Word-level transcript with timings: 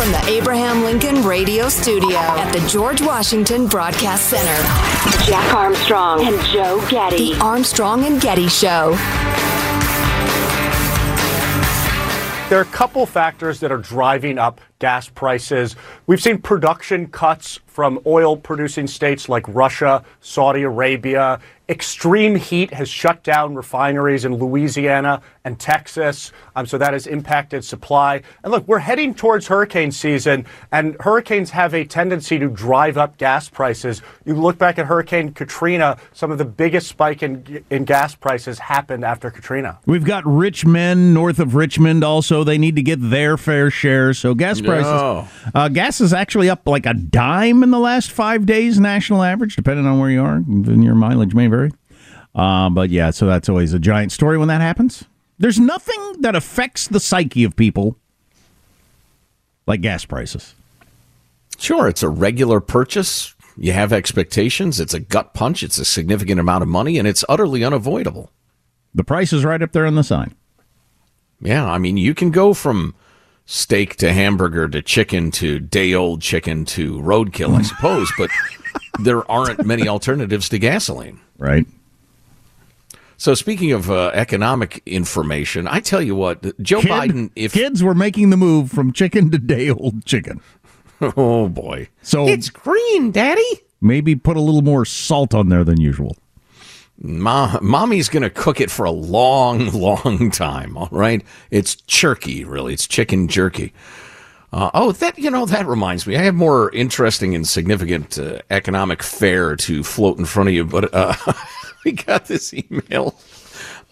From 0.00 0.12
the 0.12 0.28
Abraham 0.28 0.82
Lincoln 0.82 1.22
Radio 1.24 1.68
Studio 1.68 2.16
at 2.16 2.50
the 2.52 2.66
George 2.66 3.02
Washington 3.02 3.66
Broadcast 3.66 4.30
Center, 4.30 5.26
Jack 5.26 5.52
Armstrong 5.52 6.26
and 6.26 6.42
Joe 6.46 6.82
Getty. 6.88 7.34
The 7.34 7.40
Armstrong 7.40 8.06
and 8.06 8.18
Getty 8.18 8.48
Show. 8.48 8.96
There 12.48 12.58
are 12.58 12.62
a 12.62 12.72
couple 12.72 13.04
factors 13.04 13.60
that 13.60 13.70
are 13.70 13.76
driving 13.76 14.38
up 14.38 14.62
gas 14.78 15.10
prices. 15.10 15.76
We've 16.06 16.22
seen 16.22 16.38
production 16.40 17.08
cuts 17.08 17.60
from 17.66 18.00
oil 18.06 18.38
producing 18.38 18.86
states 18.86 19.28
like 19.28 19.46
Russia, 19.48 20.02
Saudi 20.20 20.62
Arabia. 20.62 21.40
Extreme 21.70 22.34
heat 22.34 22.74
has 22.74 22.88
shut 22.88 23.22
down 23.22 23.54
refineries 23.54 24.24
in 24.24 24.34
Louisiana 24.34 25.22
and 25.44 25.58
Texas, 25.58 26.32
um, 26.56 26.66
so 26.66 26.76
that 26.76 26.92
has 26.92 27.06
impacted 27.06 27.64
supply. 27.64 28.22
And 28.42 28.50
look, 28.50 28.66
we're 28.66 28.80
heading 28.80 29.14
towards 29.14 29.46
hurricane 29.46 29.92
season, 29.92 30.46
and 30.72 30.96
hurricanes 30.98 31.50
have 31.50 31.72
a 31.72 31.84
tendency 31.84 32.40
to 32.40 32.48
drive 32.48 32.98
up 32.98 33.18
gas 33.18 33.48
prices. 33.48 34.02
You 34.24 34.34
look 34.34 34.58
back 34.58 34.80
at 34.80 34.86
Hurricane 34.86 35.32
Katrina, 35.32 35.96
some 36.12 36.32
of 36.32 36.38
the 36.38 36.44
biggest 36.44 36.88
spike 36.88 37.22
in, 37.22 37.64
in 37.70 37.84
gas 37.84 38.16
prices 38.16 38.58
happened 38.58 39.04
after 39.04 39.30
Katrina. 39.30 39.78
We've 39.86 40.04
got 40.04 40.26
rich 40.26 40.66
men 40.66 41.14
north 41.14 41.38
of 41.38 41.54
Richmond 41.54 42.02
also. 42.02 42.42
They 42.42 42.58
need 42.58 42.74
to 42.74 42.82
get 42.82 42.98
their 43.00 43.36
fair 43.36 43.70
share. 43.70 44.12
So 44.12 44.34
gas 44.34 44.60
prices. 44.60 44.90
No. 44.90 45.28
Uh, 45.54 45.68
gas 45.68 46.00
is 46.00 46.12
actually 46.12 46.50
up 46.50 46.66
like 46.66 46.84
a 46.84 46.94
dime 46.94 47.62
in 47.62 47.70
the 47.70 47.78
last 47.78 48.10
five 48.10 48.44
days, 48.44 48.80
national 48.80 49.22
average, 49.22 49.54
depending 49.54 49.86
on 49.86 50.00
where 50.00 50.10
you 50.10 50.20
are. 50.20 50.34
And 50.34 50.82
your 50.82 50.96
mileage 50.96 51.32
may 51.32 51.46
vary. 51.46 51.59
Uh, 52.34 52.70
but 52.70 52.90
yeah, 52.90 53.10
so 53.10 53.26
that's 53.26 53.48
always 53.48 53.72
a 53.72 53.78
giant 53.78 54.12
story 54.12 54.38
when 54.38 54.48
that 54.48 54.60
happens. 54.60 55.04
There's 55.38 55.58
nothing 55.58 56.20
that 56.20 56.36
affects 56.36 56.86
the 56.86 57.00
psyche 57.00 57.44
of 57.44 57.56
people 57.56 57.96
like 59.66 59.80
gas 59.80 60.04
prices. 60.04 60.54
Sure, 61.58 61.88
it's 61.88 62.02
a 62.02 62.08
regular 62.08 62.60
purchase. 62.60 63.34
You 63.56 63.72
have 63.72 63.92
expectations. 63.92 64.80
It's 64.80 64.94
a 64.94 65.00
gut 65.00 65.34
punch. 65.34 65.62
It's 65.62 65.78
a 65.78 65.84
significant 65.84 66.40
amount 66.40 66.62
of 66.62 66.68
money, 66.68 66.98
and 66.98 67.06
it's 67.06 67.24
utterly 67.28 67.64
unavoidable. 67.64 68.30
The 68.94 69.04
price 69.04 69.32
is 69.32 69.44
right 69.44 69.62
up 69.62 69.72
there 69.72 69.86
on 69.86 69.94
the 69.94 70.02
sign. 70.02 70.34
Yeah, 71.40 71.70
I 71.70 71.78
mean, 71.78 71.96
you 71.96 72.14
can 72.14 72.30
go 72.30 72.54
from 72.54 72.94
steak 73.46 73.96
to 73.96 74.12
hamburger 74.12 74.68
to 74.68 74.82
chicken 74.82 75.30
to 75.32 75.58
day 75.58 75.94
old 75.94 76.22
chicken 76.22 76.64
to 76.64 76.94
roadkill, 77.00 77.56
I 77.56 77.62
suppose, 77.62 78.10
but 78.16 78.30
there 79.00 79.28
aren't 79.30 79.64
many 79.66 79.88
alternatives 79.88 80.48
to 80.50 80.58
gasoline. 80.58 81.20
Right. 81.38 81.66
So 83.20 83.34
speaking 83.34 83.72
of 83.72 83.90
uh, 83.90 84.12
economic 84.14 84.82
information, 84.86 85.68
I 85.68 85.80
tell 85.80 86.00
you 86.00 86.14
what, 86.14 86.58
Joe 86.62 86.80
Kid- 86.80 86.90
Biden, 86.90 87.30
if 87.36 87.52
kids 87.52 87.82
were 87.82 87.94
making 87.94 88.30
the 88.30 88.38
move 88.38 88.70
from 88.70 88.94
chicken 88.94 89.30
to 89.30 89.36
day 89.36 89.68
old 89.68 90.06
chicken, 90.06 90.40
oh 91.02 91.50
boy, 91.50 91.90
so 92.00 92.26
it's 92.26 92.48
green, 92.48 93.10
Daddy. 93.10 93.44
maybe 93.78 94.16
put 94.16 94.38
a 94.38 94.40
little 94.40 94.62
more 94.62 94.86
salt 94.86 95.34
on 95.34 95.50
there 95.50 95.64
than 95.64 95.78
usual. 95.78 96.16
Ma- 96.98 97.58
mommy's 97.60 98.08
going 98.08 98.22
to 98.22 98.30
cook 98.30 98.58
it 98.58 98.70
for 98.70 98.86
a 98.86 98.90
long, 98.90 99.70
long 99.78 100.30
time. 100.30 100.78
All 100.78 100.88
right. 100.90 101.22
It's 101.50 101.74
jerky, 101.74 102.44
really. 102.46 102.72
It's 102.72 102.88
chicken 102.88 103.28
jerky. 103.28 103.74
Uh, 104.50 104.70
oh, 104.72 104.92
that, 104.92 105.18
you 105.18 105.30
know, 105.30 105.44
that 105.44 105.66
reminds 105.66 106.06
me. 106.06 106.16
I 106.16 106.22
have 106.22 106.34
more 106.34 106.70
interesting 106.72 107.34
and 107.34 107.46
significant 107.46 108.18
uh, 108.18 108.40
economic 108.48 109.02
fare 109.02 109.56
to 109.56 109.84
float 109.84 110.18
in 110.18 110.24
front 110.24 110.48
of 110.48 110.54
you, 110.54 110.64
but 110.64 110.92
uh, 110.94 111.14
we 111.84 111.92
got 111.92 112.26
this 112.26 112.52
email 112.54 113.14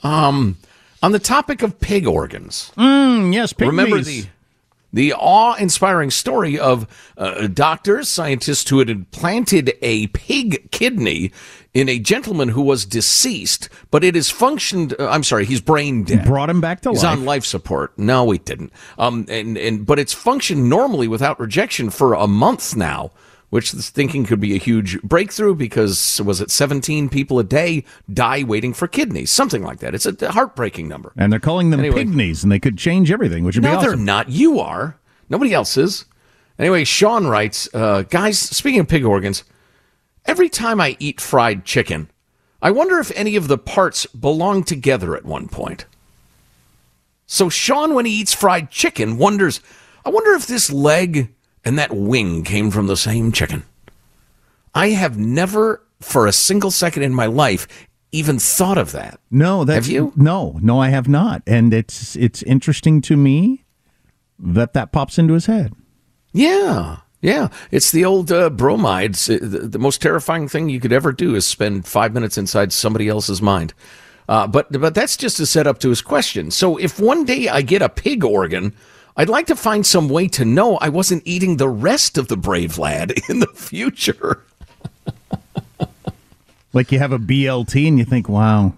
um, 0.02 0.56
on 1.02 1.12
the 1.12 1.18
topic 1.18 1.62
of 1.62 1.78
pig 1.80 2.06
organs. 2.06 2.72
Mm, 2.76 3.32
yes, 3.32 3.52
pygmies. 3.52 3.66
Remember 3.66 4.00
the 4.00 4.26
the 4.90 5.12
awe-inspiring 5.12 6.10
story 6.10 6.58
of 6.58 6.86
uh, 7.18 7.46
doctors, 7.48 8.08
scientists 8.08 8.70
who 8.70 8.78
had 8.78 8.88
implanted 8.88 9.74
a 9.82 10.06
pig 10.08 10.70
kidney 10.70 11.30
in 11.74 11.90
a 11.90 11.98
gentleman 11.98 12.48
who 12.48 12.62
was 12.62 12.86
deceased, 12.86 13.68
but 13.90 14.02
it 14.02 14.14
has 14.14 14.30
functioned. 14.30 14.94
Uh, 14.98 15.08
I'm 15.10 15.24
sorry, 15.24 15.44
he's 15.44 15.60
brain 15.60 16.04
dead. 16.04 16.24
brought 16.24 16.48
him 16.48 16.62
back 16.62 16.80
to 16.82 16.90
He's 16.90 17.04
life. 17.04 17.18
on 17.18 17.24
life 17.26 17.44
support. 17.44 17.98
No, 17.98 18.24
we 18.24 18.38
didn't. 18.38 18.72
Um, 18.98 19.26
and 19.28 19.58
and 19.58 19.84
but 19.84 19.98
it's 19.98 20.14
functioned 20.14 20.70
normally 20.70 21.06
without 21.06 21.38
rejection 21.38 21.90
for 21.90 22.14
a 22.14 22.26
month 22.26 22.74
now. 22.74 23.10
Which 23.50 23.72
this 23.72 23.88
thinking 23.88 24.26
could 24.26 24.40
be 24.40 24.54
a 24.54 24.58
huge 24.58 25.00
breakthrough 25.02 25.54
because 25.54 26.20
was 26.22 26.40
it 26.42 26.50
17 26.50 27.08
people 27.08 27.38
a 27.38 27.44
day 27.44 27.82
die 28.12 28.42
waiting 28.42 28.74
for 28.74 28.86
kidneys, 28.86 29.30
something 29.30 29.62
like 29.62 29.78
that. 29.78 29.94
It's 29.94 30.04
a 30.04 30.32
heartbreaking 30.32 30.86
number. 30.86 31.12
and 31.16 31.32
they're 31.32 31.40
calling 31.40 31.70
them 31.70 31.80
Anyway. 31.80 32.04
pygmies, 32.04 32.42
and 32.42 32.52
they 32.52 32.58
could 32.58 32.76
change 32.76 33.10
everything, 33.10 33.44
which 33.44 33.56
would 33.56 33.62
No, 33.64 33.80
be 33.80 33.86
they're 33.86 33.96
not. 33.96 34.28
You 34.28 34.60
are. 34.60 34.98
Nobody 35.30 35.54
else 35.54 35.78
is. 35.78 36.04
Anyway, 36.58 36.84
Sean 36.84 37.26
writes, 37.26 37.68
uh, 37.72 38.02
guys, 38.02 38.38
speaking 38.38 38.80
of 38.80 38.88
pig 38.88 39.04
organs, 39.04 39.44
every 40.26 40.50
time 40.50 40.78
I 40.78 40.96
eat 40.98 41.18
fried 41.18 41.64
chicken, 41.64 42.10
I 42.60 42.70
wonder 42.70 42.98
if 42.98 43.10
any 43.14 43.34
of 43.36 43.48
the 43.48 43.56
parts 43.56 44.04
belong 44.06 44.62
together 44.64 45.16
at 45.16 45.24
one 45.24 45.48
point. 45.48 45.86
So 47.26 47.48
Sean, 47.48 47.94
when 47.94 48.04
he 48.04 48.12
eats 48.12 48.34
fried 48.34 48.70
chicken, 48.70 49.16
wonders, 49.16 49.60
I 50.04 50.10
wonder 50.10 50.32
if 50.32 50.46
this 50.46 50.70
leg 50.70 51.32
and 51.68 51.78
that 51.78 51.92
wing 51.92 52.44
came 52.44 52.70
from 52.70 52.86
the 52.86 52.96
same 52.96 53.30
chicken. 53.30 53.62
I 54.74 54.88
have 54.88 55.18
never, 55.18 55.82
for 56.00 56.26
a 56.26 56.32
single 56.32 56.70
second 56.70 57.02
in 57.02 57.12
my 57.12 57.26
life, 57.26 57.68
even 58.10 58.38
thought 58.38 58.78
of 58.78 58.92
that. 58.92 59.20
No, 59.30 59.64
that's 59.64 59.86
Have 59.86 59.92
you? 59.92 60.14
No, 60.16 60.58
no, 60.62 60.80
I 60.80 60.88
have 60.88 61.08
not, 61.08 61.42
and 61.46 61.74
it's 61.74 62.16
it's 62.16 62.42
interesting 62.44 63.02
to 63.02 63.18
me 63.18 63.66
that 64.38 64.72
that 64.72 64.92
pops 64.92 65.18
into 65.18 65.34
his 65.34 65.44
head. 65.44 65.74
Yeah, 66.32 67.00
yeah. 67.20 67.48
It's 67.70 67.90
the 67.90 68.06
old 68.06 68.32
uh, 68.32 68.48
bromides. 68.48 69.26
The, 69.26 69.38
the 69.38 69.78
most 69.78 70.00
terrifying 70.00 70.48
thing 70.48 70.70
you 70.70 70.80
could 70.80 70.92
ever 70.92 71.12
do 71.12 71.34
is 71.34 71.44
spend 71.44 71.86
five 71.86 72.14
minutes 72.14 72.38
inside 72.38 72.72
somebody 72.72 73.08
else's 73.08 73.42
mind. 73.42 73.74
Uh, 74.26 74.46
but 74.46 74.72
but 74.72 74.94
that's 74.94 75.18
just 75.18 75.38
a 75.38 75.44
setup 75.44 75.80
to 75.80 75.90
his 75.90 76.00
question. 76.00 76.50
So 76.50 76.78
if 76.78 76.98
one 76.98 77.26
day 77.26 77.48
I 77.50 77.60
get 77.60 77.82
a 77.82 77.90
pig 77.90 78.24
organ, 78.24 78.74
I'd 79.18 79.28
like 79.28 79.48
to 79.48 79.56
find 79.56 79.84
some 79.84 80.08
way 80.08 80.28
to 80.28 80.44
know 80.44 80.76
I 80.76 80.90
wasn't 80.90 81.24
eating 81.26 81.56
the 81.56 81.68
rest 81.68 82.16
of 82.18 82.28
the 82.28 82.36
brave 82.36 82.78
lad 82.78 83.12
in 83.28 83.40
the 83.40 83.48
future. 83.48 84.44
like 86.72 86.92
you 86.92 87.00
have 87.00 87.10
a 87.10 87.18
BLT 87.18 87.88
and 87.88 87.98
you 87.98 88.04
think, 88.04 88.28
wow, 88.28 88.74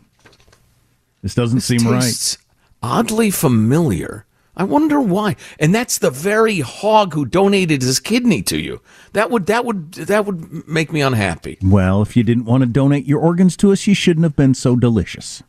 this 1.22 1.34
doesn't 1.34 1.58
This 1.58 1.66
seem 1.66 1.86
right. 1.86 2.38
Oddly 2.82 3.30
familiar. 3.30 4.24
I 4.56 4.64
wonder 4.64 4.98
why. 4.98 5.36
And 5.58 5.74
that's 5.74 5.98
the 5.98 6.10
very 6.10 6.60
hog 6.60 7.12
who 7.12 7.26
donated 7.26 7.82
his 7.82 8.00
kidney 8.00 8.40
to 8.44 8.58
you. 8.58 8.80
That 9.12 9.30
would 9.30 9.44
that 9.46 9.66
would 9.66 9.92
that 9.92 10.24
would 10.24 10.66
make 10.66 10.90
me 10.90 11.02
unhappy. 11.02 11.58
Well, 11.62 12.00
if 12.00 12.16
you 12.16 12.22
didn't 12.22 12.46
want 12.46 12.62
to 12.62 12.66
donate 12.66 13.04
your 13.06 13.20
organs 13.20 13.58
to 13.58 13.72
us, 13.72 13.86
you 13.86 13.94
shouldn't 13.94 14.24
have 14.24 14.36
been 14.36 14.54
so 14.54 14.74
delicious. 14.74 15.42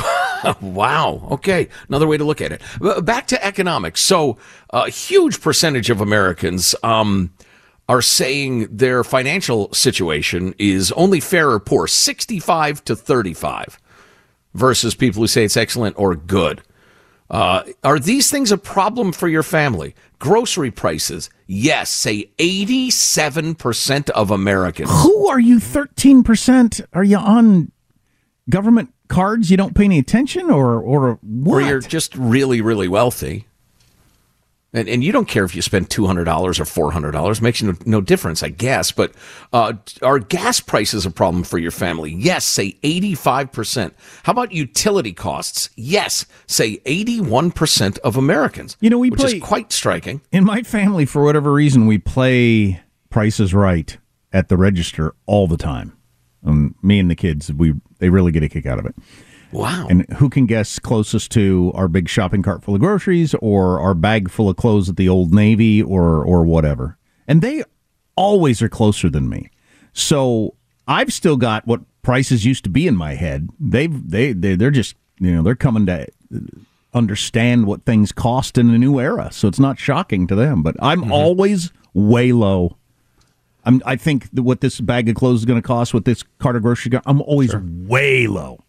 wow. 0.60 1.28
Okay. 1.32 1.68
Another 1.88 2.06
way 2.06 2.16
to 2.16 2.24
look 2.24 2.40
at 2.40 2.52
it. 2.52 2.62
Back 3.04 3.26
to 3.28 3.44
economics. 3.44 4.00
So, 4.00 4.38
a 4.70 4.90
huge 4.90 5.40
percentage 5.40 5.90
of 5.90 6.00
Americans 6.00 6.74
um, 6.82 7.32
are 7.88 8.02
saying 8.02 8.68
their 8.74 9.04
financial 9.04 9.72
situation 9.72 10.54
is 10.58 10.92
only 10.92 11.20
fair 11.20 11.50
or 11.50 11.60
poor, 11.60 11.86
65 11.86 12.84
to 12.84 12.96
35, 12.96 13.78
versus 14.54 14.94
people 14.94 15.22
who 15.22 15.26
say 15.26 15.44
it's 15.44 15.56
excellent 15.56 15.98
or 15.98 16.14
good. 16.14 16.62
Uh, 17.30 17.64
are 17.82 17.98
these 17.98 18.30
things 18.30 18.52
a 18.52 18.58
problem 18.58 19.10
for 19.10 19.26
your 19.26 19.42
family? 19.42 19.94
Grocery 20.18 20.70
prices, 20.70 21.30
yes, 21.46 21.90
say 21.90 22.30
87% 22.38 24.10
of 24.10 24.30
Americans. 24.30 24.90
Who 25.02 25.28
are 25.28 25.40
you? 25.40 25.58
Thirteen 25.58 26.22
percent? 26.22 26.80
Are 26.92 27.02
you 27.02 27.16
on 27.16 27.72
government 28.50 28.92
cards? 29.12 29.50
You 29.50 29.56
don't 29.56 29.74
pay 29.74 29.84
any 29.84 29.98
attention, 29.98 30.50
or 30.50 30.80
or 30.80 31.18
what? 31.22 31.62
or 31.62 31.66
you're 31.66 31.80
just 31.80 32.16
really, 32.16 32.60
really 32.60 32.88
wealthy. 32.88 33.46
And, 34.74 34.88
and 34.88 35.04
you 35.04 35.12
don't 35.12 35.28
care 35.28 35.44
if 35.44 35.54
you 35.54 35.60
spend 35.60 35.90
two 35.90 36.06
hundred 36.06 36.24
dollars 36.24 36.58
or 36.58 36.64
four 36.64 36.92
hundred 36.92 37.10
dollars 37.10 37.42
makes 37.42 37.62
no, 37.62 37.74
no 37.84 38.00
difference, 38.00 38.42
I 38.42 38.48
guess. 38.48 38.90
But 38.90 39.12
uh, 39.52 39.74
are 40.00 40.18
gas 40.18 40.60
prices 40.60 41.04
a 41.04 41.10
problem 41.10 41.44
for 41.44 41.58
your 41.58 41.70
family? 41.70 42.14
Yes, 42.14 42.46
say 42.46 42.78
eighty 42.82 43.14
five 43.14 43.52
percent. 43.52 43.94
How 44.22 44.32
about 44.32 44.52
utility 44.52 45.12
costs? 45.12 45.68
Yes, 45.76 46.24
say 46.46 46.80
eighty 46.86 47.20
one 47.20 47.50
percent 47.50 47.98
of 47.98 48.16
Americans. 48.16 48.78
You 48.80 48.88
know, 48.88 48.98
we 48.98 49.10
which 49.10 49.20
play- 49.20 49.36
is 49.36 49.42
quite 49.42 49.72
striking. 49.72 50.22
In 50.32 50.42
my 50.44 50.62
family, 50.62 51.04
for 51.04 51.22
whatever 51.22 51.52
reason, 51.52 51.86
we 51.86 51.98
play 51.98 52.80
Price 53.10 53.40
is 53.40 53.52
Right 53.52 53.98
at 54.32 54.48
the 54.48 54.56
register 54.56 55.14
all 55.26 55.46
the 55.46 55.58
time. 55.58 55.98
Um, 56.44 56.74
me 56.82 56.98
and 56.98 57.10
the 57.10 57.14
kids, 57.14 57.52
we 57.52 57.74
they 57.98 58.08
really 58.10 58.32
get 58.32 58.42
a 58.42 58.48
kick 58.48 58.66
out 58.66 58.78
of 58.78 58.86
it. 58.86 58.94
Wow. 59.52 59.86
And 59.88 60.10
who 60.14 60.30
can 60.30 60.46
guess 60.46 60.78
closest 60.78 61.30
to 61.32 61.72
our 61.74 61.86
big 61.86 62.08
shopping 62.08 62.42
cart 62.42 62.64
full 62.64 62.74
of 62.74 62.80
groceries 62.80 63.34
or 63.34 63.78
our 63.80 63.94
bag 63.94 64.30
full 64.30 64.48
of 64.48 64.56
clothes 64.56 64.88
at 64.88 64.96
the 64.96 65.08
Old 65.08 65.32
Navy 65.32 65.82
or 65.82 66.24
or 66.24 66.44
whatever? 66.44 66.98
And 67.28 67.42
they 67.42 67.62
always 68.16 68.62
are 68.62 68.68
closer 68.68 69.10
than 69.10 69.28
me. 69.28 69.50
So 69.92 70.54
I've 70.88 71.12
still 71.12 71.36
got 71.36 71.66
what 71.66 71.80
prices 72.02 72.44
used 72.44 72.64
to 72.64 72.70
be 72.70 72.86
in 72.86 72.96
my 72.96 73.14
head. 73.14 73.48
They've 73.60 74.10
they 74.10 74.32
they 74.32 74.54
they're 74.54 74.70
just 74.70 74.96
you 75.20 75.34
know 75.34 75.42
they're 75.42 75.54
coming 75.54 75.86
to 75.86 76.06
understand 76.94 77.66
what 77.66 77.84
things 77.84 78.12
cost 78.12 78.58
in 78.58 78.70
a 78.70 78.78
new 78.78 79.00
era. 79.00 79.30
So 79.32 79.48
it's 79.48 79.60
not 79.60 79.78
shocking 79.78 80.26
to 80.26 80.34
them. 80.34 80.62
But 80.62 80.76
I'm 80.80 81.12
always 81.12 81.72
way 81.94 82.32
low. 82.32 82.76
I'm, 83.64 83.82
I 83.84 83.96
think 83.96 84.30
that 84.32 84.42
what 84.42 84.60
this 84.60 84.80
bag 84.80 85.08
of 85.08 85.14
clothes 85.14 85.40
is 85.40 85.44
going 85.44 85.60
to 85.60 85.66
cost, 85.66 85.94
what 85.94 86.04
this 86.04 86.24
cart 86.38 86.56
of 86.56 86.62
groceries, 86.62 87.00
I'm 87.06 87.22
always 87.22 87.54
way 87.54 88.26
low. 88.26 88.64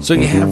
So 0.00 0.14
you 0.14 0.26
have 0.26 0.50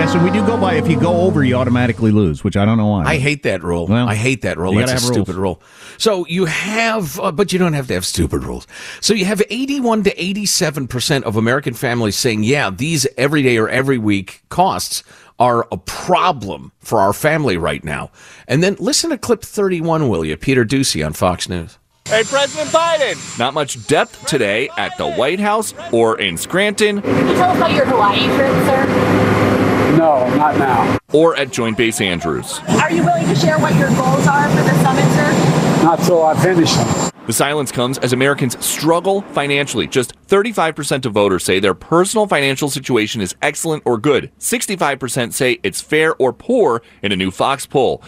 Yes, 0.00 0.14
and 0.14 0.24
we 0.24 0.30
do 0.30 0.44
go 0.46 0.56
by 0.56 0.74
if 0.76 0.88
you 0.88 0.98
go 0.98 1.22
over, 1.22 1.44
you 1.44 1.56
automatically 1.56 2.10
lose, 2.10 2.42
which 2.42 2.56
I 2.56 2.64
don't 2.64 2.78
know 2.78 2.86
why. 2.86 3.04
I 3.04 3.18
hate 3.18 3.42
that 3.42 3.62
rule. 3.62 3.86
Well, 3.86 4.08
I 4.08 4.14
hate 4.14 4.40
that 4.42 4.56
rule. 4.56 4.72
That's 4.74 4.92
a 4.92 4.94
rules. 4.94 5.06
stupid 5.08 5.34
rule. 5.34 5.60
So 5.98 6.24
you 6.26 6.46
have, 6.46 7.20
uh, 7.20 7.32
but 7.32 7.52
you 7.52 7.58
don't 7.58 7.74
have 7.74 7.86
to 7.88 7.94
have 7.94 8.06
stupid 8.06 8.42
rules. 8.42 8.66
So 9.02 9.12
you 9.12 9.26
have 9.26 9.42
81 9.50 10.04
to 10.04 10.22
87 10.22 10.88
percent 10.88 11.24
of 11.26 11.36
American 11.36 11.74
families 11.74 12.16
saying, 12.16 12.44
"Yeah, 12.44 12.70
these 12.70 13.06
everyday 13.18 13.58
or 13.58 13.68
every 13.68 13.98
week 13.98 14.42
costs 14.48 15.02
are 15.38 15.66
a 15.70 15.76
problem 15.76 16.72
for 16.78 17.00
our 17.00 17.12
family 17.12 17.58
right 17.58 17.84
now." 17.84 18.10
And 18.48 18.62
then 18.62 18.76
listen 18.78 19.10
to 19.10 19.18
clip 19.18 19.42
31, 19.42 20.08
will 20.08 20.24
you, 20.24 20.36
Peter 20.36 20.64
Doocy 20.64 21.04
on 21.04 21.12
Fox 21.12 21.46
News. 21.46 21.78
Hey, 22.10 22.24
President 22.24 22.70
Biden! 22.70 23.38
Not 23.38 23.54
much 23.54 23.86
depth 23.86 24.26
today 24.26 24.68
at 24.76 24.96
the 24.98 25.08
White 25.08 25.38
House 25.38 25.72
or 25.92 26.18
in 26.18 26.36
Scranton 26.36 27.00
Can 27.02 27.28
you 27.28 27.34
tell 27.34 27.50
us 27.50 27.56
about 27.56 27.70
your 27.72 27.86
Hawaii 27.86 28.24
trip, 28.26 28.50
sir? 28.66 29.96
No, 29.96 30.28
not 30.36 30.56
now. 30.58 30.98
or 31.12 31.36
at 31.36 31.52
Joint 31.52 31.76
Base 31.76 32.00
Andrews. 32.00 32.58
Are 32.68 32.90
you 32.90 33.04
willing 33.04 33.26
to 33.28 33.34
share 33.36 33.60
what 33.60 33.76
your 33.76 33.90
goals 33.90 34.26
are 34.26 34.48
for 34.48 34.56
the 34.62 34.82
summit, 34.82 35.04
sir? 35.14 35.84
Not 35.84 36.00
till 36.00 36.24
I 36.24 36.34
finish 36.42 36.74
them. 36.74 37.10
The 37.26 37.32
silence 37.34 37.70
comes 37.70 37.96
as 37.98 38.12
Americans 38.12 38.62
struggle 38.64 39.22
financially. 39.22 39.86
Just 39.86 40.14
35% 40.26 41.06
of 41.06 41.12
voters 41.12 41.44
say 41.44 41.60
their 41.60 41.74
personal 41.74 42.26
financial 42.26 42.68
situation 42.68 43.20
is 43.20 43.36
excellent 43.40 43.84
or 43.86 43.98
good. 43.98 44.32
65% 44.40 45.32
say 45.32 45.60
it's 45.62 45.80
fair 45.80 46.16
or 46.16 46.32
poor 46.32 46.82
in 47.02 47.12
a 47.12 47.16
new 47.16 47.30
Fox 47.30 47.66
poll. 47.66 48.02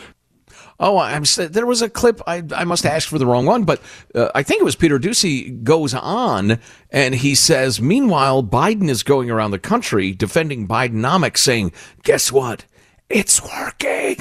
Oh, 0.82 0.98
I'm 0.98 1.22
there 1.38 1.64
was 1.64 1.80
a 1.80 1.88
clip. 1.88 2.20
I, 2.26 2.42
I 2.54 2.64
must 2.64 2.82
have 2.82 2.92
asked 2.92 3.06
for 3.06 3.18
the 3.18 3.26
wrong 3.26 3.46
one, 3.46 3.62
but 3.62 3.80
uh, 4.16 4.30
I 4.34 4.42
think 4.42 4.60
it 4.60 4.64
was 4.64 4.74
Peter 4.74 4.98
Doocy 4.98 5.62
goes 5.62 5.94
on 5.94 6.58
and 6.90 7.14
he 7.14 7.36
says, 7.36 7.80
meanwhile, 7.80 8.42
Biden 8.42 8.88
is 8.88 9.04
going 9.04 9.30
around 9.30 9.52
the 9.52 9.60
country 9.60 10.10
defending 10.12 10.66
Bidenomics, 10.66 11.38
saying, 11.38 11.70
guess 12.02 12.32
what? 12.32 12.64
It's 13.08 13.40
working. 13.40 14.16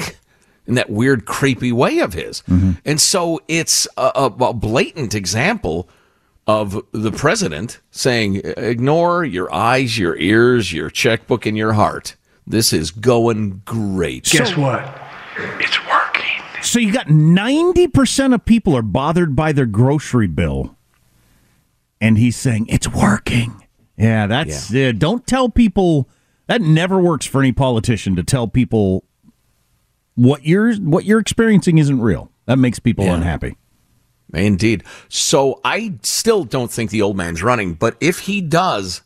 In 0.67 0.75
that 0.75 0.91
weird, 0.91 1.25
creepy 1.25 1.71
way 1.71 1.97
of 1.97 2.13
his. 2.13 2.43
And 2.85 3.01
so 3.01 3.41
it's 3.47 3.87
a, 3.97 4.11
a, 4.13 4.25
a 4.25 4.53
blatant 4.53 5.15
example 5.15 5.89
of 6.45 6.79
the 6.91 7.11
president 7.11 7.79
saying, 7.89 8.41
ignore 8.45 9.25
your 9.25 9.51
eyes, 9.53 9.97
your 9.97 10.15
ears, 10.17 10.71
your 10.71 10.91
checkbook, 10.91 11.47
and 11.47 11.57
your 11.57 11.73
heart. 11.73 12.15
This 12.45 12.71
is 12.71 12.91
going 12.91 13.63
great. 13.65 14.25
Guess 14.25 14.55
what? 14.55 14.81
It's 15.59 15.79
working. 15.87 16.00
So 16.63 16.79
you 16.79 16.91
got 16.93 17.07
90% 17.07 18.33
of 18.33 18.45
people 18.45 18.75
are 18.75 18.81
bothered 18.81 19.35
by 19.35 19.51
their 19.51 19.65
grocery 19.65 20.27
bill. 20.27 20.75
And 21.99 22.17
he's 22.17 22.35
saying, 22.35 22.67
it's 22.69 22.87
working. 22.87 23.63
Yeah, 23.97 24.27
that's, 24.27 24.73
uh, 24.73 24.91
don't 24.97 25.25
tell 25.27 25.49
people, 25.49 26.09
that 26.47 26.61
never 26.61 26.99
works 26.99 27.25
for 27.25 27.41
any 27.41 27.51
politician 27.51 28.15
to 28.15 28.23
tell 28.23 28.47
people 28.47 29.03
what 30.15 30.43
you're, 30.45 30.73
what 30.75 31.05
you're 31.05 31.19
experiencing 31.19 31.77
isn't 31.77 32.01
real. 32.01 32.31
That 32.45 32.57
makes 32.57 32.79
people 32.79 33.05
Yeah. 33.05 33.15
unhappy. 33.15 33.57
Indeed. 34.33 34.83
So 35.09 35.59
I 35.63 35.93
still 36.03 36.43
don't 36.45 36.71
think 36.71 36.89
the 36.89 37.01
old 37.01 37.17
man's 37.17 37.43
running, 37.43 37.73
but 37.73 37.95
if 37.99 38.19
he 38.19 38.41
does, 38.41 39.01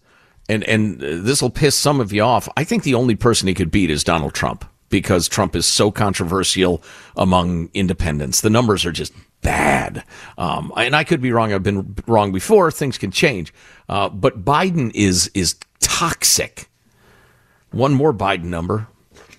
and 0.48 0.64
and 0.66 1.00
this 1.00 1.42
will 1.42 1.50
piss 1.50 1.76
some 1.76 2.00
of 2.00 2.14
you 2.14 2.22
off, 2.22 2.48
I 2.56 2.64
think 2.64 2.84
the 2.84 2.94
only 2.94 3.16
person 3.16 3.48
he 3.48 3.56
could 3.56 3.72
beat 3.72 3.90
is 3.90 4.04
Donald 4.04 4.34
Trump 4.36 4.66
because 4.96 5.28
Trump 5.28 5.58
is 5.58 5.66
so 5.66 5.92
controversial 5.92 6.82
among 7.18 7.70
independents. 7.74 8.40
The 8.40 8.50
numbers 8.50 8.86
are 8.86 8.94
just 8.94 9.12
bad, 9.42 10.06
um, 10.38 10.72
and 10.78 10.96
I 10.96 11.04
could 11.04 11.22
be 11.22 11.34
wrong. 11.34 11.52
I've 11.52 11.64
been 11.64 11.98
wrong 12.08 12.32
before. 12.32 12.72
Things 12.72 12.98
can 12.98 13.12
change, 13.12 13.54
uh, 13.90 14.08
but 14.08 14.46
Biden 14.46 14.94
is 14.96 15.30
is 15.34 15.58
toxic. 15.82 16.70
One 17.72 17.94
more 17.94 18.14
Biden 18.14 18.46
number. 18.46 18.88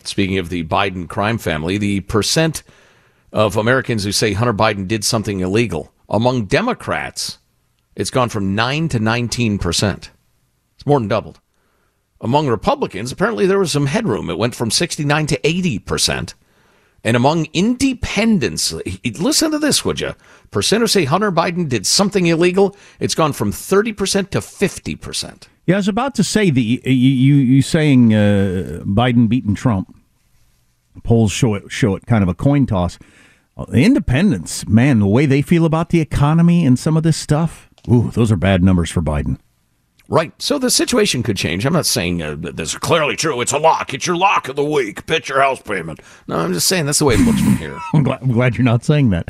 Speaking 0.04 0.36
of 0.36 0.50
the 0.50 0.62
Biden 0.64 1.08
crime 1.08 1.38
family, 1.38 1.78
the 1.78 2.00
percent 2.00 2.62
of 3.32 3.56
Americans 3.56 4.04
who 4.04 4.12
say 4.12 4.34
Hunter 4.34 4.52
Biden 4.52 4.86
did 4.86 5.06
something 5.06 5.40
illegal. 5.40 5.90
Among 6.10 6.44
Democrats, 6.44 7.38
it's 7.94 8.10
gone 8.10 8.28
from 8.28 8.54
9 8.54 8.90
to 8.90 8.98
19%. 9.00 10.10
It's 10.74 10.86
more 10.86 11.00
than 11.00 11.08
doubled. 11.08 11.40
Among 12.20 12.48
Republicans, 12.48 13.12
apparently 13.12 13.46
there 13.46 13.58
was 13.58 13.72
some 13.72 13.86
headroom. 13.86 14.30
It 14.30 14.38
went 14.38 14.54
from 14.54 14.70
69 14.70 15.26
to 15.26 15.40
80%. 15.40 16.34
And 17.04 17.16
among 17.16 17.46
independents, 17.52 18.74
listen 19.18 19.52
to 19.52 19.58
this, 19.58 19.84
would 19.84 20.00
you? 20.00 20.14
Percent 20.50 20.80
who 20.80 20.86
say 20.88 21.04
Hunter 21.04 21.30
Biden 21.30 21.68
did 21.68 21.86
something 21.86 22.26
illegal, 22.26 22.76
it's 22.98 23.14
gone 23.14 23.32
from 23.32 23.52
30% 23.52 24.30
to 24.30 24.38
50%. 24.38 25.42
Yeah, 25.66 25.76
I 25.76 25.78
was 25.78 25.88
about 25.88 26.14
to 26.16 26.24
say 26.24 26.50
the 26.50 26.62
you 26.62 26.90
you, 26.92 27.34
you 27.36 27.62
saying 27.62 28.14
uh, 28.14 28.82
Biden 28.84 29.28
beating 29.28 29.54
Trump. 29.54 29.96
Polls 31.02 31.32
show 31.32 31.54
it 31.54 31.70
show 31.70 31.96
it 31.96 32.06
kind 32.06 32.22
of 32.22 32.28
a 32.28 32.34
coin 32.34 32.66
toss. 32.66 32.98
Uh, 33.56 33.66
The 33.66 33.84
independents, 33.84 34.66
man, 34.68 35.00
the 35.00 35.06
way 35.08 35.26
they 35.26 35.42
feel 35.42 35.64
about 35.64 35.90
the 35.90 36.00
economy 36.00 36.64
and 36.64 36.78
some 36.78 36.96
of 36.96 37.02
this 37.02 37.16
stuff. 37.16 37.68
Ooh, 37.90 38.10
those 38.12 38.30
are 38.30 38.36
bad 38.36 38.62
numbers 38.62 38.90
for 38.90 39.02
Biden. 39.02 39.38
Right. 40.08 40.32
So 40.40 40.58
the 40.58 40.70
situation 40.70 41.22
could 41.22 41.36
change. 41.36 41.66
I'm 41.66 41.72
not 41.72 41.86
saying 41.86 42.22
uh, 42.22 42.36
that 42.40 42.56
this 42.56 42.70
is 42.70 42.78
clearly 42.78 43.16
true. 43.16 43.40
It's 43.40 43.52
a 43.52 43.58
lock. 43.58 43.92
It's 43.92 44.06
your 44.06 44.16
lock 44.16 44.48
of 44.48 44.54
the 44.56 44.64
week. 44.64 45.06
Pitch 45.06 45.28
your 45.28 45.40
house 45.40 45.60
payment. 45.60 46.00
No, 46.28 46.36
I'm 46.36 46.52
just 46.52 46.68
saying 46.68 46.86
that's 46.86 47.00
the 47.00 47.04
way 47.06 47.14
it 47.14 47.20
looks 47.26 47.40
from 47.40 47.56
here. 47.56 47.76
I'm 47.94 48.02
glad, 48.04 48.22
I'm 48.22 48.32
glad 48.32 48.56
you're 48.56 48.64
not 48.64 48.84
saying 48.84 49.10
that. 49.10 49.28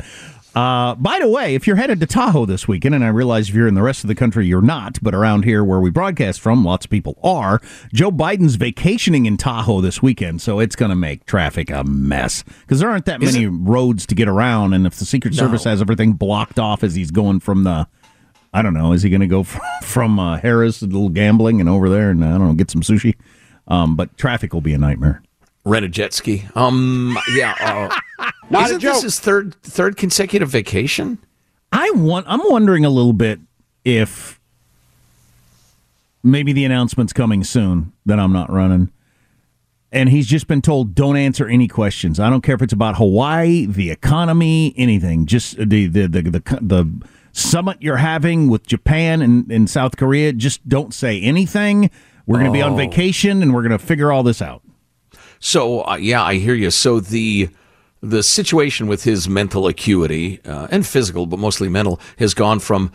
Uh, 0.55 0.95
by 0.95 1.19
the 1.19 1.27
way, 1.29 1.53
if 1.53 1.67
you're 1.67 1.75
headed 1.75 1.99
to 1.99 2.07
Tahoe 2.07 2.45
this 2.47 2.67
weekend, 2.67 2.95
and 2.95 3.03
I 3.03 3.09
realize 3.09 3.49
if 3.49 3.53
you're 3.53 3.67
in 3.67 3.75
the 3.75 3.83
rest 3.83 4.03
of 4.03 4.07
the 4.07 4.15
country, 4.15 4.47
you're 4.47 4.61
not, 4.61 4.97
but 5.03 5.13
around 5.13 5.43
here 5.45 5.63
where 5.63 5.79
we 5.79 5.91
broadcast 5.91 6.39
from, 6.41 6.65
lots 6.65 6.85
of 6.85 6.89
people 6.89 7.15
are. 7.23 7.61
Joe 7.93 8.09
Biden's 8.11 8.55
vacationing 8.55 9.27
in 9.27 9.37
Tahoe 9.37 9.81
this 9.81 10.01
weekend, 10.01 10.41
so 10.41 10.59
it's 10.59 10.75
going 10.75 10.89
to 10.89 10.95
make 10.95 11.27
traffic 11.27 11.69
a 11.69 11.83
mess 11.83 12.43
because 12.61 12.79
there 12.79 12.89
aren't 12.89 13.05
that 13.05 13.21
Is 13.21 13.33
many 13.33 13.45
it- 13.45 13.49
roads 13.51 14.07
to 14.07 14.15
get 14.15 14.27
around. 14.27 14.73
And 14.73 14.87
if 14.87 14.95
the 14.95 15.05
Secret 15.05 15.35
No. 15.35 15.41
Service 15.43 15.63
has 15.65 15.79
everything 15.79 16.13
blocked 16.13 16.57
off 16.57 16.83
as 16.83 16.95
he's 16.95 17.11
going 17.11 17.39
from 17.39 17.63
the, 17.63 17.87
I 18.57 18.63
don't 18.63 18.73
know, 18.73 18.91
is 18.91 19.03
he 19.03 19.09
going 19.09 19.21
to 19.21 19.27
go 19.27 19.43
from, 19.43 19.61
from 19.83 20.19
uh, 20.19 20.39
Harrah's, 20.39 20.81
a 20.81 20.85
little 20.85 21.09
gambling, 21.09 21.59
and 21.59 21.69
over 21.69 21.89
there 21.89 22.09
and, 22.09 22.23
I 22.25 22.31
don't 22.37 22.47
know, 22.47 22.53
get 22.53 22.71
some 22.71 22.81
sushi? 22.81 23.15
Um, 23.67 23.95
but 23.95 24.17
traffic 24.17 24.53
will 24.53 24.61
be 24.61 24.73
a 24.73 24.77
nightmare. 24.77 25.21
Rent 25.63 25.85
a 25.85 25.89
jet 25.89 26.13
ski. 26.13 26.45
Um. 26.55 27.17
Yeah. 27.33 27.53
Uh, 27.59 28.29
Not 28.49 28.65
isn't 28.67 28.81
this 28.81 28.95
joke. 28.95 29.03
his 29.03 29.19
third 29.19 29.55
third 29.61 29.97
consecutive 29.97 30.47
vacation? 30.47 31.17
I 31.73 31.91
want. 31.91 32.25
I'm 32.29 32.39
wondering 32.45 32.85
a 32.85 32.89
little 32.89 33.11
bit 33.11 33.41
if 33.83 34.39
maybe 36.23 36.53
the 36.53 36.63
announcement's 36.63 37.11
coming 37.11 37.43
soon 37.43 37.91
that 38.05 38.17
I'm 38.17 38.31
not 38.31 38.49
running, 38.49 38.89
and 39.91 40.07
he's 40.07 40.27
just 40.27 40.47
been 40.47 40.61
told 40.61 40.95
don't 40.95 41.17
answer 41.17 41.45
any 41.49 41.67
questions. 41.67 42.17
I 42.21 42.29
don't 42.29 42.41
care 42.41 42.55
if 42.55 42.61
it's 42.61 42.71
about 42.71 42.95
Hawaii, 42.95 43.65
the 43.65 43.91
economy, 43.91 44.73
anything. 44.77 45.25
Just 45.25 45.57
the 45.57 45.87
the 45.87 46.07
the 46.07 46.21
the, 46.21 46.59
the 46.61 47.07
summit 47.37 47.77
you're 47.81 47.97
having 47.97 48.47
with 48.49 48.65
Japan 48.67 49.21
and, 49.21 49.51
and 49.51 49.69
South 49.69 49.95
Korea. 49.97 50.33
Just 50.33 50.67
don't 50.67 50.93
say 50.93 51.21
anything. 51.21 51.89
We're 52.25 52.39
going 52.39 52.47
to 52.47 52.53
be 52.53 52.61
on 52.61 52.73
Oh. 52.73 52.77
vacation 52.77 53.41
and 53.41 53.53
we're 53.53 53.61
going 53.61 53.77
to 53.77 53.85
figure 53.85 54.11
all 54.11 54.23
this 54.23 54.41
out. 54.41 54.61
So 55.39 55.81
uh, 55.87 55.95
yeah, 55.97 56.23
I 56.23 56.35
hear 56.35 56.55
you. 56.55 56.71
So 56.71 56.99
the 56.99 57.49
the 58.01 58.21
situation 58.23 58.87
with 58.87 59.03
his 59.03 59.27
mental 59.29 59.67
acuity 59.67 60.39
uh, 60.45 60.67
and 60.71 60.85
physical, 60.85 61.25
but 61.25 61.39
mostly 61.39 61.67
mental, 61.69 61.99
has 62.19 62.33
gone 62.33 62.59
from 62.59 62.91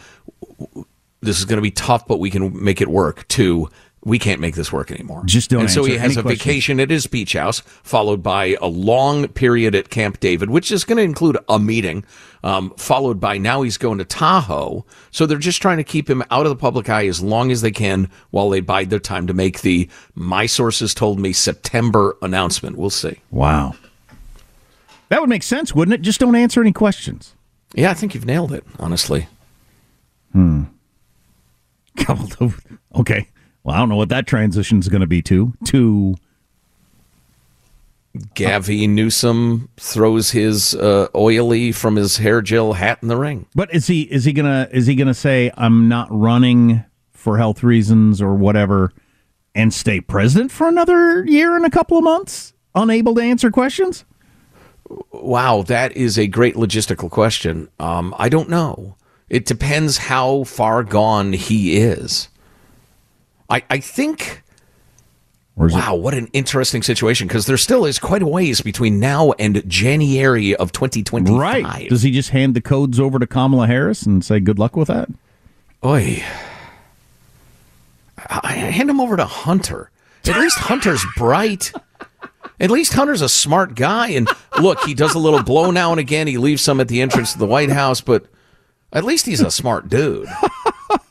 this 1.20 1.38
is 1.38 1.44
going 1.44 1.56
to 1.58 1.62
be 1.62 1.70
tough, 1.70 2.06
but 2.06 2.18
we 2.18 2.30
can 2.30 2.62
make 2.64 2.80
it 2.80 2.88
work 2.88 3.26
to 3.28 3.68
we 4.04 4.18
can't 4.18 4.40
make 4.40 4.56
this 4.56 4.72
work 4.72 4.90
anymore. 4.90 5.22
Just 5.26 5.50
don't 5.50 5.60
And 5.60 5.70
so 5.70 5.84
he 5.84 5.96
has 5.96 6.16
a 6.16 6.22
questions. 6.22 6.42
vacation 6.42 6.80
at 6.80 6.90
his 6.90 7.06
beach 7.06 7.34
house, 7.34 7.60
followed 7.84 8.20
by 8.20 8.56
a 8.60 8.66
long 8.66 9.28
period 9.28 9.76
at 9.76 9.90
Camp 9.90 10.18
David, 10.18 10.50
which 10.50 10.72
is 10.72 10.82
going 10.82 10.96
to 10.96 11.04
include 11.04 11.38
a 11.48 11.60
meeting, 11.60 12.04
um, 12.42 12.70
followed 12.76 13.20
by 13.20 13.38
now 13.38 13.62
he's 13.62 13.76
going 13.76 13.98
to 13.98 14.04
Tahoe. 14.04 14.84
So 15.10 15.26
they're 15.26 15.38
just 15.38 15.62
trying 15.62 15.76
to 15.78 15.84
keep 15.84 16.08
him 16.08 16.22
out 16.30 16.46
of 16.46 16.50
the 16.50 16.56
public 16.56 16.88
eye 16.88 17.06
as 17.06 17.22
long 17.22 17.50
as 17.50 17.60
they 17.62 17.70
can 17.70 18.10
while 18.30 18.50
they 18.50 18.60
bide 18.60 18.90
their 18.90 18.98
time 18.98 19.26
to 19.26 19.34
make 19.34 19.60
the 19.60 19.88
my 20.14 20.46
sources 20.46 20.94
told 20.94 21.20
me 21.20 21.32
September 21.32 22.16
announcement. 22.22 22.76
We'll 22.76 22.90
see. 22.90 23.20
Wow, 23.30 23.74
that 25.08 25.20
would 25.20 25.30
make 25.30 25.42
sense, 25.42 25.74
wouldn't 25.74 25.94
it? 25.94 26.02
Just 26.02 26.20
don't 26.20 26.36
answer 26.36 26.60
any 26.60 26.72
questions. 26.72 27.34
Yeah, 27.74 27.90
I 27.90 27.94
think 27.94 28.14
you've 28.14 28.26
nailed 28.26 28.52
it, 28.52 28.64
honestly. 28.78 29.28
Hmm. 30.32 30.64
okay. 32.94 33.28
Well, 33.64 33.76
I 33.76 33.78
don't 33.78 33.88
know 33.88 33.96
what 33.96 34.08
that 34.08 34.26
transition 34.26 34.78
is 34.78 34.88
going 34.88 35.00
to 35.02 35.06
be 35.06 35.22
to. 35.22 35.52
To 35.66 36.16
Gavi 38.16 38.88
Newsom 38.88 39.70
throws 39.78 40.32
his 40.32 40.74
uh, 40.74 41.08
oily 41.14 41.72
from 41.72 41.96
his 41.96 42.18
hair 42.18 42.42
gel 42.42 42.74
hat 42.74 42.98
in 43.00 43.08
the 43.08 43.16
ring. 43.16 43.46
But 43.54 43.72
is 43.74 43.86
he 43.86 44.02
is 44.02 44.24
he 44.24 44.32
gonna 44.32 44.68
is 44.70 44.86
he 44.86 44.94
gonna 44.94 45.14
say 45.14 45.50
I'm 45.56 45.88
not 45.88 46.08
running 46.10 46.84
for 47.12 47.38
health 47.38 47.62
reasons 47.62 48.20
or 48.20 48.34
whatever, 48.34 48.92
and 49.54 49.72
stay 49.72 50.00
president 50.00 50.50
for 50.50 50.68
another 50.68 51.24
year 51.24 51.56
and 51.56 51.64
a 51.64 51.70
couple 51.70 51.96
of 51.96 52.04
months, 52.04 52.52
unable 52.74 53.14
to 53.14 53.22
answer 53.22 53.50
questions? 53.50 54.04
Wow, 55.10 55.62
that 55.62 55.96
is 55.96 56.18
a 56.18 56.26
great 56.26 56.54
logistical 56.54 57.10
question. 57.10 57.68
Um, 57.78 58.14
I 58.18 58.28
don't 58.28 58.50
know. 58.50 58.96
It 59.30 59.46
depends 59.46 59.96
how 59.96 60.44
far 60.44 60.82
gone 60.82 61.32
he 61.32 61.78
is. 61.78 62.28
I, 63.48 63.62
I 63.70 63.78
think. 63.78 64.41
Wow, 65.54 65.96
what 65.96 66.14
an 66.14 66.28
interesting 66.32 66.82
situation 66.82 67.28
because 67.28 67.44
there 67.46 67.58
still 67.58 67.84
is 67.84 67.98
quite 67.98 68.22
a 68.22 68.26
ways 68.26 68.62
between 68.62 68.98
now 68.98 69.32
and 69.38 69.62
January 69.68 70.56
of 70.56 70.72
2025. 70.72 71.62
Right? 71.62 71.88
Does 71.90 72.02
he 72.02 72.10
just 72.10 72.30
hand 72.30 72.54
the 72.54 72.60
codes 72.62 72.98
over 72.98 73.18
to 73.18 73.26
Kamala 73.26 73.66
Harris 73.66 74.02
and 74.02 74.24
say 74.24 74.40
good 74.40 74.58
luck 74.58 74.76
with 74.76 74.88
that? 74.88 75.08
Oi. 75.84 76.22
I 78.18 78.40
I 78.42 78.52
hand 78.52 78.88
him 78.88 79.00
over 79.00 79.16
to 79.16 79.26
Hunter. 79.26 79.90
At 80.26 80.38
least 80.38 80.56
Hunter's 80.58 81.04
bright. 81.16 81.72
At 82.60 82.70
least 82.70 82.92
Hunter's 82.94 83.20
a 83.22 83.28
smart 83.28 83.74
guy. 83.74 84.08
And 84.10 84.28
look, 84.60 84.80
he 84.84 84.94
does 84.94 85.14
a 85.14 85.18
little 85.18 85.42
blow 85.42 85.70
now 85.70 85.90
and 85.90 85.98
again. 86.00 86.28
He 86.28 86.38
leaves 86.38 86.62
some 86.62 86.80
at 86.80 86.88
the 86.88 87.02
entrance 87.02 87.32
to 87.32 87.38
the 87.38 87.46
White 87.46 87.70
House, 87.70 88.00
but 88.00 88.26
at 88.92 89.04
least 89.04 89.26
he's 89.26 89.40
a 89.40 89.50
smart 89.50 89.88
dude. 89.88 90.28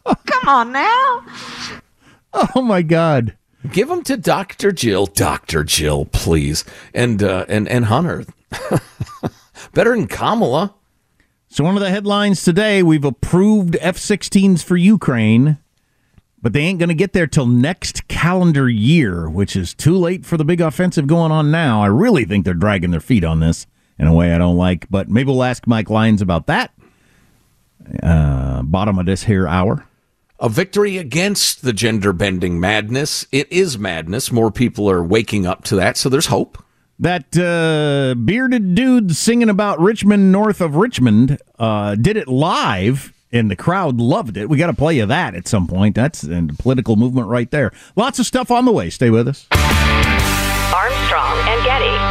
Come 0.06 0.48
on 0.48 0.72
now. 0.72 1.26
Oh 2.56 2.62
my 2.62 2.82
God! 2.82 3.36
Give 3.70 3.88
them 3.88 4.04
to 4.04 4.18
Dr. 4.18 4.72
Jill. 4.72 5.06
Dr. 5.06 5.64
Jill, 5.64 6.06
please. 6.06 6.66
And 6.94 7.22
uh, 7.22 7.46
and 7.48 7.68
and 7.68 7.86
Hunter. 7.86 8.26
Better 9.74 9.92
than 9.96 10.08
Kamala. 10.08 10.74
So 11.48 11.64
one 11.64 11.76
of 11.76 11.82
the 11.82 11.90
headlines 11.92 12.44
today: 12.44 12.82
We've 12.82 13.06
approved 13.06 13.78
F-16s 13.80 14.64
for 14.64 14.78
Ukraine, 14.78 15.58
but 16.42 16.54
they 16.54 16.62
ain't 16.62 16.80
going 16.80 16.90
to 16.90 16.96
get 16.96 17.14
there 17.14 17.28
till 17.28 17.46
next 17.46 18.08
calendar 18.08 18.68
year, 18.68 19.30
which 19.30 19.56
is 19.56 19.74
too 19.74 19.96
late 19.96 20.26
for 20.26 20.38
the 20.38 20.46
big 20.46 20.62
offensive 20.62 21.08
going 21.08 21.32
on 21.32 21.52
now. 21.52 21.84
I 21.84 21.88
really 21.88 22.26
think 22.26 22.46
they're 22.46 22.54
dragging 22.54 22.92
their 22.92 23.00
feet 23.00 23.24
on 23.24 23.42
this 23.42 23.68
in 24.00 24.08
a 24.08 24.14
way 24.14 24.34
I 24.34 24.40
don't 24.40 24.58
like. 24.58 24.90
But 24.90 25.08
maybe 25.08 25.28
we'll 25.28 25.44
ask 25.44 25.68
Mike 25.68 25.90
Lyons 25.90 26.22
about 26.22 26.48
that. 26.48 26.74
Uh, 28.02 28.64
bottom 28.64 28.98
of 28.98 29.06
this 29.06 29.24
here 29.24 29.48
hour. 29.48 29.86
A 30.42 30.50
victory 30.50 30.98
against 30.98 31.62
the 31.62 31.72
gender 31.72 32.12
bending 32.14 32.60
madness. 32.60 33.28
It 33.32 33.52
is 33.52 33.78
madness. 33.78 34.32
More 34.32 34.50
people 34.50 34.90
are 34.90 35.04
waking 35.04 35.46
up 35.46 35.64
to 35.66 35.76
that, 35.76 35.98
so 35.98 36.10
there's 36.10 36.26
hope. 36.26 36.58
That 36.98 37.38
uh, 37.38 38.16
bearded 38.16 38.74
dude 38.74 39.16
singing 39.16 39.50
about 39.50 39.80
Richmond, 39.80 40.32
north 40.32 40.60
of 40.60 40.76
Richmond, 40.76 41.40
uh, 41.60 41.94
did 41.94 42.18
it 42.18 42.28
live, 42.28 43.14
and 43.32 43.52
the 43.52 43.56
crowd 43.56 43.98
loved 43.98 44.36
it. 44.36 44.50
We 44.50 44.58
got 44.58 44.68
to 44.68 44.74
play 44.74 44.98
you 44.98 45.06
that 45.06 45.36
at 45.36 45.48
some 45.48 45.68
point. 45.68 45.94
That's 45.94 46.24
a 46.24 46.48
political 46.58 46.96
movement 46.96 47.28
right 47.28 47.50
there. 47.52 47.72
Lots 47.96 48.18
of 48.18 48.26
stuff 48.26 48.50
on 48.50 48.66
the 48.66 48.72
way. 48.72 48.90
Stay 48.90 49.12
with 49.12 49.28
us. 49.28 49.46
Armstrong 49.52 51.38
and 51.48 51.64
Getty. 51.64 52.11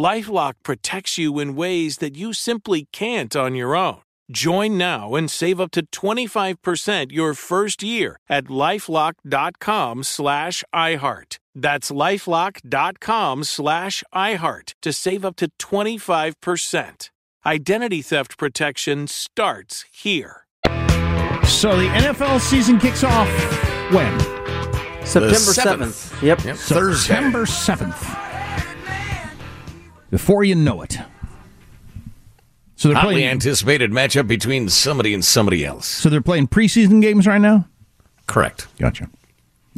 Lifelock 0.00 0.54
protects 0.62 1.18
you 1.18 1.38
in 1.40 1.54
ways 1.54 1.98
that 1.98 2.16
you 2.16 2.32
simply 2.32 2.86
can't 2.90 3.36
on 3.36 3.54
your 3.54 3.76
own. 3.76 3.98
Join 4.30 4.78
now 4.78 5.14
and 5.14 5.30
save 5.30 5.60
up 5.60 5.70
to 5.72 5.82
25% 5.82 7.12
your 7.12 7.34
first 7.34 7.82
year 7.82 8.16
at 8.26 8.44
lifelock.com 8.44 10.02
slash 10.04 10.64
iHeart. 10.74 11.36
That's 11.54 11.90
lifelock.com 11.90 13.44
slash 13.44 14.02
iHeart 14.14 14.72
to 14.80 14.92
save 14.92 15.24
up 15.26 15.36
to 15.36 15.50
25%. 15.58 17.10
Identity 17.44 18.02
theft 18.02 18.38
protection 18.38 19.06
starts 19.06 19.84
here. 19.92 20.46
So 21.44 21.76
the 21.76 21.90
NFL 21.92 22.40
season 22.40 22.78
kicks 22.78 23.04
off 23.04 23.28
when? 23.92 24.18
September 25.04 25.52
7th. 25.52 26.22
Yep. 26.22 26.44
Yep. 26.44 26.56
September 26.56 27.44
7th. 27.44 28.29
Before 30.10 30.42
you 30.44 30.54
know 30.54 30.82
it. 30.82 30.98
So 32.76 32.88
they're 32.88 32.96
Hotly 32.96 33.16
playing. 33.16 33.28
anticipated 33.28 33.90
matchup 33.90 34.26
between 34.26 34.68
somebody 34.68 35.12
and 35.14 35.24
somebody 35.24 35.64
else. 35.66 35.86
So 35.86 36.08
they're 36.08 36.20
playing 36.22 36.48
preseason 36.48 37.02
games 37.02 37.26
right 37.26 37.40
now. 37.40 37.68
Correct. 38.26 38.66
Gotcha. 38.78 39.08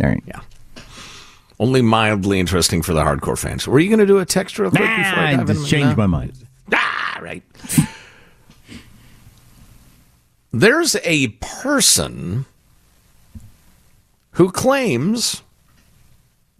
All 0.02 0.08
right. 0.08 0.22
Yeah. 0.26 0.40
Only 1.58 1.82
mildly 1.82 2.38
interesting 2.40 2.80
for 2.82 2.92
the 2.92 3.02
hardcore 3.02 3.38
fans. 3.38 3.66
Were 3.68 3.78
you 3.80 3.88
going 3.88 3.98
to 4.00 4.06
do 4.06 4.18
a 4.18 4.24
text 4.24 4.58
real 4.58 4.70
quick 4.70 4.82
Nah, 4.82 4.96
before 4.96 5.18
I 5.18 5.32
I 5.32 5.44
just 5.44 5.68
changed 5.68 5.96
my 5.96 6.06
mind. 6.06 6.32
Ah, 6.72 7.18
right. 7.20 7.42
There's 10.52 10.96
a 11.04 11.28
person 11.40 12.44
who 14.32 14.50
claims 14.50 15.42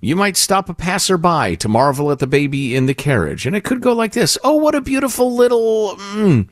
you 0.02 0.16
might 0.16 0.36
stop 0.36 0.68
a 0.68 0.74
passerby 0.74 1.56
to 1.56 1.68
marvel 1.68 2.10
at 2.10 2.18
the 2.18 2.26
baby 2.26 2.74
in 2.74 2.86
the 2.86 2.94
carriage. 2.94 3.46
And 3.46 3.54
it 3.54 3.62
could 3.62 3.80
go 3.80 3.92
like 3.92 4.12
this 4.12 4.36
Oh, 4.42 4.56
what 4.56 4.74
a 4.74 4.80
beautiful 4.80 5.32
little 5.32 5.94
mm, 5.96 6.48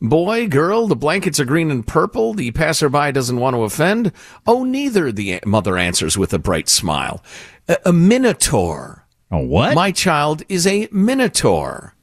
boy, 0.00 0.46
girl. 0.46 0.86
The 0.86 0.94
blankets 0.94 1.40
are 1.40 1.46
green 1.46 1.70
and 1.70 1.86
purple. 1.86 2.34
The 2.34 2.50
passerby 2.50 3.10
doesn't 3.12 3.40
want 3.40 3.56
to 3.56 3.62
offend. 3.62 4.12
Oh, 4.46 4.62
neither, 4.64 5.10
the 5.10 5.40
mother 5.46 5.78
answers 5.78 6.18
with 6.18 6.34
a 6.34 6.38
bright 6.38 6.68
smile. 6.68 7.24
A, 7.66 7.78
a 7.86 7.92
minotaur. 7.94 9.06
A 9.30 9.38
what? 9.38 9.74
My 9.74 9.90
child 9.90 10.42
is 10.50 10.66
a 10.66 10.86
minotaur. 10.92 11.94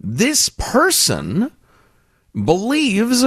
This 0.00 0.48
person 0.48 1.52
believes, 2.34 3.22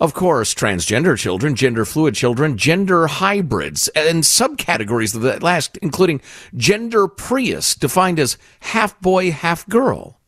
of 0.00 0.14
course, 0.14 0.54
transgender 0.54 1.18
children, 1.18 1.56
gender 1.56 1.84
fluid 1.84 2.14
children, 2.14 2.56
gender 2.56 3.08
hybrids, 3.08 3.88
and 3.88 4.22
subcategories 4.22 5.14
of 5.14 5.22
that 5.22 5.42
last, 5.42 5.76
including 5.78 6.20
gender 6.54 7.08
Prius, 7.08 7.74
defined 7.74 8.20
as 8.20 8.38
half 8.60 8.98
boy, 9.00 9.32
half 9.32 9.66
girl. 9.68 10.20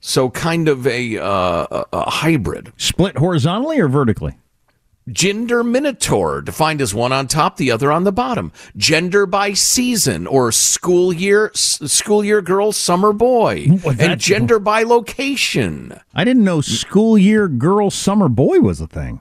So, 0.00 0.30
kind 0.30 0.68
of 0.68 0.86
a, 0.86 1.16
uh, 1.18 1.84
a, 1.92 2.10
hybrid. 2.10 2.72
Split 2.76 3.16
horizontally 3.16 3.78
or 3.78 3.88
vertically? 3.88 4.36
Gender 5.10 5.64
Minotaur, 5.64 6.40
defined 6.42 6.80
as 6.80 6.94
one 6.94 7.12
on 7.12 7.26
top, 7.26 7.56
the 7.56 7.70
other 7.72 7.90
on 7.90 8.04
the 8.04 8.12
bottom. 8.12 8.52
Gender 8.76 9.26
by 9.26 9.52
season, 9.52 10.26
or 10.28 10.52
school 10.52 11.12
year, 11.12 11.50
s- 11.54 11.80
school 11.92 12.24
year 12.24 12.40
girl, 12.40 12.70
summer 12.70 13.12
boy, 13.12 13.64
and 13.68 13.80
that's- 13.82 14.22
gender 14.22 14.58
by 14.60 14.84
location, 14.84 15.98
I 16.14 16.22
didn't 16.24 16.44
know 16.44 16.60
school 16.60 17.18
year 17.18 17.48
girl 17.48 17.90
summer 17.90 18.28
boy 18.28 18.60
was 18.60 18.80
a 18.80 18.86
thing. 18.86 19.20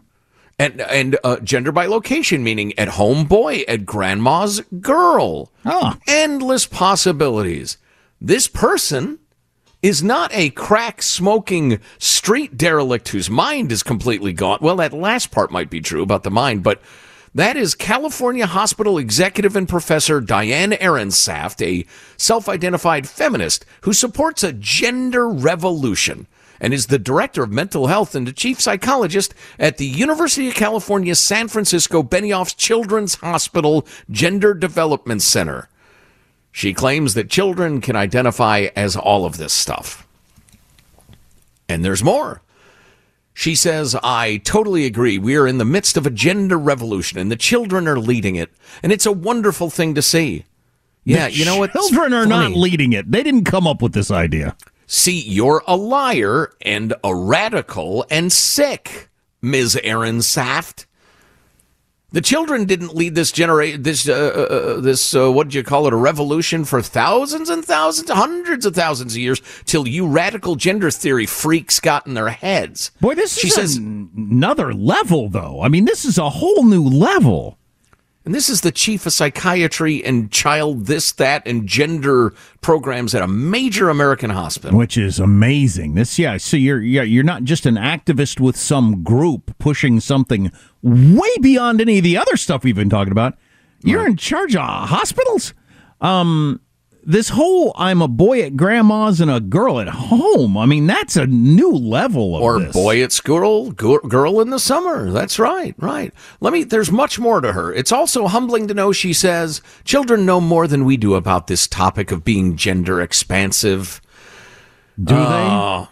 and 0.60 0.82
and 0.82 1.17
uh, 1.24 1.38
gender 1.39 1.72
by 1.72 1.88
location, 1.88 2.44
meaning 2.44 2.78
at 2.78 2.89
home 2.89 3.26
boy, 3.26 3.63
at 3.67 3.84
grandma's 3.84 4.62
girl. 4.80 5.52
Oh. 5.65 5.96
Endless 6.08 6.67
possibilities. 6.67 7.78
This 8.22 8.48
person 8.48 9.17
is 9.82 10.04
not 10.04 10.32
a 10.34 10.50
crack 10.52 11.02
smoking 11.02 11.80
street 11.98 12.58
derelict 12.58 13.10
whose 13.10 13.30
mind 13.30 13.72
is 13.72 13.84
completely 13.84 14.34
gone. 14.34 14.60
Well, 14.62 14.76
that 14.78 14.94
last 14.94 15.32
part 15.32 15.52
might 15.52 15.70
be 15.70 15.82
true 15.82 16.04
about 16.04 16.24
the 16.24 16.32
mind, 16.32 16.63
but 16.63 16.82
that 17.34 17.56
is 17.56 17.76
California 17.76 18.46
Hospital 18.46 18.98
executive 18.98 19.56
and 19.56 19.67
professor 19.67 20.20
Diane 20.20 20.72
Ehrensaft, 20.72 21.65
a 21.65 21.86
self 22.17 22.50
identified 22.50 23.08
feminist 23.08 23.65
who 23.82 23.94
supports 23.94 24.44
a 24.44 24.54
gender 24.54 25.30
revolution 25.30 26.28
and 26.60 26.74
is 26.74 26.88
the 26.88 27.00
director 27.00 27.41
of 27.41 27.52
mental 27.52 27.88
health 27.88 28.13
and 28.13 28.28
the 28.28 28.34
chief 28.34 28.62
psychologist 28.62 29.34
at 29.58 29.78
the 29.78 29.86
University 29.86 30.48
of 30.48 30.54
California 30.54 31.15
San 31.15 31.48
Francisco 31.48 32.04
Benioff 32.04 32.56
Children's 32.56 33.15
Hospital 33.15 33.88
Gender 34.12 34.54
Development 34.54 35.22
Center. 35.22 35.70
She 36.51 36.73
claims 36.73 37.13
that 37.13 37.29
children 37.29 37.81
can 37.81 37.95
identify 37.95 38.67
as 38.75 38.95
all 38.95 39.25
of 39.25 39.37
this 39.37 39.53
stuff. 39.53 40.05
And 41.69 41.83
there's 41.85 42.03
more. 42.03 42.41
She 43.33 43.55
says, 43.55 43.95
I 44.03 44.41
totally 44.43 44.85
agree. 44.85 45.17
We 45.17 45.37
are 45.37 45.47
in 45.47 45.57
the 45.57 45.65
midst 45.65 45.95
of 45.95 46.05
a 46.05 46.09
gender 46.09 46.57
revolution 46.57 47.17
and 47.17 47.31
the 47.31 47.37
children 47.37 47.87
are 47.87 47.97
leading 47.99 48.35
it. 48.35 48.51
And 48.83 48.91
it's 48.91 49.05
a 49.05 49.11
wonderful 49.11 49.69
thing 49.69 49.95
to 49.95 50.01
see. 50.01 50.45
Yeah, 51.03 51.27
The 51.27 51.33
you 51.33 51.45
know 51.45 51.57
what? 51.57 51.71
Children 51.71 52.13
are 52.13 52.25
not 52.25 52.51
leading 52.51 52.93
it. 52.93 53.09
They 53.09 53.23
didn't 53.23 53.45
come 53.45 53.65
up 53.65 53.81
with 53.81 53.93
this 53.93 54.11
idea. 54.11 54.55
See, 54.85 55.21
you're 55.21 55.63
a 55.65 55.77
liar 55.77 56.51
and 56.61 56.93
a 57.03 57.15
radical 57.15 58.05
and 58.11 58.31
sick, 58.31 59.09
Ms. 59.41 59.79
Ehrensaft. 59.83 60.85
The 62.13 62.19
children 62.21 62.65
didn't 62.65 62.93
lead 62.93 63.15
this 63.15 63.32
generation, 63.32 63.84
this, 63.84 64.10
uh, 64.10 64.12
uh, 64.13 64.82
this, 64.82 65.15
uh, 65.15 65.32
what 65.32 65.47
do 65.47 65.58
you 65.58 65.63
call 65.63 65.88
it, 65.88 65.93
a 65.93 65.97
revolution 65.97 66.65
for 66.65 66.82
thousands 66.82 67.50
and 67.50 67.63
thousands, 67.63 68.10
hundreds 68.10 68.65
of 68.65 68.76
thousands 68.76 69.13
of 69.13 69.19
years, 69.19 69.41
till 69.63 69.88
you 69.88 70.06
radical 70.06 70.56
gender 70.56 70.91
theory 70.91 71.26
freaks 71.26 71.80
got 71.80 72.06
in 72.06 72.13
their 72.13 72.30
heads. 72.30 72.91
Boy, 73.00 73.15
this 73.15 73.38
she 73.38 73.47
is 73.47 73.56
says, 73.56 73.78
another 73.78 74.74
level, 74.74 75.30
though. 75.30 75.62
I 75.62 75.69
mean, 75.69 75.86
this 75.86 76.04
is 76.04 76.17
a 76.17 76.30
whole 76.30 76.65
new 76.65 76.84
level. 76.84 77.58
And 78.23 78.36
this 78.36 78.49
is 78.49 78.62
the 78.62 78.71
chief 78.71 79.05
of 79.05 79.13
psychiatry 79.13 80.03
and 80.03 80.31
child 80.31 80.86
this, 80.86 81.12
that, 81.13 81.45
and 81.47 81.67
gender 81.67 82.34
programs 82.62 83.15
at 83.15 83.21
a 83.21 83.27
major 83.27 83.89
American 83.89 84.29
hospital. 84.29 84.77
which 84.77 84.95
is 84.97 85.19
amazing. 85.19 85.95
This, 85.95 86.19
yeah. 86.19 86.38
So 86.38 86.55
you're 86.55 86.81
yeah, 86.81 87.01
you're 87.01 87.23
not 87.23 87.43
just 87.43 87.65
an 87.65 87.75
activist 87.75 88.39
with 88.39 88.55
some 88.55 89.03
group 89.03 89.57
pushing 89.57 89.99
something 89.99 90.51
way 90.84 91.38
beyond 91.41 91.81
any 91.81 91.97
of 91.97 92.03
the 92.03 92.17
other 92.17 92.38
stuff 92.38 92.63
we've 92.63 92.75
been 92.75 92.89
talking 92.89 93.12
about. 93.12 93.38
You're 93.84 94.05
in 94.05 94.17
charge 94.17 94.55
of 94.55 94.89
hospitals. 94.89 95.55
Um, 96.01 96.62
this 97.03 97.29
whole 97.29 97.73
I'm 97.77 98.01
a 98.01 98.07
boy 98.07 98.41
at 98.43 98.55
grandma's 98.55 99.21
and 99.21 99.31
a 99.31 99.39
girl 99.39 99.79
at 99.79 99.87
home. 99.87 100.57
I 100.57 100.65
mean, 100.65 100.87
that's 100.87 101.15
a 101.15 101.25
new 101.27 101.71
level 101.71 102.35
of 102.35 102.41
or 102.41 102.59
this. 102.59 102.73
boy 102.73 103.03
at 103.03 103.11
school, 103.11 103.71
girl, 103.71 104.39
in 104.41 104.49
the 104.49 104.59
summer. 104.59 105.11
That's 105.11 105.39
right, 105.39 105.73
right. 105.77 106.13
Let 106.39 106.53
me. 106.53 106.63
There's 106.63 106.91
much 106.91 107.19
more 107.19 107.41
to 107.41 107.53
her. 107.53 107.73
It's 107.73 107.91
also 107.91 108.27
humbling 108.27 108.67
to 108.67 108.73
know 108.73 108.91
she 108.91 109.13
says 109.13 109.61
children 109.83 110.25
know 110.25 110.39
more 110.41 110.67
than 110.67 110.85
we 110.85 110.97
do 110.97 111.15
about 111.15 111.47
this 111.47 111.67
topic 111.67 112.11
of 112.11 112.23
being 112.23 112.55
gender 112.55 113.01
expansive. 113.01 114.01
Do 115.01 115.15
Uh, 115.15 115.87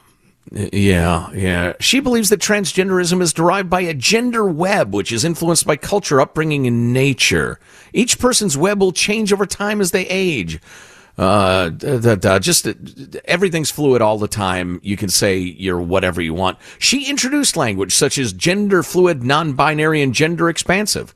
Yeah, 0.52 1.32
yeah. 1.32 1.74
She 1.80 2.00
believes 2.00 2.30
that 2.30 2.40
transgenderism 2.40 3.22
is 3.22 3.34
derived 3.34 3.70
by 3.70 3.82
a 3.82 3.94
gender 3.94 4.46
web, 4.46 4.94
which 4.94 5.12
is 5.12 5.24
influenced 5.24 5.66
by 5.66 5.76
culture, 5.76 6.20
upbringing, 6.20 6.66
and 6.66 6.92
nature. 6.92 7.60
Each 7.94 8.18
person's 8.18 8.58
web 8.58 8.80
will 8.80 8.92
change 8.92 9.32
over 9.32 9.46
time 9.46 9.80
as 9.80 9.92
they 9.92 10.08
age. 10.08 10.60
Uh, 11.20 11.68
da, 11.68 12.16
da, 12.16 12.40
just 12.40 12.66
uh, 12.66 12.74
everything's 13.26 13.70
fluid 13.70 14.02
all 14.02 14.18
the 14.18 14.28
time. 14.28 14.80
You 14.82 14.96
can 14.96 15.10
say 15.10 15.38
you're 15.38 15.82
whatever 15.82 16.22
you 16.22 16.34
want. 16.34 16.58
She 16.78 17.10
introduced 17.10 17.58
language 17.58 17.94
such 17.94 18.18
as 18.18 18.32
gender 18.32 18.84
fluid, 18.84 19.22
non 19.22 19.52
binary, 19.52 20.02
and 20.02 20.14
gender 20.14 20.48
expansive. 20.48 21.14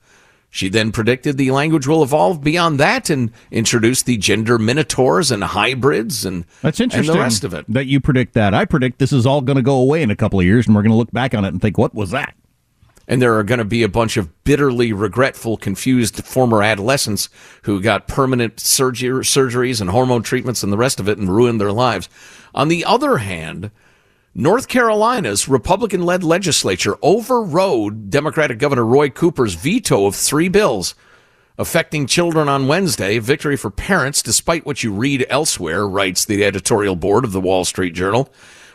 She 0.50 0.68
then 0.68 0.92
predicted 0.92 1.38
the 1.38 1.52
language 1.52 1.88
will 1.88 2.04
evolve 2.04 2.44
beyond 2.44 2.82
that 2.82 3.10
and 3.10 3.32
introduced 3.50 4.06
the 4.06 4.18
gender 4.18 4.60
minotaurs 4.60 5.32
and 5.32 5.42
hybrids 5.42 6.26
and, 6.26 6.44
That's 6.62 6.82
interesting. 6.82 7.10
and 7.10 7.18
the 7.18 7.24
rest 7.24 7.46
of 7.46 7.54
it. 7.54 7.66
That 7.70 7.86
you 7.86 8.02
predict 8.02 8.34
that. 8.34 8.54
I 8.54 8.66
predict 8.66 9.00
this 9.00 9.14
is 9.14 9.26
all 9.26 9.40
going 9.40 9.56
to 9.56 9.64
go 9.64 9.78
away 9.78 10.04
in 10.04 10.12
a 10.12 10.18
couple 10.18 10.38
of 10.38 10.46
years, 10.46 10.68
and 10.68 10.76
we're 10.76 10.84
going 10.84 10.92
to 10.92 10.98
look 10.98 11.12
back 11.12 11.34
on 11.34 11.46
it 11.46 11.48
and 11.48 11.62
think, 11.62 11.78
"What 11.78 11.96
was 11.96 12.12
that?" 12.12 12.36
And 13.08 13.22
there 13.22 13.38
are 13.38 13.44
going 13.44 13.60
to 13.60 13.66
be 13.66 13.84
a 13.84 13.90
bunch 13.90 14.16
of 14.16 14.44
bitterly 14.44 14.94
regretful, 14.94 15.58
confused 15.58 16.24
former 16.26 16.64
adolescents 16.64 17.30
who 17.64 17.82
got 17.82 18.08
permanent 18.08 18.60
surgery, 18.60 19.24
surgeries 19.24 19.82
and 19.82 19.90
hormone 19.90 20.24
treatments 20.24 20.64
and 20.64 20.72
the 20.72 20.78
rest 20.78 21.00
of 21.00 21.10
it 21.10 21.18
and 21.18 21.30
ruined 21.30 21.60
their 21.60 21.72
lives. 21.72 22.08
On 22.56 22.70
the 22.70 22.86
other 22.86 23.18
hand, 23.18 23.72
North 24.36 24.68
Carolina's 24.68 25.48
Republican 25.48 26.04
led 26.04 26.24
legislature 26.24 26.98
overrode 27.02 28.10
Democratic 28.10 28.58
Governor 28.58 28.86
Roy 28.86 29.10
Cooper's 29.10 29.54
veto 29.54 30.06
of 30.06 30.16
three 30.16 30.48
bills 30.48 30.96
affecting 31.58 32.08
children 32.08 32.50
on 32.50 32.68
Wednesday. 32.68 33.20
Victory 33.20 33.56
for 33.56 33.70
parents, 33.70 34.22
despite 34.24 34.66
what 34.66 34.84
you 34.84 34.92
read 34.92 35.26
elsewhere, 35.30 35.88
writes 35.88 36.26
the 36.26 36.44
editorial 36.44 36.96
board 36.96 37.24
of 37.24 37.32
the 37.32 37.42
Wall 37.42 37.64
Street 37.64 37.94
Journal. 37.94 38.34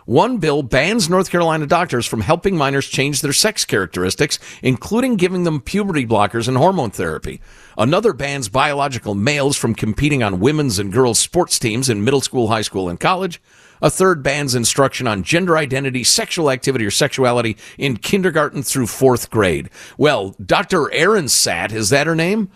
One 0.08 0.38
bill 0.38 0.62
bans 0.62 1.10
North 1.10 1.30
Carolina 1.30 1.66
doctors 1.66 2.06
from 2.06 2.22
helping 2.22 2.56
minors 2.56 2.88
change 2.88 3.20
their 3.20 3.34
sex 3.34 3.66
characteristics, 3.66 4.38
including 4.62 5.16
giving 5.16 5.42
them 5.42 5.60
puberty 5.60 6.06
blockers 6.06 6.48
and 6.48 6.56
hormone 6.56 6.92
therapy. 6.92 7.42
Another 7.76 8.14
bans 8.14 8.48
biological 8.48 9.14
males 9.14 9.58
from 9.58 9.74
competing 9.74 10.22
on 10.22 10.40
women's 10.40 10.78
and 10.78 10.94
girls' 10.94 11.18
sports 11.18 11.58
teams 11.58 11.90
in 11.90 12.04
middle 12.04 12.22
school, 12.22 12.48
high 12.48 12.62
school, 12.62 12.88
and 12.88 12.98
college. 12.98 13.38
A 13.82 13.90
third 13.90 14.22
bans 14.22 14.54
instruction 14.54 15.06
on 15.06 15.24
gender 15.24 15.58
identity, 15.58 16.04
sexual 16.04 16.50
activity, 16.50 16.86
or 16.86 16.90
sexuality 16.90 17.58
in 17.76 17.98
kindergarten 17.98 18.62
through 18.62 18.86
fourth 18.86 19.28
grade. 19.28 19.68
Well, 19.98 20.34
Dr. 20.42 20.90
Erin 20.90 21.26
Satt, 21.26 21.70
is 21.70 21.90
that 21.90 22.06
her 22.06 22.16
name? 22.16 22.50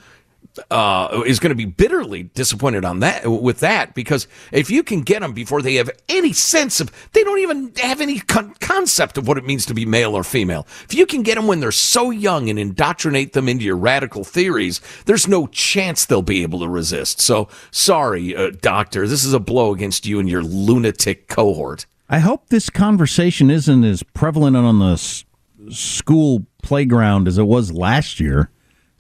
Uh, 0.71 1.23
is 1.27 1.41
going 1.41 1.51
to 1.51 1.55
be 1.57 1.65
bitterly 1.65 2.25
disappointed 2.25 2.85
on 2.85 3.01
that 3.01 3.27
with 3.27 3.61
that 3.61 3.95
because 3.95 4.29
if 4.51 4.71
you 4.71 4.83
can 4.83 5.01
get 5.01 5.21
them 5.21 5.33
before 5.33 5.63
they 5.63 5.77
have 5.77 5.91
any 6.09 6.33
sense 6.33 6.81
of 6.81 6.91
they 7.13 7.25
don't 7.25 7.39
even 7.39 7.73
have 7.77 8.01
any 8.01 8.19
con- 8.19 8.55
concept 8.61 9.17
of 9.17 9.27
what 9.27 9.39
it 9.39 9.47
means 9.47 9.65
to 9.67 9.75
be 9.75 9.87
male 9.87 10.15
or 10.15 10.23
female. 10.23 10.67
If 10.85 10.95
you 10.95 11.07
can 11.07 11.23
get 11.23 11.37
them 11.37 11.47
when 11.47 11.61
they're 11.61 11.73
so 11.73 12.11
young 12.11 12.51
and 12.51 12.59
indoctrinate 12.59 13.33
them 13.33 13.49
into 13.49 13.65
your 13.65 13.77
radical 13.77 14.25
theories 14.25 14.81
there's 15.07 15.27
no 15.27 15.47
chance 15.47 16.05
they'll 16.05 16.23
be 16.23 16.43
able 16.43 16.61
to 16.61 16.69
resist. 16.69 17.21
So 17.21 17.49
sorry 17.71 18.37
uh, 18.37 18.51
doctor 18.61 19.09
this 19.09 19.25
is 19.25 19.33
a 19.33 19.41
blow 19.41 19.73
against 19.73 20.07
you 20.07 20.19
and 20.19 20.29
your 20.29 20.43
lunatic 20.43 21.29
cohort. 21.29 21.87
I 22.11 22.19
hope 22.19 22.49
this 22.49 22.69
conversation 22.69 23.51
isn't 23.51 23.85
as 23.85 24.03
prevalent 24.03 24.55
on 24.55 24.79
the 24.81 24.93
s- 24.93 25.25
school 25.71 26.45
playground 26.63 27.27
as 27.27 27.39
it 27.39 27.45
was 27.45 27.73
last 27.73 28.21
year. 28.21 28.51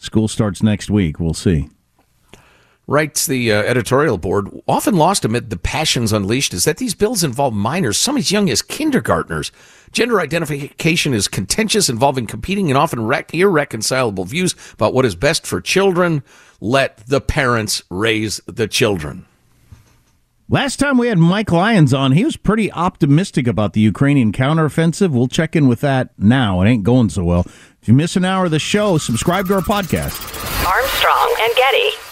School 0.02 0.26
starts 0.26 0.64
next 0.64 0.90
week. 0.90 1.20
We'll 1.20 1.32
see. 1.32 1.68
writes 2.88 3.24
the 3.24 3.52
uh, 3.52 3.62
editorial 3.62 4.18
board, 4.18 4.50
often 4.66 4.96
lost 4.96 5.24
amid 5.24 5.48
the 5.48 5.56
passions 5.56 6.12
unleashed, 6.12 6.52
is 6.52 6.64
that 6.64 6.78
these 6.78 6.96
bills 6.96 7.22
involve 7.22 7.54
minors, 7.54 7.96
some 7.98 8.16
as 8.16 8.32
young 8.32 8.50
as 8.50 8.62
kindergartners. 8.62 9.52
Gender 9.92 10.20
identification 10.20 11.14
is 11.14 11.28
contentious, 11.28 11.88
involving 11.88 12.26
competing 12.26 12.68
and 12.68 12.76
often 12.76 13.06
rec- 13.06 13.32
irreconcilable 13.32 14.24
views 14.24 14.56
about 14.72 14.92
what 14.92 15.04
is 15.04 15.14
best 15.14 15.46
for 15.46 15.60
children. 15.60 16.24
Let 16.60 16.96
the 17.06 17.20
parents 17.20 17.84
raise 17.88 18.40
the 18.46 18.66
children. 18.66 19.26
Last 20.48 20.80
time 20.80 20.98
we 20.98 21.06
had 21.06 21.18
Mike 21.18 21.52
Lyons 21.52 21.94
on, 21.94 22.12
he 22.12 22.24
was 22.24 22.36
pretty 22.36 22.70
optimistic 22.72 23.46
about 23.46 23.72
the 23.72 23.80
Ukrainian 23.80 24.32
counteroffensive. 24.32 25.10
We'll 25.10 25.28
check 25.28 25.54
in 25.54 25.68
with 25.68 25.80
that 25.80 26.10
now. 26.18 26.60
It 26.60 26.68
ain't 26.68 26.82
going 26.82 27.08
so 27.08 27.24
well. 27.24 27.46
If 27.82 27.88
you 27.88 27.94
miss 27.94 28.14
an 28.14 28.24
hour 28.24 28.44
of 28.44 28.52
the 28.52 28.60
show, 28.60 28.96
subscribe 28.96 29.48
to 29.48 29.54
our 29.54 29.60
podcast. 29.60 30.14
Armstrong 30.64 31.36
and 31.40 31.52
Getty. 31.56 32.11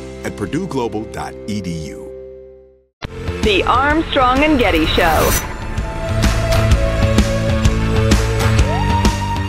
at 0.23 0.33
purdueglobal.edu. 0.33 2.01
The 3.43 3.63
Armstrong 3.63 4.43
and 4.43 4.59
Getty 4.59 4.85
Show. 4.85 5.31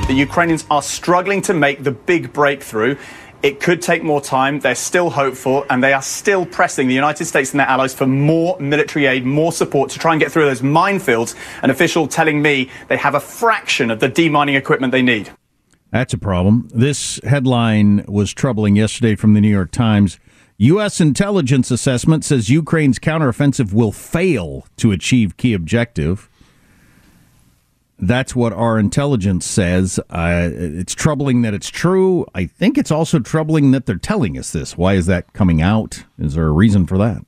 The 0.08 0.14
Ukrainians 0.14 0.66
are 0.70 0.82
struggling 0.82 1.40
to 1.42 1.54
make 1.54 1.82
the 1.82 1.90
big 1.90 2.32
breakthrough. 2.32 2.96
It 3.42 3.60
could 3.60 3.82
take 3.82 4.02
more 4.02 4.20
time. 4.20 4.60
They're 4.60 4.74
still 4.74 5.10
hopeful, 5.10 5.64
and 5.68 5.82
they 5.82 5.92
are 5.92 6.02
still 6.02 6.46
pressing 6.46 6.86
the 6.86 6.94
United 6.94 7.24
States 7.24 7.50
and 7.52 7.60
their 7.60 7.66
allies 7.66 7.94
for 7.94 8.06
more 8.06 8.58
military 8.60 9.06
aid, 9.06 9.24
more 9.24 9.52
support 9.52 9.90
to 9.90 9.98
try 9.98 10.12
and 10.12 10.20
get 10.20 10.30
through 10.30 10.44
those 10.44 10.60
minefields. 10.60 11.34
An 11.62 11.70
official 11.70 12.06
telling 12.06 12.42
me 12.42 12.70
they 12.88 12.96
have 12.96 13.14
a 13.14 13.20
fraction 13.20 13.90
of 13.90 14.00
the 14.00 14.08
demining 14.08 14.56
equipment 14.56 14.92
they 14.92 15.02
need. 15.02 15.30
That's 15.90 16.14
a 16.14 16.18
problem. 16.18 16.68
This 16.72 17.20
headline 17.24 18.04
was 18.06 18.32
troubling 18.32 18.76
yesterday 18.76 19.14
from 19.14 19.34
the 19.34 19.40
New 19.40 19.50
York 19.50 19.70
Times. 19.72 20.18
U.S. 20.62 21.00
intelligence 21.00 21.72
assessment 21.72 22.24
says 22.24 22.48
Ukraine's 22.48 23.00
counteroffensive 23.00 23.72
will 23.72 23.90
fail 23.90 24.64
to 24.76 24.92
achieve 24.92 25.36
key 25.36 25.54
objective. 25.54 26.30
That's 27.98 28.36
what 28.36 28.52
our 28.52 28.78
intelligence 28.78 29.44
says. 29.44 29.98
Uh, 30.08 30.50
it's 30.52 30.94
troubling 30.94 31.42
that 31.42 31.52
it's 31.52 31.68
true. 31.68 32.26
I 32.32 32.46
think 32.46 32.78
it's 32.78 32.92
also 32.92 33.18
troubling 33.18 33.72
that 33.72 33.86
they're 33.86 33.96
telling 33.96 34.38
us 34.38 34.52
this. 34.52 34.76
Why 34.76 34.94
is 34.94 35.06
that 35.06 35.32
coming 35.32 35.60
out? 35.60 36.04
Is 36.16 36.34
there 36.34 36.46
a 36.46 36.52
reason 36.52 36.86
for 36.86 36.96
that? 36.96 37.24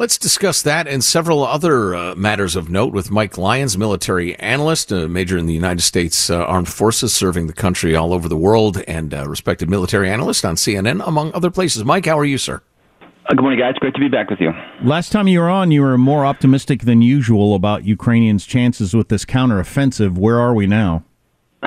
Let's 0.00 0.16
discuss 0.16 0.62
that 0.62 0.86
and 0.86 1.02
several 1.02 1.44
other 1.44 1.92
uh, 1.92 2.14
matters 2.14 2.54
of 2.54 2.70
note 2.70 2.92
with 2.92 3.10
Mike 3.10 3.36
Lyons, 3.36 3.76
military 3.76 4.36
analyst, 4.36 4.92
a 4.92 5.08
major 5.08 5.36
in 5.36 5.46
the 5.46 5.52
United 5.52 5.82
States 5.82 6.30
uh, 6.30 6.36
Armed 6.44 6.68
Forces, 6.68 7.12
serving 7.12 7.48
the 7.48 7.52
country 7.52 7.96
all 7.96 8.14
over 8.14 8.28
the 8.28 8.36
world, 8.36 8.80
and 8.86 9.12
uh, 9.12 9.28
respected 9.28 9.68
military 9.68 10.08
analyst 10.08 10.44
on 10.44 10.54
CNN, 10.54 11.04
among 11.04 11.32
other 11.34 11.50
places. 11.50 11.84
Mike, 11.84 12.06
how 12.06 12.16
are 12.16 12.24
you, 12.24 12.38
sir? 12.38 12.62
Uh, 13.00 13.06
good 13.30 13.40
morning, 13.40 13.58
guys. 13.58 13.74
Great 13.80 13.92
to 13.94 13.98
be 13.98 14.06
back 14.06 14.30
with 14.30 14.38
you. 14.38 14.52
Last 14.84 15.10
time 15.10 15.26
you 15.26 15.40
were 15.40 15.50
on, 15.50 15.72
you 15.72 15.82
were 15.82 15.98
more 15.98 16.24
optimistic 16.24 16.82
than 16.82 17.02
usual 17.02 17.56
about 17.56 17.82
Ukrainians' 17.82 18.46
chances 18.46 18.94
with 18.94 19.08
this 19.08 19.24
counteroffensive. 19.24 20.16
Where 20.16 20.38
are 20.38 20.54
we 20.54 20.68
now? 20.68 21.02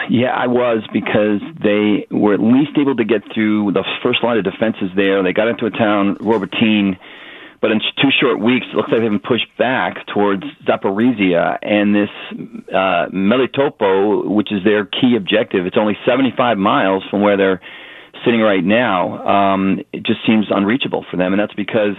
Yeah, 0.09 0.29
I 0.29 0.47
was 0.47 0.87
because 0.93 1.41
they 1.61 2.07
were 2.09 2.33
at 2.33 2.39
least 2.39 2.77
able 2.79 2.95
to 2.95 3.03
get 3.03 3.23
through 3.33 3.73
the 3.73 3.83
first 4.01 4.23
line 4.23 4.37
of 4.37 4.45
defenses 4.45 4.89
there. 4.95 5.21
They 5.21 5.33
got 5.33 5.49
into 5.49 5.65
a 5.65 5.69
town, 5.69 6.15
Robotyne, 6.21 6.97
but 7.61 7.71
in 7.71 7.79
two 8.01 8.09
short 8.19 8.39
weeks, 8.39 8.65
it 8.71 8.75
looks 8.75 8.89
like 8.91 9.01
they've 9.01 9.09
been 9.09 9.19
pushed 9.19 9.55
back 9.57 10.05
towards 10.07 10.43
Zaporizhia 10.67 11.59
and 11.61 11.93
this 11.93 12.09
uh, 12.73 13.05
Melitopol, 13.13 14.27
which 14.29 14.51
is 14.51 14.63
their 14.63 14.85
key 14.85 15.15
objective. 15.15 15.65
It's 15.65 15.77
only 15.77 15.97
75 16.05 16.57
miles 16.57 17.03
from 17.09 17.21
where 17.21 17.37
they're 17.37 17.61
sitting 18.25 18.41
right 18.41 18.63
now, 18.63 19.25
um, 19.25 19.79
it 19.93 20.03
just 20.03 20.19
seems 20.25 20.47
unreachable 20.49 21.05
for 21.09 21.17
them, 21.17 21.33
and 21.33 21.39
that's 21.39 21.53
because 21.53 21.95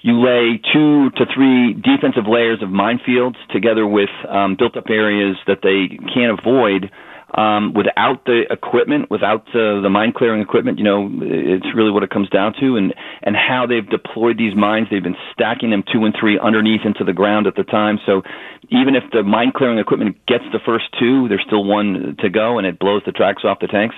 you 0.00 0.20
lay 0.20 0.60
two 0.72 1.10
to 1.10 1.26
three 1.34 1.74
defensive 1.74 2.26
layers 2.28 2.62
of 2.62 2.68
minefields 2.68 3.36
together 3.50 3.86
with 3.86 4.10
um, 4.28 4.56
built-up 4.56 4.84
areas 4.88 5.36
that 5.46 5.58
they 5.62 5.96
can't 6.14 6.38
avoid. 6.38 6.90
Um, 7.34 7.74
without 7.74 8.24
the 8.24 8.44
equipment, 8.50 9.10
without 9.10 9.46
uh, 9.48 9.82
the 9.82 9.90
mine 9.90 10.12
clearing 10.16 10.40
equipment, 10.40 10.78
you 10.78 10.84
know, 10.84 11.10
it's 11.20 11.66
really 11.76 11.90
what 11.90 12.02
it 12.02 12.08
comes 12.08 12.30
down 12.30 12.54
to, 12.60 12.76
and 12.76 12.94
and 13.22 13.36
how 13.36 13.66
they've 13.66 13.88
deployed 13.88 14.38
these 14.38 14.56
mines. 14.56 14.88
They've 14.90 15.02
been 15.02 15.16
stacking 15.34 15.68
them 15.68 15.84
two 15.92 16.06
and 16.06 16.16
three 16.18 16.38
underneath 16.38 16.86
into 16.86 17.04
the 17.04 17.12
ground 17.12 17.46
at 17.46 17.54
the 17.54 17.64
time. 17.64 17.98
So 18.06 18.22
even 18.70 18.96
if 18.96 19.04
the 19.12 19.22
mine 19.22 19.52
clearing 19.54 19.78
equipment 19.78 20.16
gets 20.26 20.44
the 20.52 20.58
first 20.64 20.86
two, 20.98 21.28
there's 21.28 21.44
still 21.46 21.64
one 21.64 22.16
to 22.20 22.30
go, 22.30 22.56
and 22.56 22.66
it 22.66 22.78
blows 22.78 23.02
the 23.04 23.12
tracks 23.12 23.44
off 23.44 23.60
the 23.60 23.68
tanks 23.68 23.96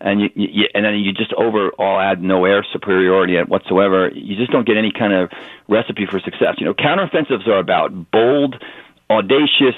and 0.00 0.20
you, 0.20 0.28
you 0.34 0.64
and 0.74 0.84
then 0.84 0.94
you 0.94 1.12
just 1.12 1.32
overall 1.34 2.00
add 2.00 2.22
no 2.22 2.44
air 2.44 2.64
superiority 2.72 3.36
at 3.36 3.48
whatsoever, 3.48 4.10
you 4.14 4.36
just 4.36 4.50
don't 4.50 4.66
get 4.66 4.76
any 4.76 4.92
kind 4.92 5.12
of 5.12 5.30
recipe 5.68 6.06
for 6.06 6.18
success. 6.20 6.54
You 6.58 6.66
know, 6.66 6.74
counteroffensives 6.74 7.46
are 7.46 7.58
about 7.58 8.10
bold, 8.10 8.62
audacious 9.10 9.76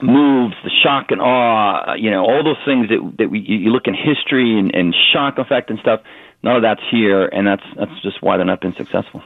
moves, 0.00 0.54
the 0.64 0.70
shock 0.82 1.10
and 1.10 1.20
awe, 1.20 1.90
uh, 1.90 1.94
you 1.94 2.10
know, 2.10 2.22
all 2.22 2.42
those 2.44 2.62
things 2.64 2.88
that 2.88 3.16
that 3.18 3.30
we 3.30 3.40
you 3.40 3.70
look 3.70 3.86
in 3.86 3.94
history 3.94 4.58
and, 4.58 4.74
and 4.74 4.94
shock 5.12 5.38
effect 5.38 5.70
and 5.70 5.78
stuff. 5.80 6.00
None 6.42 6.56
of 6.56 6.62
that's 6.62 6.82
here, 6.90 7.26
and 7.26 7.46
that's 7.46 7.62
that's 7.76 8.02
just 8.02 8.22
why 8.22 8.36
they're 8.36 8.46
not 8.46 8.60
been 8.60 8.74
successful. 8.74 9.22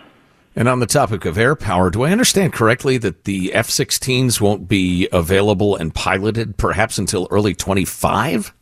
And 0.59 0.69
on 0.69 0.81
the 0.81 0.87
topic 0.87 1.27
of 1.27 1.37
air 1.37 1.55
power, 1.55 1.91
do 1.91 2.03
I 2.03 2.11
understand 2.11 2.55
correctly 2.55 2.97
that 2.99 3.25
the 3.25 3.53
F 3.53 3.69
16s 3.69 4.41
won't 4.41 4.69
be 4.69 5.07
available 5.13 5.77
and 5.77 5.95
piloted 5.95 6.57
perhaps 6.57 6.97
until 6.97 7.29
early 7.31 7.55
25? 7.55 8.55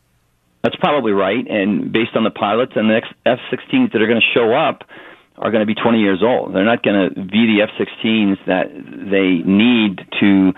That's 0.65 0.75
probably 0.77 1.11
right. 1.11 1.45
And 1.47 1.93
based 1.93 2.15
on 2.15 2.23
the 2.23 2.31
pilots 2.31 2.71
and 2.75 2.89
the 2.89 2.95
next 2.95 3.13
F-16s 3.23 3.93
that 3.93 4.01
are 4.01 4.07
going 4.07 4.19
to 4.19 4.33
show 4.33 4.51
up 4.55 4.81
are 5.37 5.51
going 5.51 5.61
to 5.61 5.67
be 5.67 5.75
20 5.75 5.99
years 5.99 6.23
old. 6.23 6.55
They're 6.55 6.65
not 6.65 6.81
going 6.81 7.07
to 7.07 7.21
be 7.21 7.45
the 7.45 7.61
F-16s 7.61 8.43
that 8.47 8.73
they 8.73 9.45
need 9.45 10.01
to 10.19 10.53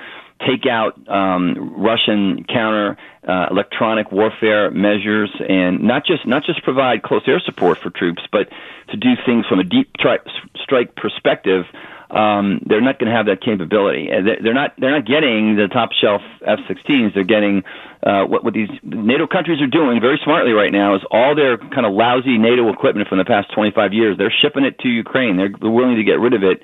take 0.45 0.65
out 0.65 0.95
um, 1.08 1.73
Russian 1.78 2.45
counter 2.45 2.97
uh, 3.28 3.47
electronic 3.52 4.12
warfare 4.12 4.71
measures 4.71 5.32
and 5.47 5.84
not 5.84 6.06
just 6.06 6.26
not 6.26 6.43
just 6.43 6.63
provide 6.63 7.04
close 7.04 7.23
air 7.28 7.39
support 7.39 7.78
for 7.80 7.89
troops, 7.89 8.21
but 8.32 8.50
to 8.89 8.97
do 8.97 9.13
things 9.26 9.45
from 9.47 9.60
a 9.60 9.63
deep 9.63 9.89
tri- 9.97 10.19
strike 10.56 10.95
perspective 10.95 11.65
um, 12.10 12.62
they're 12.65 12.82
not 12.82 13.00
going 13.00 13.12
to 13.12 13.15
have 13.15 13.26
that 13.26 13.41
capability. 13.41 14.08
They're 14.08 14.54
not 14.54 14.73
they're 14.80 14.95
not 14.95 15.06
getting 15.06 15.58
the 15.58 15.67
top 15.67 15.91
shelf 15.91 16.21
F-16s. 16.45 17.13
They're 17.13 17.26
getting 17.28 17.63
uh, 18.02 18.23
what 18.23 18.45
what 18.45 18.54
these 18.54 18.69
NATO 18.82 19.28
countries 19.28 19.62
are 19.62 19.67
doing 19.67 20.00
very 20.00 20.19
smartly 20.23 20.54
right 20.54 20.71
now 20.71 20.95
is 20.95 21.02
all 21.12 21.36
their 21.36 21.58
kind 21.58 21.86
of 21.86 21.93
lousy 21.93 22.38
NATO 22.38 22.71
equipment 22.71 23.10
from 23.10 23.17
the 23.17 23.26
past 23.26 23.54
25 23.54 23.93
years. 23.93 24.17
They're 24.17 24.34
shipping 24.41 24.63
it 24.63 24.80
to 24.80 24.88
Ukraine. 24.88 25.36
They're, 25.36 25.52
they're 25.60 25.69
willing 25.69 25.97
to 25.97 26.04
get 26.04 26.19
rid 26.19 26.34
of 26.34 26.43
it 26.43 26.62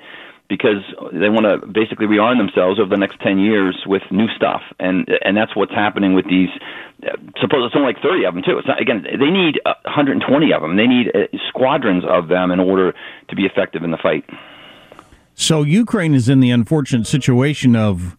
because 0.48 0.84
they 1.12 1.28
want 1.28 1.46
to 1.46 1.66
basically 1.66 2.06
rearm 2.06 2.38
themselves 2.38 2.78
over 2.78 2.90
the 2.90 2.98
next 2.98 3.20
10 3.20 3.38
years 3.38 3.82
with 3.86 4.02
new 4.10 4.28
stuff 4.36 4.62
and 4.78 5.08
and 5.24 5.36
that's 5.36 5.56
what's 5.56 5.72
happening 5.72 6.14
with 6.14 6.26
these 6.26 6.50
suppose 7.40 7.66
it's 7.66 7.74
only 7.74 7.92
like 7.94 8.02
30 8.02 8.24
of 8.24 8.34
them 8.34 8.42
too 8.44 8.58
it's 8.58 8.68
not 8.68 8.80
again 8.80 9.02
they 9.04 9.30
need 9.30 9.60
120 9.64 10.52
of 10.52 10.62
them 10.62 10.76
they 10.76 10.86
need 10.86 11.08
uh, 11.14 11.26
squadrons 11.48 12.04
of 12.08 12.28
them 12.28 12.50
in 12.50 12.60
order 12.60 12.94
to 13.28 13.36
be 13.36 13.44
effective 13.44 13.82
in 13.82 13.90
the 13.90 13.98
fight 14.02 14.24
so 15.34 15.62
Ukraine 15.62 16.14
is 16.14 16.28
in 16.28 16.40
the 16.40 16.50
unfortunate 16.50 17.06
situation 17.06 17.74
of 17.74 18.16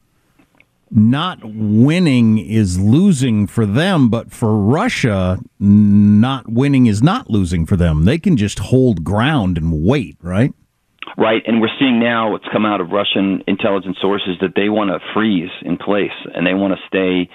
not 0.92 1.40
winning 1.44 2.38
is 2.38 2.80
losing 2.80 3.48
for 3.48 3.66
them, 3.66 4.10
but 4.10 4.32
for 4.32 4.58
Russia, 4.58 5.40
not 5.60 6.50
winning 6.50 6.86
is 6.86 7.02
not 7.02 7.30
losing 7.30 7.66
for 7.66 7.76
them. 7.76 8.06
They 8.06 8.20
can 8.20 8.38
just 8.38 8.60
hold 8.60 9.04
ground 9.04 9.58
and 9.58 9.84
wait, 9.84 10.18
right? 10.22 10.54
Right, 11.18 11.42
and 11.46 11.62
we're 11.62 11.70
seeing 11.80 12.00
now 12.00 12.32
what's 12.32 12.48
come 12.52 12.66
out 12.66 12.82
of 12.82 12.90
Russian 12.90 13.44
intelligence 13.48 13.98
sources 14.02 14.38
that 14.42 14.54
they 14.56 14.70
want 14.70 14.90
to 14.90 15.00
freeze 15.14 15.52
in 15.62 15.78
place 15.78 16.12
and 16.34 16.46
they 16.46 16.54
want 16.54 16.74
to 16.74 16.88
stay 16.88 17.30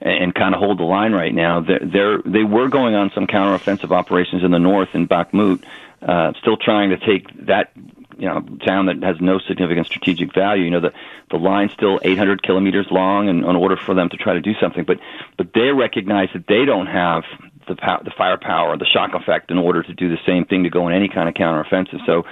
and 0.00 0.34
kind 0.34 0.54
of 0.54 0.58
hold 0.58 0.78
the 0.78 0.84
line 0.84 1.12
right 1.12 1.32
now. 1.32 1.60
They're, 1.60 1.80
they're 1.80 2.18
they 2.24 2.42
were 2.42 2.68
going 2.68 2.94
on 2.94 3.10
some 3.14 3.26
counteroffensive 3.26 3.90
operations 3.92 4.42
in 4.42 4.50
the 4.50 4.58
north 4.58 4.88
in 4.94 5.06
Bakhmut, 5.06 5.64
uh, 6.02 6.32
still 6.40 6.56
trying 6.56 6.90
to 6.90 6.98
take 6.98 7.46
that 7.46 7.72
you 8.18 8.26
know 8.26 8.40
town 8.66 8.86
that 8.86 9.02
has 9.02 9.16
no 9.20 9.38
significant 9.38 9.86
strategic 9.86 10.34
value. 10.34 10.64
You 10.64 10.70
know 10.70 10.80
the 10.80 10.92
the 11.30 11.36
line's 11.36 11.72
still 11.72 12.00
800 12.02 12.42
kilometers 12.42 12.86
long, 12.90 13.28
and 13.28 13.44
in 13.44 13.56
order 13.56 13.76
for 13.76 13.94
them 13.94 14.08
to 14.08 14.16
try 14.16 14.34
to 14.34 14.40
do 14.40 14.54
something, 14.60 14.84
but 14.84 14.98
but 15.38 15.48
they 15.54 15.70
recognize 15.70 16.28
that 16.34 16.46
they 16.48 16.64
don't 16.64 16.88
have 16.88 17.22
the 17.68 17.76
pow- 17.76 18.02
the 18.02 18.12
firepower, 18.16 18.76
the 18.76 18.86
shock 18.86 19.14
effect, 19.14 19.50
in 19.50 19.58
order 19.58 19.82
to 19.82 19.94
do 19.94 20.08
the 20.08 20.18
same 20.26 20.44
thing 20.44 20.64
to 20.64 20.70
go 20.70 20.88
in 20.88 20.94
any 20.94 21.08
kind 21.08 21.28
of 21.28 21.34
counteroffensive. 21.34 22.04
So 22.06 22.24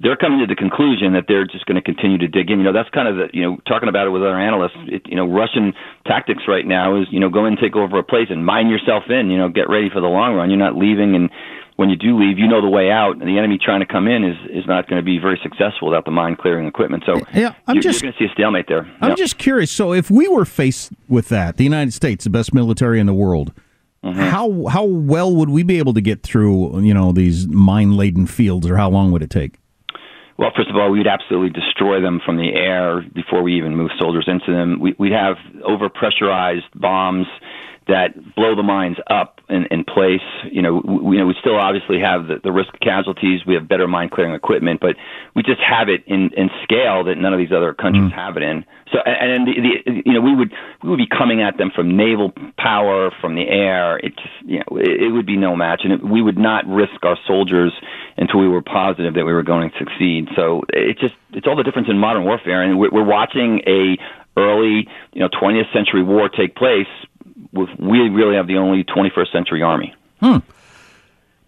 they're 0.00 0.16
coming 0.16 0.40
to 0.40 0.46
the 0.46 0.54
conclusion 0.54 1.14
that 1.14 1.24
they're 1.26 1.46
just 1.46 1.64
going 1.64 1.76
to 1.76 1.82
continue 1.82 2.18
to 2.18 2.28
dig 2.28 2.50
in. 2.50 2.58
You 2.58 2.64
know, 2.64 2.72
that's 2.72 2.90
kind 2.90 3.08
of 3.08 3.16
the, 3.16 3.26
you 3.32 3.42
know, 3.42 3.56
talking 3.66 3.88
about 3.88 4.06
it 4.06 4.10
with 4.10 4.22
other 4.22 4.38
analysts, 4.38 4.76
it, 4.88 5.02
you 5.06 5.16
know, 5.16 5.26
Russian 5.26 5.72
tactics 6.06 6.44
right 6.46 6.66
now 6.66 7.00
is, 7.00 7.08
you 7.10 7.20
know, 7.20 7.30
go 7.30 7.46
in 7.46 7.54
and 7.54 7.58
take 7.58 7.76
over 7.76 7.98
a 7.98 8.04
place 8.04 8.28
and 8.28 8.44
mine 8.44 8.68
yourself 8.68 9.04
in, 9.08 9.30
you 9.30 9.38
know, 9.38 9.48
get 9.48 9.70
ready 9.70 9.88
for 9.88 10.00
the 10.00 10.08
long 10.08 10.34
run. 10.34 10.50
You're 10.50 10.58
not 10.58 10.76
leaving 10.76 11.14
and 11.14 11.30
when 11.76 11.90
you 11.90 11.96
do 11.96 12.18
leave, 12.18 12.38
you 12.38 12.48
know 12.48 12.62
the 12.62 12.70
way 12.70 12.90
out, 12.90 13.16
and 13.16 13.28
the 13.28 13.38
enemy 13.38 13.58
trying 13.62 13.80
to 13.80 13.86
come 13.86 14.08
in 14.08 14.24
is 14.24 14.36
is 14.50 14.66
not 14.66 14.88
going 14.88 14.98
to 14.98 15.04
be 15.04 15.18
very 15.18 15.38
successful 15.42 15.88
without 15.88 16.06
the 16.06 16.10
mine 16.10 16.34
clearing 16.34 16.66
equipment. 16.66 17.04
So 17.04 17.20
yeah, 17.34 17.54
I'm 17.66 17.76
you're, 17.76 17.82
just, 17.82 18.02
you're 18.02 18.12
going 18.12 18.18
to 18.18 18.26
see 18.26 18.30
a 18.30 18.34
stalemate 18.34 18.66
there. 18.66 18.90
I'm 19.00 19.10
yep. 19.10 19.18
just 19.18 19.36
curious. 19.36 19.70
So 19.70 19.92
if 19.92 20.10
we 20.10 20.26
were 20.26 20.46
faced 20.46 20.92
with 21.08 21.28
that, 21.28 21.58
the 21.58 21.64
United 21.64 21.92
States, 21.92 22.24
the 22.24 22.30
best 22.30 22.54
military 22.54 22.98
in 22.98 23.06
the 23.06 23.14
world, 23.14 23.52
mm-hmm. 24.02 24.18
how 24.18 24.66
how 24.66 24.84
well 24.84 25.36
would 25.36 25.50
we 25.50 25.62
be 25.62 25.78
able 25.78 25.92
to 25.92 26.00
get 26.00 26.22
through 26.22 26.80
you 26.80 26.94
know 26.94 27.12
these 27.12 27.46
mine 27.46 27.94
laden 27.94 28.26
fields, 28.26 28.66
or 28.66 28.78
how 28.78 28.88
long 28.88 29.12
would 29.12 29.22
it 29.22 29.30
take? 29.30 29.58
Well, 30.38 30.50
first 30.54 30.68
of 30.68 30.76
all, 30.76 30.90
we'd 30.90 31.06
absolutely 31.06 31.50
destroy 31.50 32.00
them 32.00 32.20
from 32.24 32.36
the 32.36 32.52
air 32.54 33.02
before 33.14 33.42
we 33.42 33.56
even 33.56 33.74
move 33.74 33.90
soldiers 33.98 34.26
into 34.28 34.52
them. 34.52 34.78
We, 34.80 34.94
we'd 34.98 35.12
have 35.12 35.36
overpressurized 35.66 36.64
bombs 36.74 37.26
that 37.88 38.34
blow 38.34 38.54
the 38.54 38.62
mines 38.62 38.96
up 39.08 39.35
in, 39.48 39.66
in 39.70 39.84
place. 39.84 40.24
You 40.50 40.62
know, 40.62 40.82
we, 40.84 41.16
you 41.16 41.22
know, 41.22 41.26
we 41.26 41.34
still 41.40 41.56
obviously 41.56 42.00
have 42.00 42.26
the, 42.26 42.36
the 42.42 42.52
risk 42.52 42.74
of 42.74 42.80
casualties. 42.80 43.40
We 43.46 43.54
have 43.54 43.68
better 43.68 43.86
mine 43.86 44.10
clearing 44.12 44.34
equipment, 44.34 44.80
but 44.80 44.96
we 45.34 45.42
just 45.42 45.60
have 45.60 45.88
it 45.88 46.04
in, 46.06 46.30
in 46.36 46.50
scale 46.64 47.04
that 47.04 47.16
none 47.16 47.32
of 47.32 47.38
these 47.38 47.52
other 47.52 47.74
countries 47.74 48.10
mm. 48.10 48.14
have 48.14 48.36
it 48.36 48.42
in. 48.42 48.64
So, 48.92 48.98
and, 49.04 49.32
and 49.32 49.46
the, 49.46 49.54
the, 49.60 50.02
you 50.04 50.12
know, 50.12 50.20
we 50.20 50.34
would 50.34 50.52
we 50.82 50.90
would 50.90 50.98
be 50.98 51.08
coming 51.08 51.42
at 51.42 51.58
them 51.58 51.70
from 51.74 51.96
naval 51.96 52.32
power, 52.58 53.10
from 53.20 53.34
the 53.34 53.48
air. 53.48 53.98
It 53.98 54.14
just, 54.16 54.34
you 54.44 54.58
know, 54.58 54.78
it, 54.78 55.02
it 55.02 55.10
would 55.12 55.26
be 55.26 55.36
no 55.36 55.56
match, 55.56 55.80
and 55.84 55.92
it, 55.92 56.04
we 56.04 56.22
would 56.22 56.38
not 56.38 56.66
risk 56.66 57.02
our 57.02 57.18
soldiers 57.26 57.72
until 58.16 58.40
we 58.40 58.48
were 58.48 58.62
positive 58.62 59.14
that 59.14 59.24
we 59.24 59.32
were 59.32 59.42
going 59.42 59.70
to 59.70 59.78
succeed. 59.78 60.28
So 60.36 60.62
it 60.72 60.98
just 60.98 61.14
it's 61.32 61.46
all 61.46 61.56
the 61.56 61.64
difference 61.64 61.88
in 61.90 61.98
modern 61.98 62.24
warfare, 62.24 62.62
and 62.62 62.78
we're, 62.78 62.90
we're 62.90 63.04
watching 63.04 63.60
a 63.66 63.96
early, 64.36 64.86
you 65.12 65.20
know, 65.20 65.28
20th 65.28 65.72
century 65.72 66.02
war 66.02 66.28
take 66.28 66.54
place. 66.54 66.86
We 67.52 68.08
really 68.08 68.36
have 68.36 68.46
the 68.46 68.56
only 68.56 68.84
21st 68.84 69.32
century 69.32 69.62
army. 69.62 69.94
Hmm. 70.20 70.38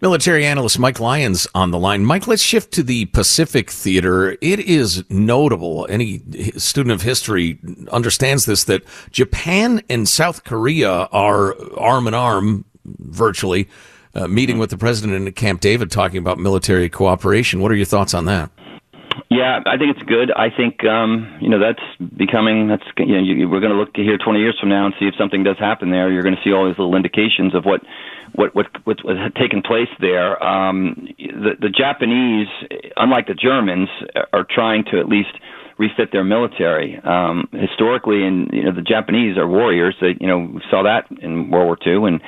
Military 0.01 0.45
analyst 0.45 0.79
Mike 0.79 1.01
Lyons 1.01 1.45
on 1.53 1.71
the 1.71 1.77
line. 1.77 2.05
Mike, 2.05 2.25
let's 2.25 2.41
shift 2.41 2.71
to 2.73 2.83
the 2.83 3.05
Pacific 3.07 3.69
Theater. 3.69 4.37
It 4.39 4.59
is 4.59 5.03
notable. 5.09 5.85
Any 5.89 6.21
student 6.55 6.93
of 6.93 7.01
history 7.01 7.59
understands 7.91 8.45
this 8.45 8.63
that 8.63 8.83
Japan 9.11 9.81
and 9.89 10.07
South 10.07 10.45
Korea 10.45 11.09
are 11.11 11.53
arm 11.77 12.07
in 12.07 12.13
arm, 12.13 12.63
virtually, 12.85 13.67
uh, 14.15 14.29
meeting 14.29 14.57
with 14.57 14.69
the 14.69 14.77
president 14.77 15.27
in 15.27 15.33
Camp 15.33 15.59
David 15.59 15.91
talking 15.91 16.19
about 16.19 16.39
military 16.39 16.87
cooperation. 16.87 17.59
What 17.59 17.69
are 17.69 17.75
your 17.75 17.85
thoughts 17.85 18.13
on 18.13 18.23
that? 18.25 18.51
Yeah, 19.29 19.59
I 19.65 19.77
think 19.77 19.95
it's 19.95 20.05
good. 20.07 20.31
I 20.31 20.49
think 20.49 20.83
um, 20.85 21.37
you 21.41 21.49
know 21.49 21.59
that's 21.59 21.83
becoming 22.17 22.67
that's 22.67 22.83
you 22.97 23.15
know 23.15 23.23
you, 23.23 23.49
we're 23.49 23.59
going 23.59 23.71
to 23.71 23.77
look 23.77 23.95
here 23.95 24.17
20 24.17 24.39
years 24.39 24.57
from 24.59 24.69
now 24.69 24.85
and 24.85 24.93
see 24.99 25.05
if 25.05 25.15
something 25.17 25.43
does 25.43 25.57
happen 25.57 25.91
there. 25.91 26.11
You're 26.11 26.23
going 26.23 26.35
to 26.35 26.41
see 26.43 26.53
all 26.53 26.67
these 26.67 26.77
little 26.77 26.95
indications 26.95 27.55
of 27.55 27.65
what 27.65 27.81
what 28.35 28.55
what 28.55 28.67
what, 28.85 28.97
what 29.03 29.17
had 29.17 29.35
taken 29.35 29.61
place 29.61 29.89
there. 29.99 30.41
Um, 30.43 31.07
the 31.17 31.55
the 31.59 31.69
Japanese, 31.69 32.47
unlike 32.97 33.27
the 33.27 33.35
Germans, 33.35 33.89
are 34.33 34.45
trying 34.49 34.83
to 34.91 34.99
at 34.99 35.07
least 35.07 35.33
refit 35.77 36.11
their 36.11 36.23
military. 36.23 36.99
Um, 37.03 37.47
historically, 37.53 38.25
and 38.25 38.49
you 38.53 38.63
know 38.63 38.73
the 38.73 38.81
Japanese 38.81 39.37
are 39.37 39.47
warriors. 39.47 39.95
They 40.01 40.15
you 40.19 40.27
know 40.27 40.39
we 40.39 40.61
saw 40.69 40.83
that 40.83 41.05
in 41.21 41.49
World 41.49 41.65
War 41.65 41.77
II 41.85 42.07
and 42.07 42.21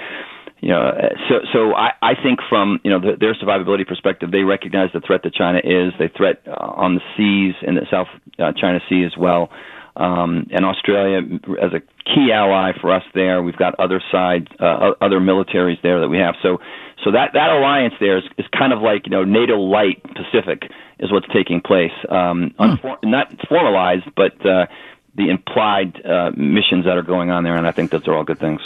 you 0.62 0.70
know, 0.70 0.92
so 1.28 1.36
so 1.52 1.74
I, 1.74 1.94
I 2.04 2.14
think 2.14 2.40
from 2.48 2.80
you 2.84 2.92
know 2.92 3.00
the, 3.00 3.18
their 3.20 3.34
survivability 3.34 3.86
perspective, 3.88 4.30
they 4.32 4.44
recognize 4.44 4.90
the 4.94 5.02
threat 5.02 5.22
that 5.24 5.34
China 5.34 5.58
is. 5.58 5.92
They 5.98 6.08
threat 6.08 6.44
uh, 6.48 6.52
on 6.52 6.96
the 6.96 7.02
seas 7.18 7.56
in 7.68 7.76
the 7.76 7.88
South 7.90 8.08
uh, 8.38 8.52
China 8.54 8.80
Sea 8.88 9.04
as 9.04 9.18
well, 9.18 9.50
um, 9.96 10.48
and 10.52 10.64
Australia 10.64 11.22
as 11.60 11.74
a 11.74 11.82
key 12.06 12.32
ally 12.32 12.74
for 12.80 12.94
us 12.94 13.02
there. 13.16 13.42
We've 13.42 13.58
got 13.58 13.80
other 13.80 14.04
sides, 14.12 14.48
uh, 14.60 14.92
other 15.02 15.20
militaries 15.20 15.82
there 15.82 16.00
that 16.00 16.10
we 16.10 16.20
have. 16.20 16.36
So 16.44 16.60
so 17.04 17.12
that 17.12 17.32
that 17.34 17.50
alliance 17.50 17.96
there 18.00 18.20
is, 18.20 18.26
is 18.38 18.46
kind 18.56 18.72
of 18.72 18.84
like 18.84 19.06
you 19.06 19.12
know 19.12 19.24
NATO 19.24 19.58
light 19.58 20.04
Pacific 20.14 20.70
is 21.00 21.12
what's 21.12 21.28
taking 21.34 21.62
place. 21.62 21.92
Um, 22.08 22.54
hmm. 22.56 22.62
unfor- 22.62 23.04
not 23.04 23.34
formalized, 23.50 24.06
but 24.16 24.34
uh, 24.46 24.68
the 25.16 25.30
implied 25.32 26.06
uh, 26.06 26.30
missions 26.38 26.86
that 26.86 26.98
are 26.98 27.02
going 27.02 27.32
on 27.32 27.44
there, 27.44 27.56
and 27.56 27.66
I 27.66 27.72
think 27.72 27.90
those 27.90 28.08
are 28.08 28.16
all 28.16 28.24
good 28.24 28.40
things. 28.40 28.62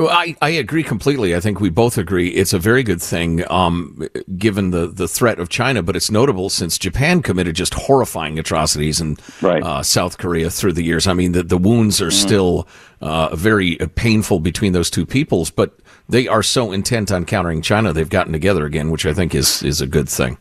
Well, 0.00 0.08
I, 0.08 0.34
I 0.40 0.48
agree 0.48 0.82
completely. 0.82 1.36
I 1.36 1.40
think 1.40 1.60
we 1.60 1.68
both 1.68 1.98
agree 1.98 2.28
it's 2.28 2.54
a 2.54 2.58
very 2.58 2.82
good 2.82 3.02
thing, 3.02 3.44
um, 3.52 4.08
given 4.38 4.70
the, 4.70 4.86
the 4.86 5.06
threat 5.06 5.38
of 5.38 5.50
China. 5.50 5.82
But 5.82 5.94
it's 5.94 6.10
notable 6.10 6.48
since 6.48 6.78
Japan 6.78 7.20
committed 7.20 7.54
just 7.54 7.74
horrifying 7.74 8.38
atrocities 8.38 9.02
in 9.02 9.18
right. 9.42 9.62
uh, 9.62 9.82
South 9.82 10.16
Korea 10.16 10.48
through 10.48 10.72
the 10.72 10.82
years. 10.82 11.06
I 11.06 11.12
mean, 11.12 11.32
the, 11.32 11.42
the 11.42 11.58
wounds 11.58 12.00
are 12.00 12.06
mm-hmm. 12.06 12.26
still 12.26 12.68
uh, 13.02 13.36
very 13.36 13.76
painful 13.94 14.40
between 14.40 14.72
those 14.72 14.88
two 14.88 15.04
peoples, 15.04 15.50
but 15.50 15.78
they 16.08 16.26
are 16.26 16.42
so 16.42 16.72
intent 16.72 17.12
on 17.12 17.26
countering 17.26 17.60
China, 17.60 17.92
they've 17.92 18.08
gotten 18.08 18.32
together 18.32 18.64
again, 18.64 18.90
which 18.90 19.04
I 19.04 19.12
think 19.12 19.34
is 19.34 19.62
is 19.62 19.82
a 19.82 19.86
good 19.86 20.08
thing. 20.08 20.38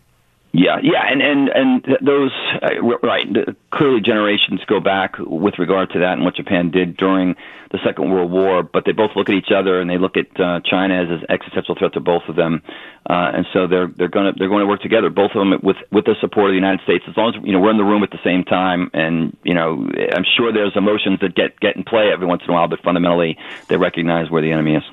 Yeah, 0.52 0.80
yeah, 0.82 1.04
and 1.06 1.22
and 1.22 1.50
and 1.50 1.98
those 2.02 2.32
uh, 2.64 2.82
right. 3.04 3.28
Clearly, 3.72 4.02
generations 4.02 4.62
go 4.66 4.80
back 4.80 5.16
with 5.20 5.60
regard 5.60 5.92
to 5.92 6.00
that 6.00 6.14
and 6.14 6.26
what 6.26 6.36
Japan 6.36 6.72
did 6.72 6.98
during 6.98 7.36
the 7.72 7.78
Second 7.86 8.10
World 8.10 8.32
War. 8.32 8.64
But 8.64 8.86
they 8.86 8.92
both 8.92 9.12
look 9.16 9.30
at 9.30 9.36
each 9.36 9.52
other 9.56 9.80
and 9.80 9.88
they 9.88 10.00
look 10.00 10.18
at 10.18 10.40
uh, 10.40 10.62
China 10.66 11.04
as 11.04 11.10
an 11.10 11.26
existential 11.30 11.76
threat 11.76 11.94
to 11.94 12.00
both 12.00 12.24
of 12.28 12.36
them, 12.36 12.64
uh, 13.08 13.30
and 13.36 13.46
so 13.54 13.68
they're 13.68 13.90
they're 13.96 14.08
going 14.08 14.34
to 14.34 14.40
they're 14.40 14.50
going 14.50 14.62
to 14.62 14.68
work 14.68 14.82
together, 14.82 15.12
both 15.12 15.32
of 15.36 15.38
them 15.38 15.54
with 15.62 15.78
with 15.92 16.06
the 16.06 16.16
support 16.20 16.50
of 16.50 16.54
the 16.54 16.56
United 16.56 16.82
States. 16.82 17.06
As 17.08 17.16
long 17.16 17.36
as 17.36 17.46
you 17.46 17.52
know 17.52 17.60
we're 17.60 17.72
in 17.72 17.78
the 17.78 17.84
room 17.84 18.02
at 18.02 18.10
the 18.10 18.24
same 18.24 18.44
time, 18.44 18.90
and 18.96 19.38
you 19.44 19.54
know 19.54 19.88
I'm 20.12 20.26
sure 20.36 20.52
there's 20.52 20.76
emotions 20.76 21.20
that 21.22 21.36
get 21.36 21.60
get 21.60 21.76
in 21.76 21.84
play 21.84 22.10
every 22.12 22.26
once 22.26 22.42
in 22.44 22.50
a 22.50 22.54
while, 22.54 22.68
but 22.68 22.82
fundamentally 22.82 23.38
they 23.68 23.78
recognize 23.78 24.32
where 24.32 24.42
the 24.42 24.52
enemy 24.52 24.78
is. 24.78 24.84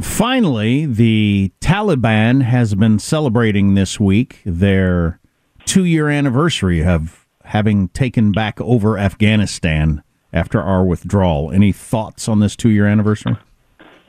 Finally, 0.00 0.86
the 0.86 1.52
Taliban 1.60 2.42
has 2.42 2.74
been 2.74 2.98
celebrating 2.98 3.74
this 3.74 4.00
week 4.00 4.40
their 4.44 5.20
two 5.64 5.84
year 5.84 6.08
anniversary 6.08 6.82
of 6.82 7.26
having 7.44 7.88
taken 7.88 8.32
back 8.32 8.60
over 8.60 8.98
Afghanistan 8.98 10.02
after 10.32 10.60
our 10.60 10.84
withdrawal. 10.84 11.52
Any 11.52 11.70
thoughts 11.70 12.28
on 12.28 12.40
this 12.40 12.56
two 12.56 12.70
year 12.70 12.86
anniversary? 12.86 13.36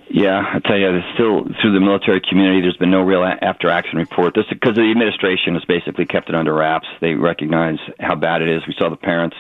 Yeah, 0.09 0.39
I 0.39 0.59
tell 0.59 0.77
you, 0.77 0.91
there's 0.91 1.13
still 1.13 1.43
through 1.61 1.73
the 1.73 1.79
military 1.79 2.21
community, 2.21 2.61
there's 2.61 2.77
been 2.77 2.91
no 2.91 3.01
real 3.01 3.23
after 3.23 3.69
action 3.69 3.97
report. 3.97 4.33
This 4.35 4.45
because 4.49 4.75
the 4.75 4.89
administration 4.89 5.55
has 5.55 5.65
basically 5.65 6.05
kept 6.05 6.29
it 6.29 6.35
under 6.35 6.53
wraps. 6.53 6.87
They 7.01 7.13
recognize 7.13 7.77
how 7.99 8.15
bad 8.15 8.41
it 8.41 8.49
is. 8.49 8.61
We 8.67 8.75
saw 8.77 8.89
the 8.89 8.97
parents 8.97 9.35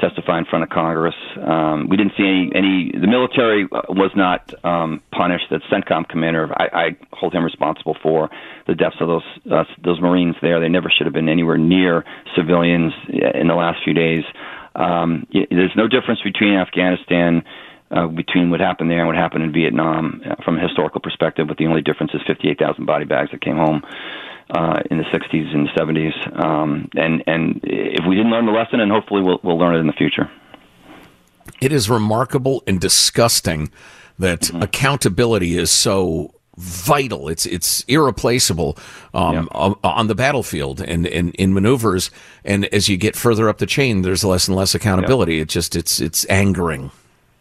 testify 0.00 0.38
in 0.38 0.44
front 0.44 0.64
of 0.64 0.70
Congress. 0.70 1.14
Um, 1.36 1.88
we 1.88 1.96
didn't 1.96 2.12
see 2.16 2.24
any, 2.24 2.50
any. 2.54 2.92
The 2.92 3.06
military 3.06 3.66
was 3.66 4.10
not 4.16 4.52
um, 4.64 5.02
punished. 5.12 5.44
The 5.50 5.60
CENTCOM 5.70 6.08
commander, 6.08 6.50
I, 6.52 6.64
I 6.72 6.96
hold 7.12 7.34
him 7.34 7.44
responsible 7.44 7.96
for 8.02 8.30
the 8.66 8.74
deaths 8.74 8.96
of 9.00 9.08
those 9.08 9.22
uh, 9.50 9.64
those 9.84 10.00
Marines 10.00 10.36
there. 10.42 10.60
They 10.60 10.68
never 10.68 10.90
should 10.90 11.06
have 11.06 11.14
been 11.14 11.28
anywhere 11.28 11.58
near 11.58 12.04
civilians 12.36 12.92
in 13.08 13.48
the 13.48 13.54
last 13.54 13.78
few 13.84 13.94
days. 13.94 14.24
Um, 14.74 15.26
there's 15.32 15.76
no 15.76 15.88
difference 15.88 16.20
between 16.22 16.54
Afghanistan. 16.54 17.44
Uh, 17.92 18.06
between 18.06 18.50
what 18.50 18.60
happened 18.60 18.88
there 18.88 19.00
and 19.00 19.08
what 19.08 19.16
happened 19.16 19.42
in 19.42 19.52
Vietnam, 19.52 20.22
uh, 20.24 20.36
from 20.44 20.56
a 20.56 20.60
historical 20.62 21.00
perspective, 21.00 21.48
but 21.48 21.56
the 21.56 21.66
only 21.66 21.82
difference 21.82 22.12
is 22.14 22.20
58,000 22.24 22.86
body 22.86 23.04
bags 23.04 23.32
that 23.32 23.40
came 23.40 23.56
home 23.56 23.82
uh, 24.50 24.80
in 24.90 24.98
the 24.98 25.04
60s 25.04 25.54
and 25.54 25.68
70s. 25.68 26.44
Um, 26.44 26.88
and 26.96 27.22
and 27.26 27.60
if 27.62 28.04
we 28.06 28.16
didn't 28.16 28.30
learn 28.30 28.46
the 28.46 28.52
lesson, 28.52 28.80
and 28.80 28.90
hopefully 28.90 29.22
we'll 29.22 29.40
we'll 29.42 29.58
learn 29.58 29.74
it 29.74 29.78
in 29.78 29.86
the 29.86 29.92
future. 29.92 30.30
It 31.60 31.72
is 31.72 31.90
remarkable 31.90 32.62
and 32.66 32.80
disgusting 32.80 33.70
that 34.18 34.42
mm-hmm. 34.42 34.62
accountability 34.62 35.56
is 35.56 35.70
so 35.70 36.34
vital. 36.56 37.28
It's 37.28 37.46
it's 37.46 37.82
irreplaceable 37.84 38.76
um, 39.14 39.48
yeah. 39.52 39.74
on 39.82 40.06
the 40.06 40.14
battlefield 40.14 40.80
and, 40.80 41.06
and 41.06 41.34
in 41.34 41.54
maneuvers. 41.54 42.10
And 42.44 42.66
as 42.66 42.88
you 42.88 42.96
get 42.96 43.16
further 43.16 43.48
up 43.48 43.58
the 43.58 43.66
chain, 43.66 44.02
there's 44.02 44.24
less 44.24 44.48
and 44.48 44.56
less 44.56 44.74
accountability. 44.74 45.36
Yeah. 45.36 45.42
It 45.42 45.48
just 45.48 45.76
it's 45.76 46.00
it's 46.00 46.26
angering. 46.28 46.90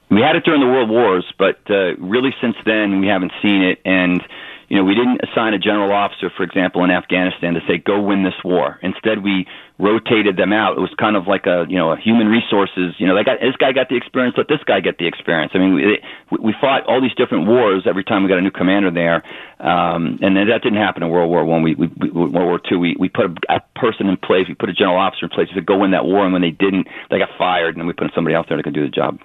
We 0.09 0.21
had 0.21 0.35
it 0.35 0.43
during 0.43 0.61
the 0.61 0.67
World 0.67 0.89
Wars, 0.89 1.25
but 1.37 1.59
uh, 1.69 1.95
really 1.97 2.33
since 2.41 2.55
then 2.65 2.99
we 2.99 3.07
haven't 3.07 3.31
seen 3.41 3.61
it. 3.61 3.79
And 3.85 4.23
you 4.69 4.77
know, 4.77 4.83
we 4.83 4.93
didn't 4.93 5.21
assign 5.23 5.53
a 5.53 5.59
general 5.59 5.91
officer, 5.91 6.29
for 6.29 6.43
example, 6.43 6.83
in 6.83 6.91
Afghanistan 6.91 7.55
to 7.55 7.61
say, 7.67 7.79
go 7.79 7.99
win 7.99 8.23
this 8.23 8.35
war. 8.43 8.79
Instead, 8.83 9.23
we 9.23 9.47
rotated 9.79 10.37
them 10.37 10.53
out. 10.53 10.77
It 10.77 10.81
was 10.81 10.93
kind 10.99 11.15
of 11.15 11.25
like 11.25 11.47
a, 11.47 11.65
you 11.67 11.77
know, 11.77 11.91
a 11.91 11.97
human 11.97 12.27
resources, 12.27 12.93
you 12.99 13.07
know, 13.07 13.15
they 13.15 13.23
got, 13.23 13.39
this 13.39 13.55
guy 13.55 13.71
got 13.71 13.89
the 13.89 13.95
experience, 13.95 14.35
let 14.37 14.47
this 14.47 14.63
guy 14.65 14.79
get 14.79 14.99
the 14.99 15.07
experience. 15.07 15.53
I 15.55 15.57
mean, 15.57 15.73
we, 15.73 15.99
we 16.37 16.53
fought 16.61 16.85
all 16.85 17.01
these 17.01 17.15
different 17.15 17.47
wars 17.47 17.83
every 17.87 18.03
time 18.03 18.21
we 18.21 18.29
got 18.29 18.37
a 18.37 18.41
new 18.41 18.51
commander 18.51 18.91
there. 18.91 19.23
Um, 19.59 20.19
and 20.21 20.35
that 20.37 20.61
didn't 20.61 20.77
happen 20.77 21.01
in 21.01 21.09
World 21.09 21.29
War 21.29 21.43
One. 21.45 21.63
We, 21.63 21.73
we, 21.75 21.87
we, 21.87 22.11
World 22.11 22.33
War 22.33 22.59
Two, 22.59 22.77
we, 22.77 22.95
we 22.99 23.09
put 23.09 23.25
a, 23.25 23.55
a 23.55 23.79
person 23.79 24.07
in 24.07 24.17
place, 24.17 24.47
we 24.47 24.53
put 24.53 24.69
a 24.69 24.73
general 24.73 24.97
officer 24.97 25.25
in 25.25 25.29
place 25.29 25.49
to 25.55 25.61
go 25.61 25.79
win 25.79 25.91
that 25.91 26.05
war. 26.05 26.23
And 26.25 26.33
when 26.33 26.41
they 26.41 26.51
didn't, 26.51 26.87
they 27.09 27.17
got 27.17 27.29
fired 27.37 27.75
and 27.75 27.81
then 27.81 27.87
we 27.87 27.93
put 27.93 28.11
somebody 28.13 28.35
else 28.35 28.47
there 28.47 28.57
that 28.57 28.63
could 28.63 28.75
do 28.75 28.83
the 28.83 28.89
job. 28.89 29.19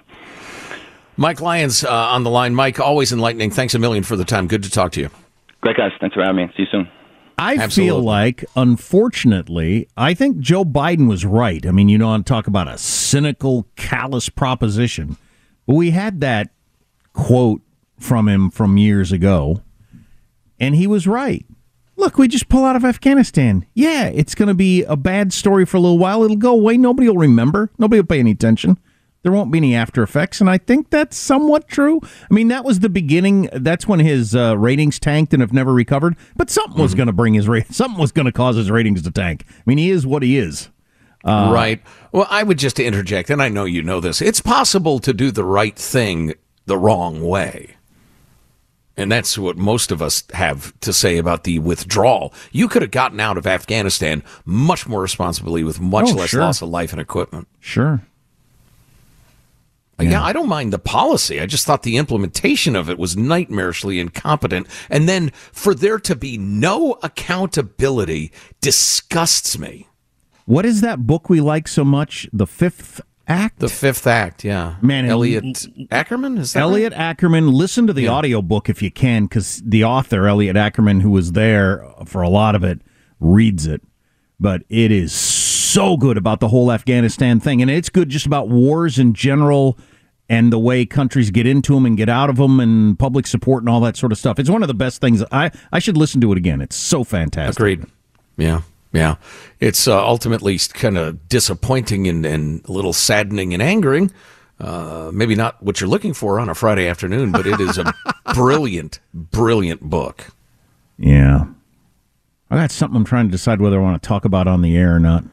Mike 1.17 1.39
Lyons 1.39 1.83
uh, 1.83 1.89
on 1.89 2.23
the 2.23 2.29
line. 2.29 2.55
Mike, 2.55 2.79
always 2.79 3.13
enlightening. 3.13 3.51
Thanks 3.51 3.75
a 3.75 3.79
million 3.79 4.03
for 4.03 4.15
the 4.15 4.25
time. 4.25 4.47
Good 4.47 4.63
to 4.63 4.69
talk 4.69 4.91
to 4.93 5.01
you. 5.01 5.09
Great, 5.65 5.77
guys. 5.77 5.91
Thanks 5.99 6.13
for 6.13 6.21
having 6.21 6.45
me. 6.45 6.53
See 6.55 6.61
you 6.61 6.67
soon. 6.71 6.87
I 7.39 7.57
Absolutely. 7.57 7.89
feel 7.89 8.01
like, 8.03 8.45
unfortunately, 8.55 9.89
I 9.97 10.13
think 10.13 10.37
Joe 10.37 10.63
Biden 10.63 11.09
was 11.09 11.25
right. 11.25 11.65
I 11.65 11.71
mean, 11.71 11.89
you 11.89 11.97
know, 11.97 12.09
I'm 12.09 12.23
talk 12.23 12.45
about 12.45 12.67
a 12.67 12.77
cynical, 12.77 13.65
callous 13.75 14.29
proposition. 14.29 15.17
But 15.65 15.73
we 15.73 15.89
had 15.89 16.21
that 16.21 16.51
quote 17.13 17.63
from 17.99 18.27
him 18.27 18.51
from 18.51 18.77
years 18.77 19.11
ago, 19.11 19.63
and 20.59 20.75
he 20.75 20.85
was 20.85 21.07
right. 21.07 21.43
Look, 21.95 22.19
we 22.19 22.27
just 22.27 22.47
pull 22.47 22.63
out 22.63 22.75
of 22.75 22.85
Afghanistan. 22.85 23.65
Yeah, 23.73 24.05
it's 24.05 24.35
going 24.35 24.49
to 24.49 24.53
be 24.53 24.83
a 24.83 24.95
bad 24.95 25.33
story 25.33 25.65
for 25.65 25.77
a 25.77 25.79
little 25.79 25.97
while. 25.97 26.21
It'll 26.21 26.37
go 26.37 26.53
away. 26.53 26.77
Nobody 26.77 27.09
will 27.09 27.17
remember. 27.17 27.71
Nobody 27.79 28.01
will 28.01 28.07
pay 28.07 28.19
any 28.19 28.31
attention 28.31 28.77
there 29.25 29.31
won't 29.31 29.51
be 29.51 29.57
any 29.57 29.73
after 29.73 30.03
effects. 30.03 30.39
And 30.39 30.47
I 30.47 30.59
think 30.59 30.91
that's 30.91 31.17
somewhat 31.17 31.67
true. 31.67 31.99
I 32.29 32.31
mean, 32.31 32.49
that 32.49 32.63
was 32.63 32.81
the 32.81 32.89
beginning. 32.89 33.49
That's 33.53 33.87
when 33.87 33.99
his 33.99 34.35
uh, 34.35 34.55
ratings 34.55 34.99
tanked 34.99 35.33
and 35.33 35.41
have 35.41 35.51
never 35.51 35.73
recovered. 35.73 36.15
But 36.35 36.51
something 36.51 36.73
mm-hmm. 36.73 36.83
was 36.83 36.93
going 36.93 37.07
to 37.07 37.13
bring 37.13 37.33
his 37.33 37.47
rate. 37.47 37.65
Something 37.73 37.99
was 37.99 38.11
going 38.11 38.27
to 38.27 38.31
cause 38.31 38.55
his 38.55 38.69
ratings 38.69 39.01
to 39.01 39.09
tank. 39.09 39.45
I 39.49 39.63
mean, 39.65 39.79
he 39.79 39.89
is 39.89 40.05
what 40.05 40.21
he 40.21 40.37
is. 40.37 40.69
Uh, 41.23 41.49
right. 41.51 41.81
Well, 42.11 42.27
I 42.29 42.43
would 42.43 42.59
just 42.59 42.79
interject, 42.79 43.31
and 43.31 43.41
I 43.41 43.49
know 43.49 43.65
you 43.65 43.81
know 43.81 43.99
this. 43.99 44.21
It's 44.21 44.41
possible 44.41 44.99
to 44.99 45.11
do 45.11 45.31
the 45.31 45.43
right 45.43 45.75
thing 45.75 46.35
the 46.67 46.77
wrong 46.77 47.23
way. 47.23 47.77
And 48.95 49.11
that's 49.11 49.39
what 49.39 49.57
most 49.57 49.91
of 49.91 50.03
us 50.03 50.23
have 50.33 50.79
to 50.81 50.93
say 50.93 51.17
about 51.17 51.45
the 51.45 51.57
withdrawal. 51.57 52.31
You 52.51 52.67
could 52.67 52.83
have 52.83 52.91
gotten 52.91 53.19
out 53.19 53.39
of 53.39 53.47
Afghanistan 53.47 54.21
much 54.45 54.87
more 54.87 55.01
responsibly 55.01 55.63
with 55.63 55.81
much 55.81 56.11
Oh, 56.11 56.13
less 56.13 56.29
sure. 56.29 56.41
loss 56.41 56.61
of 56.61 56.69
life 56.69 56.91
and 56.91 57.01
equipment. 57.01 57.47
Sure. 57.59 58.03
Yeah. 59.99 60.21
I 60.21 60.33
don't 60.33 60.49
mind 60.49 60.73
the 60.73 60.79
policy. 60.79 61.39
I 61.39 61.45
just 61.45 61.65
thought 61.65 61.83
the 61.83 61.95
implementation 61.95 62.75
of 62.75 62.89
it 62.89 62.99
was 62.99 63.15
nightmarishly 63.15 63.99
incompetent. 63.99 64.67
And 64.89 65.07
then 65.07 65.29
for 65.51 65.73
there 65.73 65.99
to 65.99 66.15
be 66.15 66.37
no 66.37 66.97
accountability 67.01 68.33
disgusts 68.59 69.57
me. 69.57 69.87
What 70.45 70.65
is 70.65 70.81
that 70.81 71.07
book 71.07 71.29
we 71.29 71.39
like 71.39 71.67
so 71.67 71.85
much? 71.85 72.27
The 72.33 72.45
Fifth 72.45 72.99
Act? 73.27 73.59
The 73.59 73.69
Fifth 73.69 74.05
Act, 74.05 74.43
yeah. 74.43 74.75
Man, 74.81 75.05
Elliot 75.05 75.65
Ackerman? 75.89 76.37
Is 76.37 76.53
that 76.53 76.59
Elliot 76.59 76.93
Ackerman. 76.93 77.51
Listen 77.51 77.87
to 77.87 77.93
the 77.93 78.07
audio 78.07 78.41
book 78.41 78.69
if 78.69 78.81
you 78.81 78.91
can, 78.91 79.25
because 79.25 79.63
the 79.65 79.85
author, 79.85 80.27
Elliot 80.27 80.57
Ackerman, 80.57 80.99
who 80.99 81.09
was 81.09 81.31
there 81.31 81.85
for 82.05 82.21
a 82.21 82.29
lot 82.29 82.53
of 82.53 82.63
it, 82.63 82.81
reads 83.19 83.65
it. 83.65 83.81
But 84.39 84.63
it 84.67 84.91
is 84.91 85.13
so 85.13 85.44
good 85.97 86.17
about 86.17 86.39
the 86.39 86.47
whole 86.47 86.71
Afghanistan 86.71 87.39
thing. 87.39 87.61
And 87.61 87.69
it's 87.69 87.89
good 87.89 88.09
just 88.09 88.25
about 88.25 88.47
wars 88.47 88.97
in 88.97 89.13
general 89.13 89.77
and 90.29 90.51
the 90.51 90.57
way 90.57 90.85
countries 90.85 91.31
get 91.31 91.45
into 91.45 91.73
them 91.73 91.85
and 91.85 91.97
get 91.97 92.09
out 92.09 92.29
of 92.29 92.37
them 92.37 92.59
and 92.59 92.97
public 92.97 93.27
support 93.27 93.61
and 93.61 93.69
all 93.69 93.81
that 93.81 93.97
sort 93.97 94.11
of 94.11 94.17
stuff. 94.17 94.39
It's 94.39 94.49
one 94.49 94.63
of 94.63 94.67
the 94.67 94.73
best 94.73 95.01
things. 95.01 95.23
I, 95.31 95.51
I 95.71 95.79
should 95.79 95.97
listen 95.97 96.21
to 96.21 96.31
it 96.31 96.37
again. 96.37 96.61
It's 96.61 96.75
so 96.75 97.03
fantastic. 97.03 97.59
Agreed. 97.59 97.85
Yeah, 98.37 98.61
yeah. 98.91 99.15
It's 99.59 99.87
uh, 99.87 100.01
ultimately 100.01 100.57
kind 100.57 100.97
of 100.97 101.27
disappointing 101.27 102.07
and, 102.07 102.25
and 102.25 102.65
a 102.67 102.71
little 102.71 102.93
saddening 102.93 103.53
and 103.53 103.61
angering. 103.61 104.11
Uh, 104.59 105.11
maybe 105.13 105.35
not 105.35 105.61
what 105.61 105.81
you're 105.81 105.89
looking 105.89 106.13
for 106.13 106.39
on 106.39 106.47
a 106.47 106.55
Friday 106.55 106.87
afternoon, 106.87 107.31
but 107.31 107.45
it 107.45 107.59
is 107.59 107.77
a 107.77 107.93
brilliant, 108.33 108.99
brilliant 109.13 109.81
book. 109.81 110.27
Yeah. 110.97 111.47
I 112.49 112.55
got 112.55 112.71
something 112.71 112.95
I'm 112.95 113.03
trying 113.03 113.25
to 113.27 113.31
decide 113.31 113.59
whether 113.59 113.77
I 113.77 113.83
want 113.83 114.01
to 114.01 114.07
talk 114.07 114.23
about 114.23 114.47
on 114.47 114.61
the 114.61 114.77
air 114.77 114.95
or 114.95 114.99
not. 114.99 115.25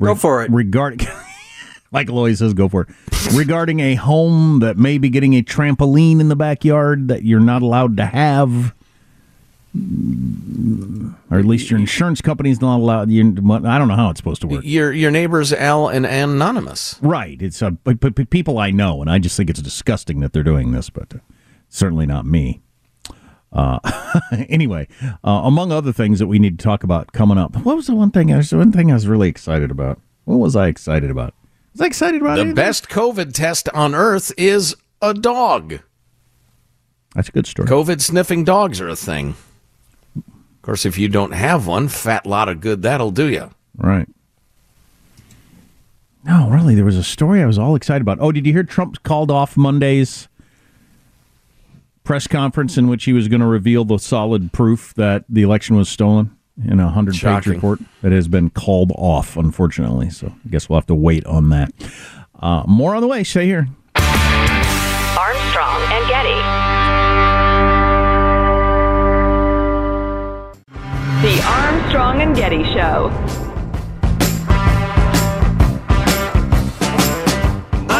Go 0.00 0.14
for 0.14 0.42
it. 0.42 0.50
Regarding, 0.50 1.06
Michael 1.90 2.18
always 2.18 2.38
says, 2.38 2.54
go 2.54 2.68
for 2.68 2.82
it. 2.82 3.34
Regarding 3.34 3.80
a 3.80 3.94
home 3.94 4.60
that 4.60 4.76
may 4.76 4.98
be 4.98 5.08
getting 5.08 5.34
a 5.34 5.42
trampoline 5.42 6.20
in 6.20 6.28
the 6.28 6.36
backyard 6.36 7.08
that 7.08 7.22
you're 7.22 7.40
not 7.40 7.62
allowed 7.62 7.96
to 7.96 8.06
have, 8.06 8.74
or 11.30 11.38
at 11.38 11.44
least 11.44 11.70
your 11.70 11.80
insurance 11.80 12.20
company's 12.20 12.60
not 12.60 12.76
allowed. 12.76 13.10
You, 13.10 13.22
I 13.22 13.78
don't 13.78 13.88
know 13.88 13.96
how 13.96 14.10
it's 14.10 14.18
supposed 14.18 14.40
to 14.42 14.46
work. 14.46 14.64
Your 14.64 14.92
your 14.92 15.10
neighbors 15.10 15.52
Al 15.52 15.88
and 15.88 16.04
anonymous. 16.04 16.98
Right. 17.02 17.40
It's 17.40 17.62
uh, 17.62 17.70
but 17.70 18.30
people 18.30 18.58
I 18.58 18.70
know, 18.70 19.00
and 19.00 19.10
I 19.10 19.18
just 19.18 19.36
think 19.36 19.50
it's 19.50 19.62
disgusting 19.62 20.20
that 20.20 20.32
they're 20.32 20.42
doing 20.42 20.72
this, 20.72 20.90
but 20.90 21.14
uh, 21.14 21.18
certainly 21.68 22.06
not 22.06 22.26
me. 22.26 22.60
Uh, 23.54 23.78
anyway, 24.48 24.88
uh, 25.02 25.42
among 25.44 25.70
other 25.72 25.92
things 25.92 26.18
that 26.18 26.26
we 26.26 26.38
need 26.38 26.58
to 26.58 26.62
talk 26.62 26.82
about 26.82 27.12
coming 27.12 27.38
up, 27.38 27.56
what 27.64 27.76
was 27.76 27.86
the 27.86 27.94
one 27.94 28.10
thing? 28.10 28.32
I 28.32 28.36
was 28.38 28.52
one 28.52 28.72
thing 28.72 28.90
I 28.90 28.94
was 28.94 29.06
really 29.06 29.28
excited 29.28 29.70
about. 29.70 30.00
What 30.24 30.36
was 30.38 30.56
I 30.56 30.66
excited 30.66 31.10
about? 31.10 31.34
Was 31.72 31.80
I 31.80 31.86
excited 31.86 32.20
about 32.20 32.34
The 32.34 32.40
anything? 32.42 32.54
best 32.56 32.88
COVID 32.88 33.32
test 33.32 33.68
on 33.70 33.94
earth 33.94 34.32
is 34.36 34.74
a 35.00 35.14
dog. 35.14 35.80
That's 37.14 37.28
a 37.28 37.32
good 37.32 37.46
story. 37.46 37.68
COVID 37.68 38.00
sniffing 38.00 38.42
dogs 38.44 38.80
are 38.80 38.88
a 38.88 38.96
thing. 38.96 39.36
Of 40.16 40.62
course, 40.62 40.84
if 40.86 40.98
you 40.98 41.08
don't 41.08 41.32
have 41.32 41.66
one, 41.66 41.88
fat 41.88 42.26
lot 42.26 42.48
of 42.48 42.60
good 42.60 42.82
that'll 42.82 43.10
do 43.12 43.28
you. 43.28 43.50
Right. 43.76 44.08
No, 46.24 46.48
really, 46.48 46.74
there 46.74 46.84
was 46.86 46.96
a 46.96 47.04
story 47.04 47.42
I 47.42 47.46
was 47.46 47.58
all 47.58 47.76
excited 47.76 48.00
about. 48.00 48.18
Oh, 48.20 48.32
did 48.32 48.46
you 48.46 48.52
hear 48.52 48.62
Trump 48.62 49.02
called 49.02 49.30
off 49.30 49.56
Monday's 49.56 50.26
press 52.04 52.26
conference 52.26 52.76
in 52.76 52.88
which 52.88 53.04
he 53.04 53.12
was 53.12 53.28
going 53.28 53.40
to 53.40 53.46
reveal 53.46 53.84
the 53.84 53.98
solid 53.98 54.52
proof 54.52 54.94
that 54.94 55.24
the 55.28 55.42
election 55.42 55.74
was 55.76 55.88
stolen 55.88 56.36
in 56.64 56.78
a 56.78 56.88
hundred 56.88 57.16
page 57.16 57.46
report 57.46 57.80
that 58.02 58.12
has 58.12 58.28
been 58.28 58.50
called 58.50 58.92
off, 58.94 59.36
unfortunately. 59.36 60.10
So 60.10 60.28
I 60.28 60.48
guess 60.48 60.68
we'll 60.68 60.78
have 60.78 60.86
to 60.86 60.94
wait 60.94 61.26
on 61.26 61.48
that. 61.48 61.72
Uh, 62.38 62.62
more 62.68 62.94
on 62.94 63.00
the 63.00 63.08
way. 63.08 63.24
Stay 63.24 63.46
here. 63.46 63.66
Armstrong 63.96 65.82
and 65.90 66.08
Getty. 66.08 66.34
The 71.26 71.42
Armstrong 71.42 72.20
and 72.20 72.36
Getty 72.36 72.64
Show. 72.74 73.43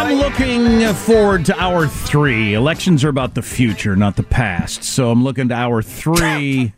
I'm 0.05 0.19
looking 0.19 0.95
forward 0.95 1.47
to 1.47 1.59
hour 1.59 1.89
three. 1.89 2.53
Elections 2.53 3.05
are 3.05 3.09
about 3.09 3.35
the 3.35 3.41
future, 3.41 3.97
not 3.97 4.17
the 4.17 4.23
past. 4.23 4.85
So 4.85 5.11
I'm 5.11 5.25
looking 5.25 5.49
to 5.49 5.55
hour 5.55 5.81
three. 5.81 6.75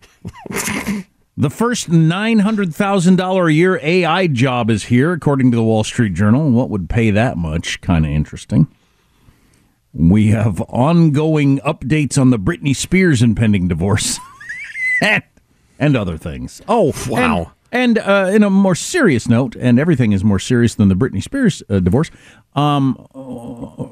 the 1.37 1.51
first 1.51 1.91
$900,000 1.91 3.49
a 3.49 3.53
year 3.53 3.81
AI 3.83 4.29
job 4.29 4.71
is 4.71 4.85
here, 4.85 5.11
according 5.13 5.51
to 5.51 5.57
the 5.57 5.65
Wall 5.65 5.83
Street 5.83 6.15
Journal. 6.15 6.53
What 6.53 6.71
would 6.71 6.89
pay 6.89 7.11
that 7.11 7.37
much? 7.37 7.81
Kind 7.81 8.07
of 8.07 8.13
interesting. 8.13 8.69
We 9.93 10.29
have 10.29 10.61
ongoing 10.63 11.59
updates 11.61 12.17
on 12.21 12.31
the 12.31 12.39
Britney 12.39 12.77
Spears 12.77 13.23
impending 13.23 13.67
divorce 13.67 14.21
and, 15.03 15.25
and 15.81 15.97
other 15.97 16.17
things. 16.17 16.63
Oh, 16.69 16.93
Wow. 17.09 17.55
And, 17.77 17.99
uh, 17.99 18.31
in 18.33 18.43
a 18.43 18.49
more 18.49 18.75
serious 18.75 19.29
note, 19.29 19.55
and 19.55 19.79
everything 19.79 20.13
is 20.13 20.25
more 20.25 20.39
serious 20.39 20.75
than 20.75 20.89
the 20.89 20.95
Britney 20.95 21.23
Spears 21.23 21.63
uh, 21.69 21.79
divorce. 21.81 22.11
Um, 22.55 23.07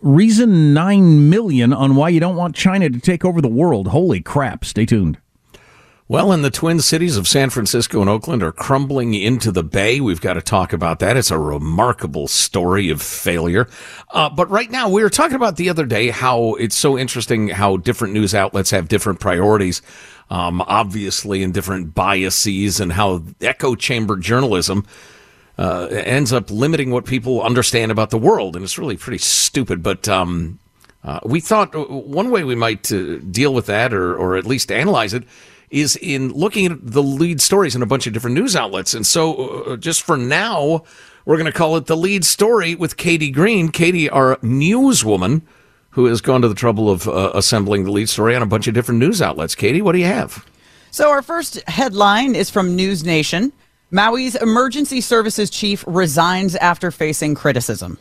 reason 0.00 0.72
nine 0.72 1.28
million 1.28 1.74
on 1.74 1.94
why 1.94 2.08
you 2.08 2.18
don't 2.18 2.34
want 2.34 2.56
China 2.56 2.88
to 2.88 2.98
take 2.98 3.26
over 3.26 3.42
the 3.42 3.48
world. 3.48 3.88
Holy 3.88 4.22
crap! 4.22 4.64
Stay 4.64 4.86
tuned. 4.86 5.18
Well, 6.06 6.32
and 6.32 6.44
the 6.44 6.50
twin 6.50 6.80
cities 6.80 7.16
of 7.16 7.26
San 7.26 7.48
Francisco 7.48 8.02
and 8.02 8.10
Oakland 8.10 8.42
are 8.42 8.52
crumbling 8.52 9.14
into 9.14 9.50
the 9.50 9.64
bay. 9.64 10.00
We've 10.00 10.20
got 10.20 10.34
to 10.34 10.42
talk 10.42 10.74
about 10.74 10.98
that. 10.98 11.16
It's 11.16 11.30
a 11.30 11.38
remarkable 11.38 12.28
story 12.28 12.90
of 12.90 13.00
failure. 13.00 13.68
Uh, 14.10 14.28
but 14.28 14.50
right 14.50 14.70
now, 14.70 14.90
we 14.90 15.02
were 15.02 15.08
talking 15.08 15.36
about 15.36 15.56
the 15.56 15.70
other 15.70 15.86
day 15.86 16.10
how 16.10 16.56
it's 16.56 16.76
so 16.76 16.98
interesting 16.98 17.48
how 17.48 17.78
different 17.78 18.12
news 18.12 18.34
outlets 18.34 18.70
have 18.70 18.86
different 18.86 19.18
priorities, 19.18 19.80
um, 20.28 20.60
obviously, 20.66 21.42
and 21.42 21.54
different 21.54 21.94
biases, 21.94 22.80
and 22.80 22.92
how 22.92 23.22
echo 23.40 23.74
chamber 23.74 24.18
journalism 24.18 24.84
uh, 25.56 25.86
ends 25.90 26.34
up 26.34 26.50
limiting 26.50 26.90
what 26.90 27.06
people 27.06 27.42
understand 27.42 27.90
about 27.90 28.10
the 28.10 28.18
world. 28.18 28.56
And 28.56 28.62
it's 28.62 28.76
really 28.76 28.98
pretty 28.98 29.18
stupid. 29.18 29.82
But 29.82 30.06
um, 30.06 30.58
uh, 31.02 31.20
we 31.24 31.40
thought 31.40 31.74
uh, 31.74 31.82
one 31.82 32.30
way 32.30 32.44
we 32.44 32.54
might 32.54 32.92
uh, 32.92 33.20
deal 33.20 33.54
with 33.54 33.64
that, 33.66 33.94
or, 33.94 34.14
or 34.14 34.36
at 34.36 34.44
least 34.44 34.70
analyze 34.70 35.14
it, 35.14 35.24
is 35.70 35.96
in 35.96 36.32
looking 36.32 36.66
at 36.66 36.78
the 36.80 37.02
lead 37.02 37.40
stories 37.40 37.74
in 37.74 37.82
a 37.82 37.86
bunch 37.86 38.06
of 38.06 38.12
different 38.12 38.34
news 38.34 38.54
outlets. 38.54 38.94
And 38.94 39.06
so, 39.06 39.64
uh, 39.64 39.76
just 39.76 40.02
for 40.02 40.16
now, 40.16 40.84
we're 41.24 41.36
going 41.36 41.50
to 41.50 41.52
call 41.52 41.76
it 41.76 41.86
the 41.86 41.96
lead 41.96 42.24
story 42.24 42.74
with 42.74 42.96
Katie 42.96 43.30
Green. 43.30 43.68
Katie, 43.70 44.08
our 44.08 44.36
newswoman, 44.36 45.42
who 45.90 46.06
has 46.06 46.20
gone 46.20 46.42
to 46.42 46.48
the 46.48 46.54
trouble 46.54 46.90
of 46.90 47.08
uh, 47.08 47.30
assembling 47.34 47.84
the 47.84 47.92
lead 47.92 48.08
story 48.08 48.34
on 48.36 48.42
a 48.42 48.46
bunch 48.46 48.66
of 48.66 48.74
different 48.74 49.00
news 49.00 49.22
outlets. 49.22 49.54
Katie, 49.54 49.82
what 49.82 49.92
do 49.92 49.98
you 49.98 50.06
have? 50.06 50.44
So, 50.90 51.10
our 51.10 51.22
first 51.22 51.60
headline 51.68 52.34
is 52.34 52.50
from 52.50 52.76
News 52.76 53.04
Nation. 53.04 53.52
Maui's 53.90 54.34
emergency 54.34 55.00
services 55.00 55.50
chief 55.50 55.84
resigns 55.86 56.56
after 56.56 56.90
facing 56.90 57.34
criticism. 57.34 57.98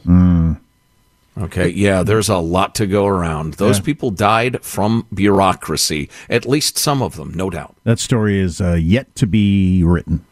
Okay, 1.37 1.69
yeah, 1.69 2.03
there's 2.03 2.29
a 2.29 2.37
lot 2.37 2.75
to 2.75 2.85
go 2.85 3.07
around. 3.07 3.55
Those 3.55 3.77
Yeah. 3.79 3.83
people 3.85 4.11
died 4.11 4.61
from 4.61 5.07
bureaucracy, 5.13 6.09
at 6.29 6.45
least 6.45 6.77
some 6.77 7.01
of 7.01 7.15
them, 7.15 7.31
no 7.35 7.49
doubt. 7.49 7.75
That 7.83 7.97
story 7.99 8.39
is 8.39 8.61
uh, 8.61 8.73
yet 8.73 9.15
to 9.15 9.25
be 9.25 9.83
written. 9.83 10.23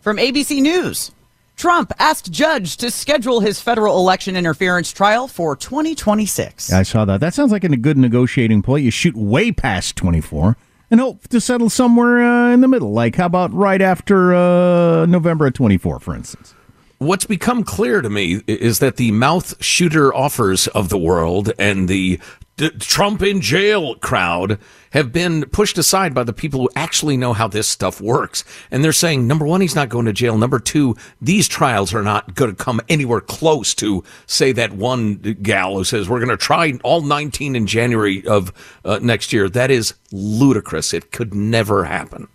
From 0.00 0.18
ABC 0.18 0.60
News 0.60 1.10
Trump 1.56 1.92
asked 1.98 2.30
judge 2.32 2.76
to 2.78 2.90
schedule 2.90 3.40
his 3.40 3.60
federal 3.60 3.96
election 3.98 4.36
interference 4.36 4.92
trial 4.92 5.28
for 5.28 5.54
2026. 5.56 6.72
I 6.72 6.82
saw 6.82 7.04
that. 7.04 7.20
That 7.20 7.32
sounds 7.32 7.52
like 7.52 7.62
a 7.64 7.68
good 7.76 7.96
negotiating 7.96 8.62
play. 8.62 8.80
You 8.80 8.90
shoot 8.90 9.14
way 9.16 9.52
past 9.52 9.94
24 9.96 10.56
and 10.90 11.00
hope 11.00 11.28
to 11.28 11.40
settle 11.40 11.70
somewhere 11.70 12.22
uh, 12.24 12.52
in 12.52 12.60
the 12.60 12.68
middle. 12.68 12.92
Like, 12.92 13.14
how 13.16 13.26
about 13.26 13.52
right 13.54 13.80
after 13.80 14.34
uh, 14.34 15.06
November 15.06 15.46
of 15.46 15.54
24, 15.54 16.00
for 16.00 16.14
instance? 16.14 16.54
What's 16.98 17.26
become 17.26 17.64
clear 17.64 18.00
to 18.02 18.08
me 18.08 18.42
is 18.46 18.78
that 18.78 18.96
the 18.96 19.10
mouth 19.10 19.62
shooter 19.62 20.14
offers 20.14 20.68
of 20.68 20.88
the 20.88 20.98
world 20.98 21.52
and 21.58 21.88
the 21.88 22.20
D- 22.56 22.70
Trump 22.70 23.20
in 23.20 23.40
jail 23.40 23.96
crowd 23.96 24.60
have 24.92 25.12
been 25.12 25.44
pushed 25.46 25.76
aside 25.76 26.14
by 26.14 26.22
the 26.22 26.32
people 26.32 26.60
who 26.60 26.70
actually 26.76 27.16
know 27.16 27.32
how 27.32 27.48
this 27.48 27.66
stuff 27.66 28.00
works. 28.00 28.44
And 28.70 28.84
they're 28.84 28.92
saying, 28.92 29.26
number 29.26 29.44
one, 29.44 29.60
he's 29.60 29.74
not 29.74 29.88
going 29.88 30.06
to 30.06 30.12
jail. 30.12 30.38
Number 30.38 30.60
two, 30.60 30.94
these 31.20 31.48
trials 31.48 31.92
are 31.92 32.02
not 32.02 32.36
going 32.36 32.54
to 32.54 32.64
come 32.64 32.80
anywhere 32.88 33.20
close 33.20 33.74
to, 33.76 34.04
say, 34.26 34.52
that 34.52 34.72
one 34.72 35.16
gal 35.16 35.76
who 35.76 35.82
says, 35.82 36.08
we're 36.08 36.20
going 36.20 36.28
to 36.28 36.36
try 36.36 36.78
all 36.84 37.00
19 37.00 37.56
in 37.56 37.66
January 37.66 38.24
of 38.24 38.52
uh, 38.84 39.00
next 39.02 39.32
year. 39.32 39.48
That 39.48 39.72
is 39.72 39.94
ludicrous. 40.12 40.94
It 40.94 41.10
could 41.10 41.34
never 41.34 41.84
happen. 41.84 42.28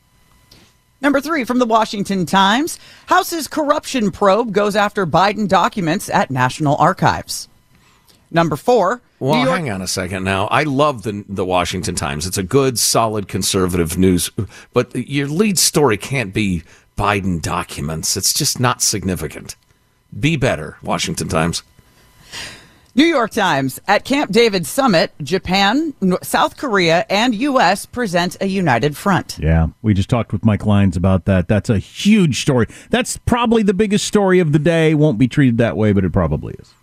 Number 1.01 1.21
three 1.21 1.43
from 1.45 1.59
the 1.59 1.65
Washington 1.65 2.25
Times 2.25 2.77
House's 3.07 3.47
corruption 3.47 4.11
probe 4.11 4.51
goes 4.51 4.75
after 4.75 5.05
Biden 5.05 5.47
documents 5.47 6.09
at 6.09 6.29
National 6.29 6.75
Archives. 6.77 7.47
Number 8.31 8.55
four. 8.55 9.01
Well, 9.19 9.43
York- 9.43 9.49
hang 9.49 9.69
on 9.69 9.81
a 9.81 9.87
second 9.87 10.23
now. 10.23 10.47
I 10.47 10.63
love 10.63 11.03
the 11.03 11.25
the 11.27 11.45
Washington 11.45 11.95
Times. 11.95 12.25
It's 12.27 12.37
a 12.37 12.43
good, 12.43 12.77
solid 12.79 13.27
conservative 13.27 13.97
news, 13.97 14.29
but 14.73 14.95
your 14.95 15.27
lead 15.27 15.57
story 15.57 15.97
can't 15.97 16.33
be 16.33 16.63
Biden 16.97 17.41
documents. 17.41 18.15
It's 18.15 18.33
just 18.33 18.59
not 18.59 18.81
significant. 18.81 19.55
Be 20.17 20.35
better, 20.35 20.77
Washington 20.83 21.27
Times. 21.27 21.63
New 22.99 23.05
York 23.05 23.31
Times. 23.31 23.79
At 23.87 24.03
Camp 24.03 24.29
David 24.29 24.65
Summit, 24.65 25.13
Japan, 25.23 25.93
South 26.21 26.57
Korea, 26.57 27.05
and 27.09 27.33
U.S. 27.33 27.85
present 27.85 28.35
a 28.41 28.45
united 28.45 28.97
front. 28.97 29.39
Yeah, 29.39 29.67
we 29.81 29.93
just 29.93 30.09
talked 30.09 30.33
with 30.33 30.43
Mike 30.43 30.65
Lyons 30.65 30.97
about 30.97 31.23
that. 31.23 31.47
That's 31.47 31.69
a 31.69 31.77
huge 31.77 32.41
story. 32.41 32.67
That's 32.89 33.15
probably 33.15 33.63
the 33.63 33.73
biggest 33.73 34.05
story 34.05 34.39
of 34.39 34.51
the 34.51 34.59
day. 34.59 34.95
Won't 34.95 35.17
be 35.17 35.29
treated 35.29 35.57
that 35.59 35.77
way, 35.77 35.93
but 35.93 36.03
it 36.03 36.11
probably 36.11 36.55
is. 36.55 36.73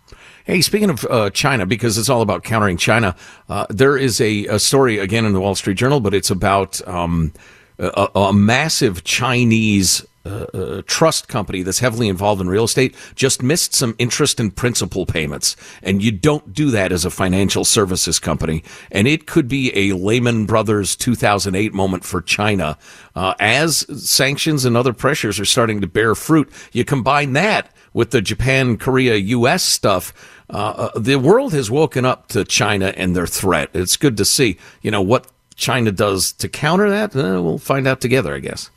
Hey, 0.43 0.61
speaking 0.61 0.89
of 0.89 1.05
uh, 1.05 1.29
China, 1.29 1.67
because 1.67 1.99
it's 1.99 2.09
all 2.09 2.23
about 2.23 2.43
countering 2.43 2.77
China, 2.77 3.15
uh, 3.47 3.67
there 3.69 3.95
is 3.95 4.19
a, 4.19 4.47
a 4.47 4.57
story 4.57 4.97
again 4.97 5.23
in 5.23 5.33
the 5.33 5.39
Wall 5.39 5.53
Street 5.53 5.77
Journal, 5.77 5.99
but 5.99 6.15
it's 6.15 6.31
about 6.31 6.81
um, 6.87 7.31
a, 7.77 8.09
a 8.15 8.33
massive 8.33 9.03
Chinese 9.03 10.03
uh, 10.27 10.81
trust 10.85 11.27
company 11.27 11.61
that's 11.63 11.79
heavily 11.79 12.07
involved 12.07 12.41
in 12.41 12.49
real 12.49 12.65
estate 12.65 12.95
just 13.15 13.41
missed 13.41 13.73
some 13.73 13.95
interest 13.97 14.39
and 14.39 14.55
principal 14.55 15.05
payments. 15.05 15.55
And 15.81 16.03
you 16.03 16.11
don't 16.11 16.53
do 16.53 16.71
that 16.71 16.91
as 16.91 17.05
a 17.05 17.09
financial 17.09 17.65
services 17.65 18.19
company. 18.19 18.63
And 18.91 19.07
it 19.07 19.27
could 19.27 19.47
be 19.47 19.71
a 19.75 19.95
Lehman 19.95 20.45
Brothers 20.45 20.95
2008 20.95 21.73
moment 21.73 22.03
for 22.03 22.21
China. 22.21 22.77
Uh, 23.15 23.33
as 23.39 23.85
sanctions 24.03 24.65
and 24.65 24.77
other 24.77 24.93
pressures 24.93 25.39
are 25.39 25.45
starting 25.45 25.81
to 25.81 25.87
bear 25.87 26.15
fruit, 26.15 26.51
you 26.71 26.85
combine 26.85 27.33
that 27.33 27.73
with 27.93 28.11
the 28.11 28.21
Japan, 28.21 28.77
Korea, 28.77 29.15
U.S. 29.15 29.63
stuff. 29.63 30.13
Uh, 30.49 30.91
uh, 30.93 30.99
the 30.99 31.15
world 31.17 31.53
has 31.53 31.71
woken 31.71 32.05
up 32.05 32.27
to 32.27 32.45
China 32.45 32.93
and 32.95 33.15
their 33.15 33.27
threat. 33.27 33.69
It's 33.73 33.97
good 33.97 34.17
to 34.17 34.25
see. 34.25 34.57
You 34.81 34.91
know 34.91 35.01
what 35.01 35.27
China 35.55 35.91
does 35.91 36.31
to 36.33 36.47
counter 36.47 36.89
that. 36.89 37.15
Uh, 37.15 37.41
we'll 37.41 37.57
find 37.57 37.87
out 37.87 37.99
together, 37.99 38.35
I 38.35 38.39
guess. 38.39 38.69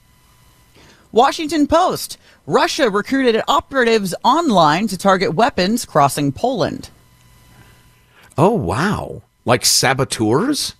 Washington 1.12 1.66
Post. 1.66 2.18
Russia 2.46 2.90
recruited 2.90 3.42
operatives 3.48 4.14
online 4.24 4.86
to 4.88 4.98
target 4.98 5.34
weapons 5.34 5.84
crossing 5.84 6.32
Poland. 6.32 6.90
Oh 8.38 8.54
wow! 8.54 9.22
Like 9.44 9.64
saboteurs? 9.64 10.74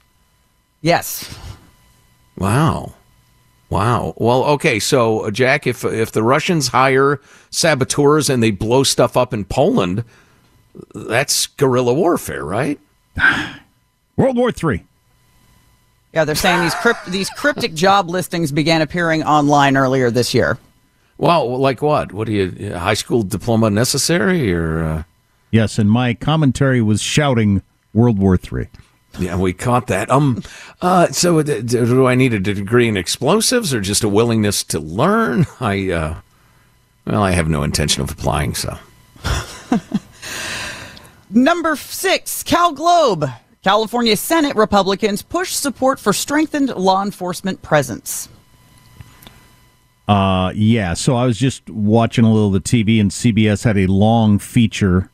Yes. 0.81 1.37
Wow. 2.37 2.95
Wow. 3.69 4.15
Well, 4.17 4.45
okay. 4.45 4.81
So, 4.81 5.21
uh, 5.21 5.31
Jack, 5.31 5.67
if 5.67 5.85
if 5.85 6.13
the 6.13 6.23
Russians 6.23 6.69
hire 6.69 7.21
saboteurs 7.51 8.29
and 8.29 8.43
they 8.43 8.51
blow 8.51 8.83
stuff 8.83 9.17
up 9.17 9.33
in 9.33 9.45
Poland, 9.45 10.05
that's 10.95 11.47
guerrilla 11.47 11.95
warfare, 11.95 12.45
right? 12.45 12.81
World 14.17 14.37
War 14.37 14.51
Three. 14.53 14.85
Yeah, 16.13 16.25
they're 16.25 16.35
saying 16.35 16.63
these 16.63 16.75
crypt- 16.75 17.07
these 17.07 17.31
cryptic 17.31 17.75
job 17.75 18.09
listings 18.09 18.51
began 18.51 18.83
appearing 18.83 19.23
online 19.23 19.77
earlier 19.77 20.11
this 20.11 20.35
year. 20.35 20.59
Well, 21.19 21.59
like 21.59 21.83
what? 21.83 22.13
What 22.13 22.27
do 22.27 22.33
you 22.33 22.75
high 22.75 22.95
school 22.95 23.23
diploma 23.23 23.71
necessary 23.71 24.53
or? 24.53 24.85
Uh... 24.85 25.03
Yes, 25.51 25.79
and 25.79 25.91
my 25.91 26.15
commentary 26.15 26.81
was 26.81 27.01
shouting 27.03 27.63
World 27.95 28.19
War 28.19 28.37
Three. 28.37 28.69
Yeah, 29.19 29.37
we 29.37 29.53
caught 29.53 29.89
that. 29.89 30.11
Um, 30.11 30.43
uh, 30.81 31.09
so 31.09 31.43
d- 31.43 31.63
d- 31.63 31.85
do 31.85 32.07
I 32.07 32.15
need 32.15 32.33
a 32.33 32.39
degree 32.39 32.89
in 32.89 32.97
explosives 32.97 33.75
or 33.75 33.81
just 33.81 34.05
a 34.05 34.09
willingness 34.09 34.63
to 34.65 34.79
learn? 34.79 35.47
I, 35.61 35.91
uh, 35.91 36.15
well, 37.07 37.23
I 37.23 37.33
have 37.33 37.49
no 37.49 37.65
intention 37.65 38.03
of 38.03 38.11
applying. 38.13 38.55
So, 38.55 38.79
Number 41.31 41.75
six, 41.77 42.43
Cal 42.45 42.73
Globe. 42.73 43.29
California 43.63 44.17
Senate 44.17 44.57
Republicans 44.57 45.23
push 45.23 45.53
support 45.53 46.01
for 46.01 46.13
strengthened 46.13 46.71
law 46.71 47.03
enforcement 47.03 47.61
presence. 47.63 48.29
Uh, 50.09 50.51
yeah. 50.55 50.95
So 50.95 51.15
I 51.15 51.27
was 51.27 51.39
just 51.39 51.69
watching 51.69 52.25
a 52.25 52.33
little 52.33 52.55
of 52.55 52.55
the 52.55 52.61
TV, 52.61 53.01
and 53.01 53.11
CBS 53.11 53.65
had 53.65 53.79
a 53.79 53.87
long 53.87 54.39
feature 54.39 55.11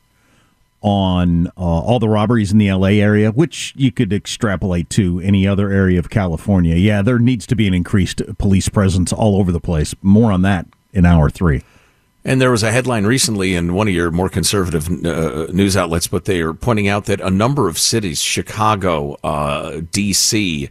on 0.81 1.47
uh, 1.47 1.51
all 1.59 1.99
the 1.99 2.07
robberies 2.07 2.51
in 2.51 2.57
the 2.57 2.71
LA 2.71 2.87
area, 2.87 3.31
which 3.31 3.73
you 3.75 3.91
could 3.91 4.13
extrapolate 4.13 4.89
to 4.91 5.19
any 5.19 5.45
other 5.45 5.69
area 5.69 5.99
of 5.99 6.09
California. 6.09 6.75
Yeah, 6.75 7.01
there 7.01 7.19
needs 7.19 7.45
to 7.47 7.55
be 7.55 7.67
an 7.67 7.73
increased 7.73 8.21
police 8.37 8.69
presence 8.69 9.11
all 9.11 9.37
over 9.37 9.51
the 9.51 9.59
place. 9.59 9.93
More 10.01 10.31
on 10.31 10.41
that 10.43 10.65
in 10.93 11.05
hour 11.05 11.29
three. 11.29 11.63
And 12.27 12.41
there 12.41 12.51
was 12.51 12.61
a 12.61 12.73
headline 12.73 13.05
recently 13.05 13.55
in 13.55 13.73
one 13.73 13.87
of 13.87 13.93
your 13.93 14.11
more 14.11 14.27
conservative 14.27 14.89
uh, 15.05 15.47
news 15.53 15.77
outlets, 15.77 16.07
but 16.07 16.25
they 16.25 16.41
are 16.41 16.53
pointing 16.53 16.89
out 16.89 17.05
that 17.05 17.21
a 17.21 17.29
number 17.29 17.69
of 17.69 17.79
cities, 17.79 18.21
Chicago, 18.21 19.13
uh, 19.23 19.79
D.C., 19.93 20.69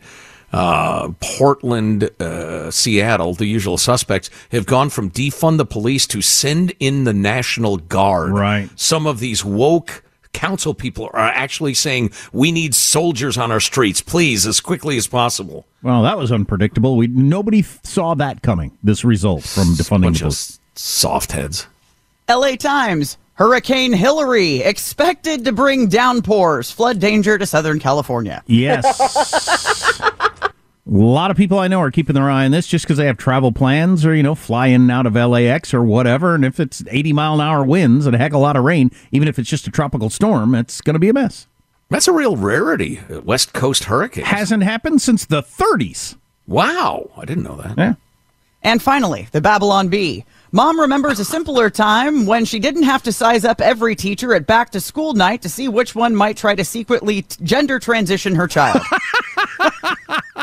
uh, 0.53 1.09
Portland, 1.19 2.11
uh, 2.21 2.71
Seattle, 2.71 3.33
the 3.33 3.47
usual 3.47 3.79
suspects, 3.79 4.29
have 4.53 4.67
gone 4.67 4.91
from 4.91 5.11
defund 5.11 5.57
the 5.57 5.65
police 5.65 6.07
to 6.09 6.21
send 6.21 6.75
in 6.79 7.05
the 7.05 7.15
National 7.15 7.79
Guard. 7.79 8.33
Right. 8.33 8.69
Some 8.77 9.07
of 9.07 9.19
these 9.19 9.43
woke 9.43 10.05
council 10.35 10.75
people 10.75 11.09
are 11.15 11.21
actually 11.21 11.73
saying 11.73 12.11
we 12.35 12.53
need 12.53 12.75
soldiers 12.75 13.39
on 13.39 13.51
our 13.51 13.61
streets, 13.61 14.03
please, 14.03 14.47
as 14.47 14.61
quickly 14.61 14.99
as 14.99 15.07
possible. 15.07 15.67
Well, 15.83 16.03
that 16.03 16.19
was 16.19 16.31
unpredictable. 16.31 16.99
We 16.99 17.07
nobody 17.07 17.63
saw 17.63 18.15
that 18.17 18.43
coming. 18.43 18.77
This 18.83 19.05
result 19.05 19.45
from 19.45 19.69
defunding 19.69 20.13
the 20.13 20.19
police. 20.19 20.61
Soft 20.79 21.33
heads. 21.33 21.67
LA 22.29 22.57
Times. 22.57 23.19
Hurricane 23.35 23.93
Hilary 23.93 24.61
expected 24.61 25.45
to 25.45 25.53
bring 25.53 25.89
downpours, 25.89 26.71
flood 26.71 27.01
danger 27.01 27.37
to 27.37 27.45
Southern 27.45 27.79
California. 27.79 28.43
Yes. 28.47 30.01
A 30.41 30.53
lot 30.87 31.31
of 31.33 31.37
people 31.37 31.59
I 31.59 31.69
know 31.69 31.81
are 31.81 31.91
keeping 31.91 32.15
their 32.15 32.31
eye 32.31 32.45
on 32.45 32.53
this 32.53 32.67
just 32.67 32.85
because 32.85 32.97
they 32.97 33.07
have 33.07 33.19
travel 33.19 33.51
plans 33.51 34.07
or, 34.07 34.15
you 34.15 34.23
know, 34.23 34.37
fly 34.37 34.69
in 34.69 34.83
and 34.83 34.91
out 34.91 35.05
of 35.05 35.17
LAX 35.17 35.75
or 35.75 35.83
whatever. 35.83 36.35
And 36.35 36.45
if 36.45 36.61
it's 36.61 36.83
80 36.89 37.13
mile 37.13 37.35
an 37.35 37.41
hour 37.41 37.65
winds 37.65 38.07
and 38.07 38.15
a 38.15 38.19
heck 38.19 38.31
of 38.31 38.37
a 38.37 38.39
lot 38.39 38.57
of 38.57 38.65
rain, 38.65 38.91
even 39.11 39.27
if 39.27 39.39
it's 39.39 39.51
just 39.51 39.67
a 39.67 39.71
tropical 39.71 40.11
storm, 40.11 40.55
it's 40.55 40.81
going 40.81 40.95
to 40.95 41.01
be 41.01 41.09
a 41.09 41.13
mess. 41.13 41.49
That's 41.91 42.09
a 42.09 42.13
real 42.13 42.37
rarity. 42.37 43.01
West 43.25 43.53
Coast 43.53 43.85
hurricane 43.85 44.25
Hasn't 44.25 44.63
happened 44.63 45.03
since 45.03 45.27
the 45.27 45.43
30s. 45.43 46.17
Wow. 46.47 47.11
I 47.17 47.25
didn't 47.25 47.45
know 47.45 47.57
that. 47.57 47.77
Yeah. 47.77 47.95
And 48.63 48.81
finally, 48.81 49.29
the 49.33 49.41
Babylon 49.41 49.89
Bee. 49.89 50.25
Mom 50.57 50.81
remembers 50.81 51.21
a 51.21 51.25
simpler 51.27 51.69
time 51.69 52.25
when 52.25 52.47
she 52.47 52.59
didn't 52.59 52.85
have 52.85 53.03
to 53.03 53.13
size 53.13 53.45
up 53.45 53.61
every 53.61 53.95
teacher 53.95 54.33
at 54.33 54.47
back 54.47 54.71
to 54.71 54.81
school 54.81 55.13
night 55.13 55.43
to 55.43 55.51
see 55.51 55.69
which 55.69 55.95
one 55.95 56.17
might 56.17 56.35
try 56.35 56.55
to 56.55 56.65
secretly 56.65 57.21
t- 57.21 57.45
gender 57.45 57.79
transition 57.79 58.35
her 58.35 58.49
child. 58.49 58.81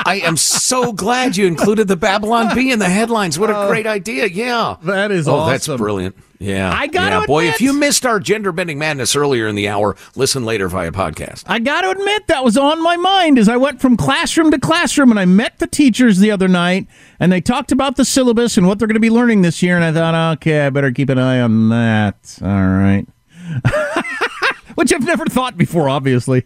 I 0.06 0.22
am 0.24 0.38
so 0.38 0.94
glad 0.94 1.36
you 1.36 1.48
included 1.48 1.88
the 1.88 1.96
Babylon 1.96 2.54
Bee 2.54 2.72
in 2.72 2.78
the 2.78 2.90
headlines. 2.90 3.40
What 3.40 3.50
a 3.50 3.58
oh. 3.58 3.68
great 3.68 3.88
idea. 3.88 4.28
Yeah. 4.28 4.76
That 4.84 5.10
is 5.10 5.28
oh, 5.28 5.48
that's 5.48 5.66
brilliant. 5.68 6.16
Yeah. 6.44 6.72
I 6.72 6.88
gotta 6.88 7.22
yeah, 7.22 7.26
boy, 7.26 7.48
if 7.48 7.62
you 7.62 7.72
missed 7.74 8.06
our 8.06 8.20
gender 8.20 8.52
bending 8.52 8.78
madness 8.78 9.16
earlier 9.16 9.48
in 9.48 9.56
the 9.56 9.70
hour, 9.70 9.96
listen 10.16 10.44
later 10.44 10.68
via 10.68 10.92
podcast. 10.92 11.44
I 11.48 11.60
got 11.60 11.82
to 11.82 11.92
admit, 11.92 12.28
that 12.28 12.44
was 12.44 12.58
on 12.58 12.84
my 12.84 12.98
mind 12.98 13.40
as 13.40 13.48
I 13.48 13.56
went 13.56 13.80
from 13.80 13.96
classroom 13.96 14.52
to 14.52 14.60
classroom 14.60 15.10
and 15.10 15.20
I 15.20 15.26
met 15.26 15.60
the 15.60 15.68
teachers 15.68 16.20
the 16.20 16.32
other 16.32 16.50
night 16.50 16.88
and 17.20 17.32
they 17.32 17.40
talked 17.40 17.72
about 17.72 17.96
the 17.96 18.04
syllabus 18.04 18.58
and 18.58 18.68
what 18.68 18.78
they're 18.78 18.88
going 18.88 18.96
to 18.96 19.00
be 19.00 19.10
learning 19.10 19.42
this 19.42 19.64
year. 19.64 19.78
And 19.78 19.86
I 19.86 19.94
thought, 19.94 20.34
okay, 20.38 20.66
I 20.66 20.70
better 20.70 20.92
keep 20.92 21.10
an 21.10 21.18
eye 21.18 21.40
on 21.40 21.70
that. 21.70 22.40
All 22.42 22.50
right. 22.50 23.06
Which 24.76 24.92
I've 24.92 25.06
never 25.06 25.26
thought 25.26 25.58
before, 25.58 25.88
obviously. 25.88 26.44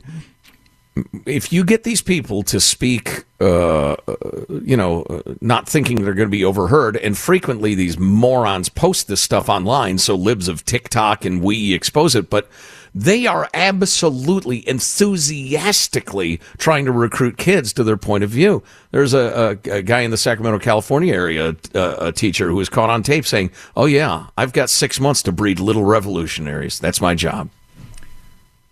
If 1.25 1.51
you 1.51 1.63
get 1.63 1.83
these 1.83 2.01
people 2.01 2.43
to 2.43 2.59
speak, 2.59 3.25
uh, 3.39 3.93
uh, 3.93 4.15
you 4.61 4.77
know, 4.77 5.03
uh, 5.03 5.35
not 5.41 5.67
thinking 5.67 6.03
they're 6.03 6.13
going 6.13 6.27
to 6.27 6.31
be 6.31 6.45
overheard, 6.45 6.97
and 6.97 7.17
frequently 7.17 7.75
these 7.75 7.97
morons 7.99 8.69
post 8.69 9.07
this 9.07 9.21
stuff 9.21 9.49
online, 9.49 9.97
so 9.97 10.15
libs 10.15 10.47
of 10.47 10.65
TikTok 10.65 11.25
and 11.25 11.41
we 11.41 11.73
expose 11.73 12.15
it, 12.15 12.29
but 12.29 12.49
they 12.95 13.27
are 13.27 13.47
absolutely 13.53 14.67
enthusiastically 14.67 16.39
trying 16.57 16.85
to 16.85 16.91
recruit 16.91 17.37
kids 17.37 17.71
to 17.73 17.83
their 17.83 17.97
point 17.97 18.23
of 18.23 18.29
view. 18.29 18.63
There's 18.91 19.13
a, 19.13 19.59
a, 19.65 19.71
a 19.71 19.81
guy 19.83 20.01
in 20.01 20.11
the 20.11 20.17
Sacramento, 20.17 20.59
California 20.59 21.13
area, 21.13 21.55
a, 21.75 22.07
a 22.07 22.11
teacher 22.11 22.47
who 22.47 22.55
was 22.55 22.69
caught 22.69 22.89
on 22.89 23.03
tape 23.03 23.25
saying, 23.25 23.51
"Oh 23.75 23.85
yeah, 23.85 24.27
I've 24.37 24.53
got 24.53 24.69
six 24.69 24.99
months 24.99 25.21
to 25.23 25.31
breed 25.31 25.59
little 25.59 25.83
revolutionaries. 25.83 26.79
That's 26.79 27.01
my 27.01 27.13
job." 27.13 27.49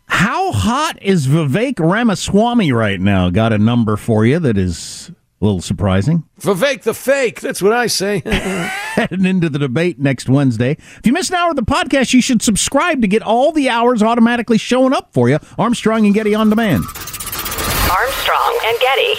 How 0.07 0.51
hot 0.51 1.01
is 1.01 1.27
Vivek 1.27 1.79
Ramaswamy 1.79 2.71
right 2.71 2.99
now? 2.99 3.29
Got 3.29 3.53
a 3.53 3.57
number 3.57 3.97
for 3.97 4.25
you 4.25 4.39
that 4.39 4.57
is 4.57 5.11
a 5.41 5.45
little 5.45 5.61
surprising. 5.61 6.23
Vivek 6.39 6.83
the 6.83 6.93
fake. 6.93 7.41
That's 7.41 7.61
what 7.61 7.73
I 7.73 7.87
say. 7.87 8.21
Heading 8.25 9.25
into 9.25 9.49
the 9.49 9.59
debate 9.59 9.99
next 9.99 10.29
Wednesday. 10.29 10.71
If 10.71 11.01
you 11.05 11.13
miss 11.13 11.29
an 11.29 11.35
hour 11.35 11.49
of 11.49 11.55
the 11.55 11.63
podcast, 11.63 12.13
you 12.13 12.21
should 12.21 12.41
subscribe 12.41 13.01
to 13.01 13.07
get 13.07 13.21
all 13.21 13.51
the 13.51 13.69
hours 13.69 14.01
automatically 14.01 14.57
showing 14.57 14.93
up 14.93 15.11
for 15.13 15.27
you. 15.27 15.39
Armstrong 15.57 16.05
and 16.05 16.13
Getty 16.13 16.33
on 16.35 16.49
demand. 16.49 16.83
Armstrong 16.85 18.59
and 18.65 18.79
Getty. 18.79 19.15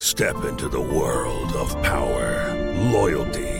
Step 0.00 0.44
into 0.44 0.68
the 0.68 0.80
world 0.80 1.52
of 1.52 1.70
power, 1.82 2.54
loyalty, 2.90 3.59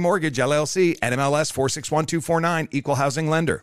Mortgage 0.00 0.38
LLC, 0.38 0.98
NMLS 0.98 1.52
461249, 1.52 2.68
Equal 2.72 2.96
Housing 2.96 3.28
Lender. 3.28 3.62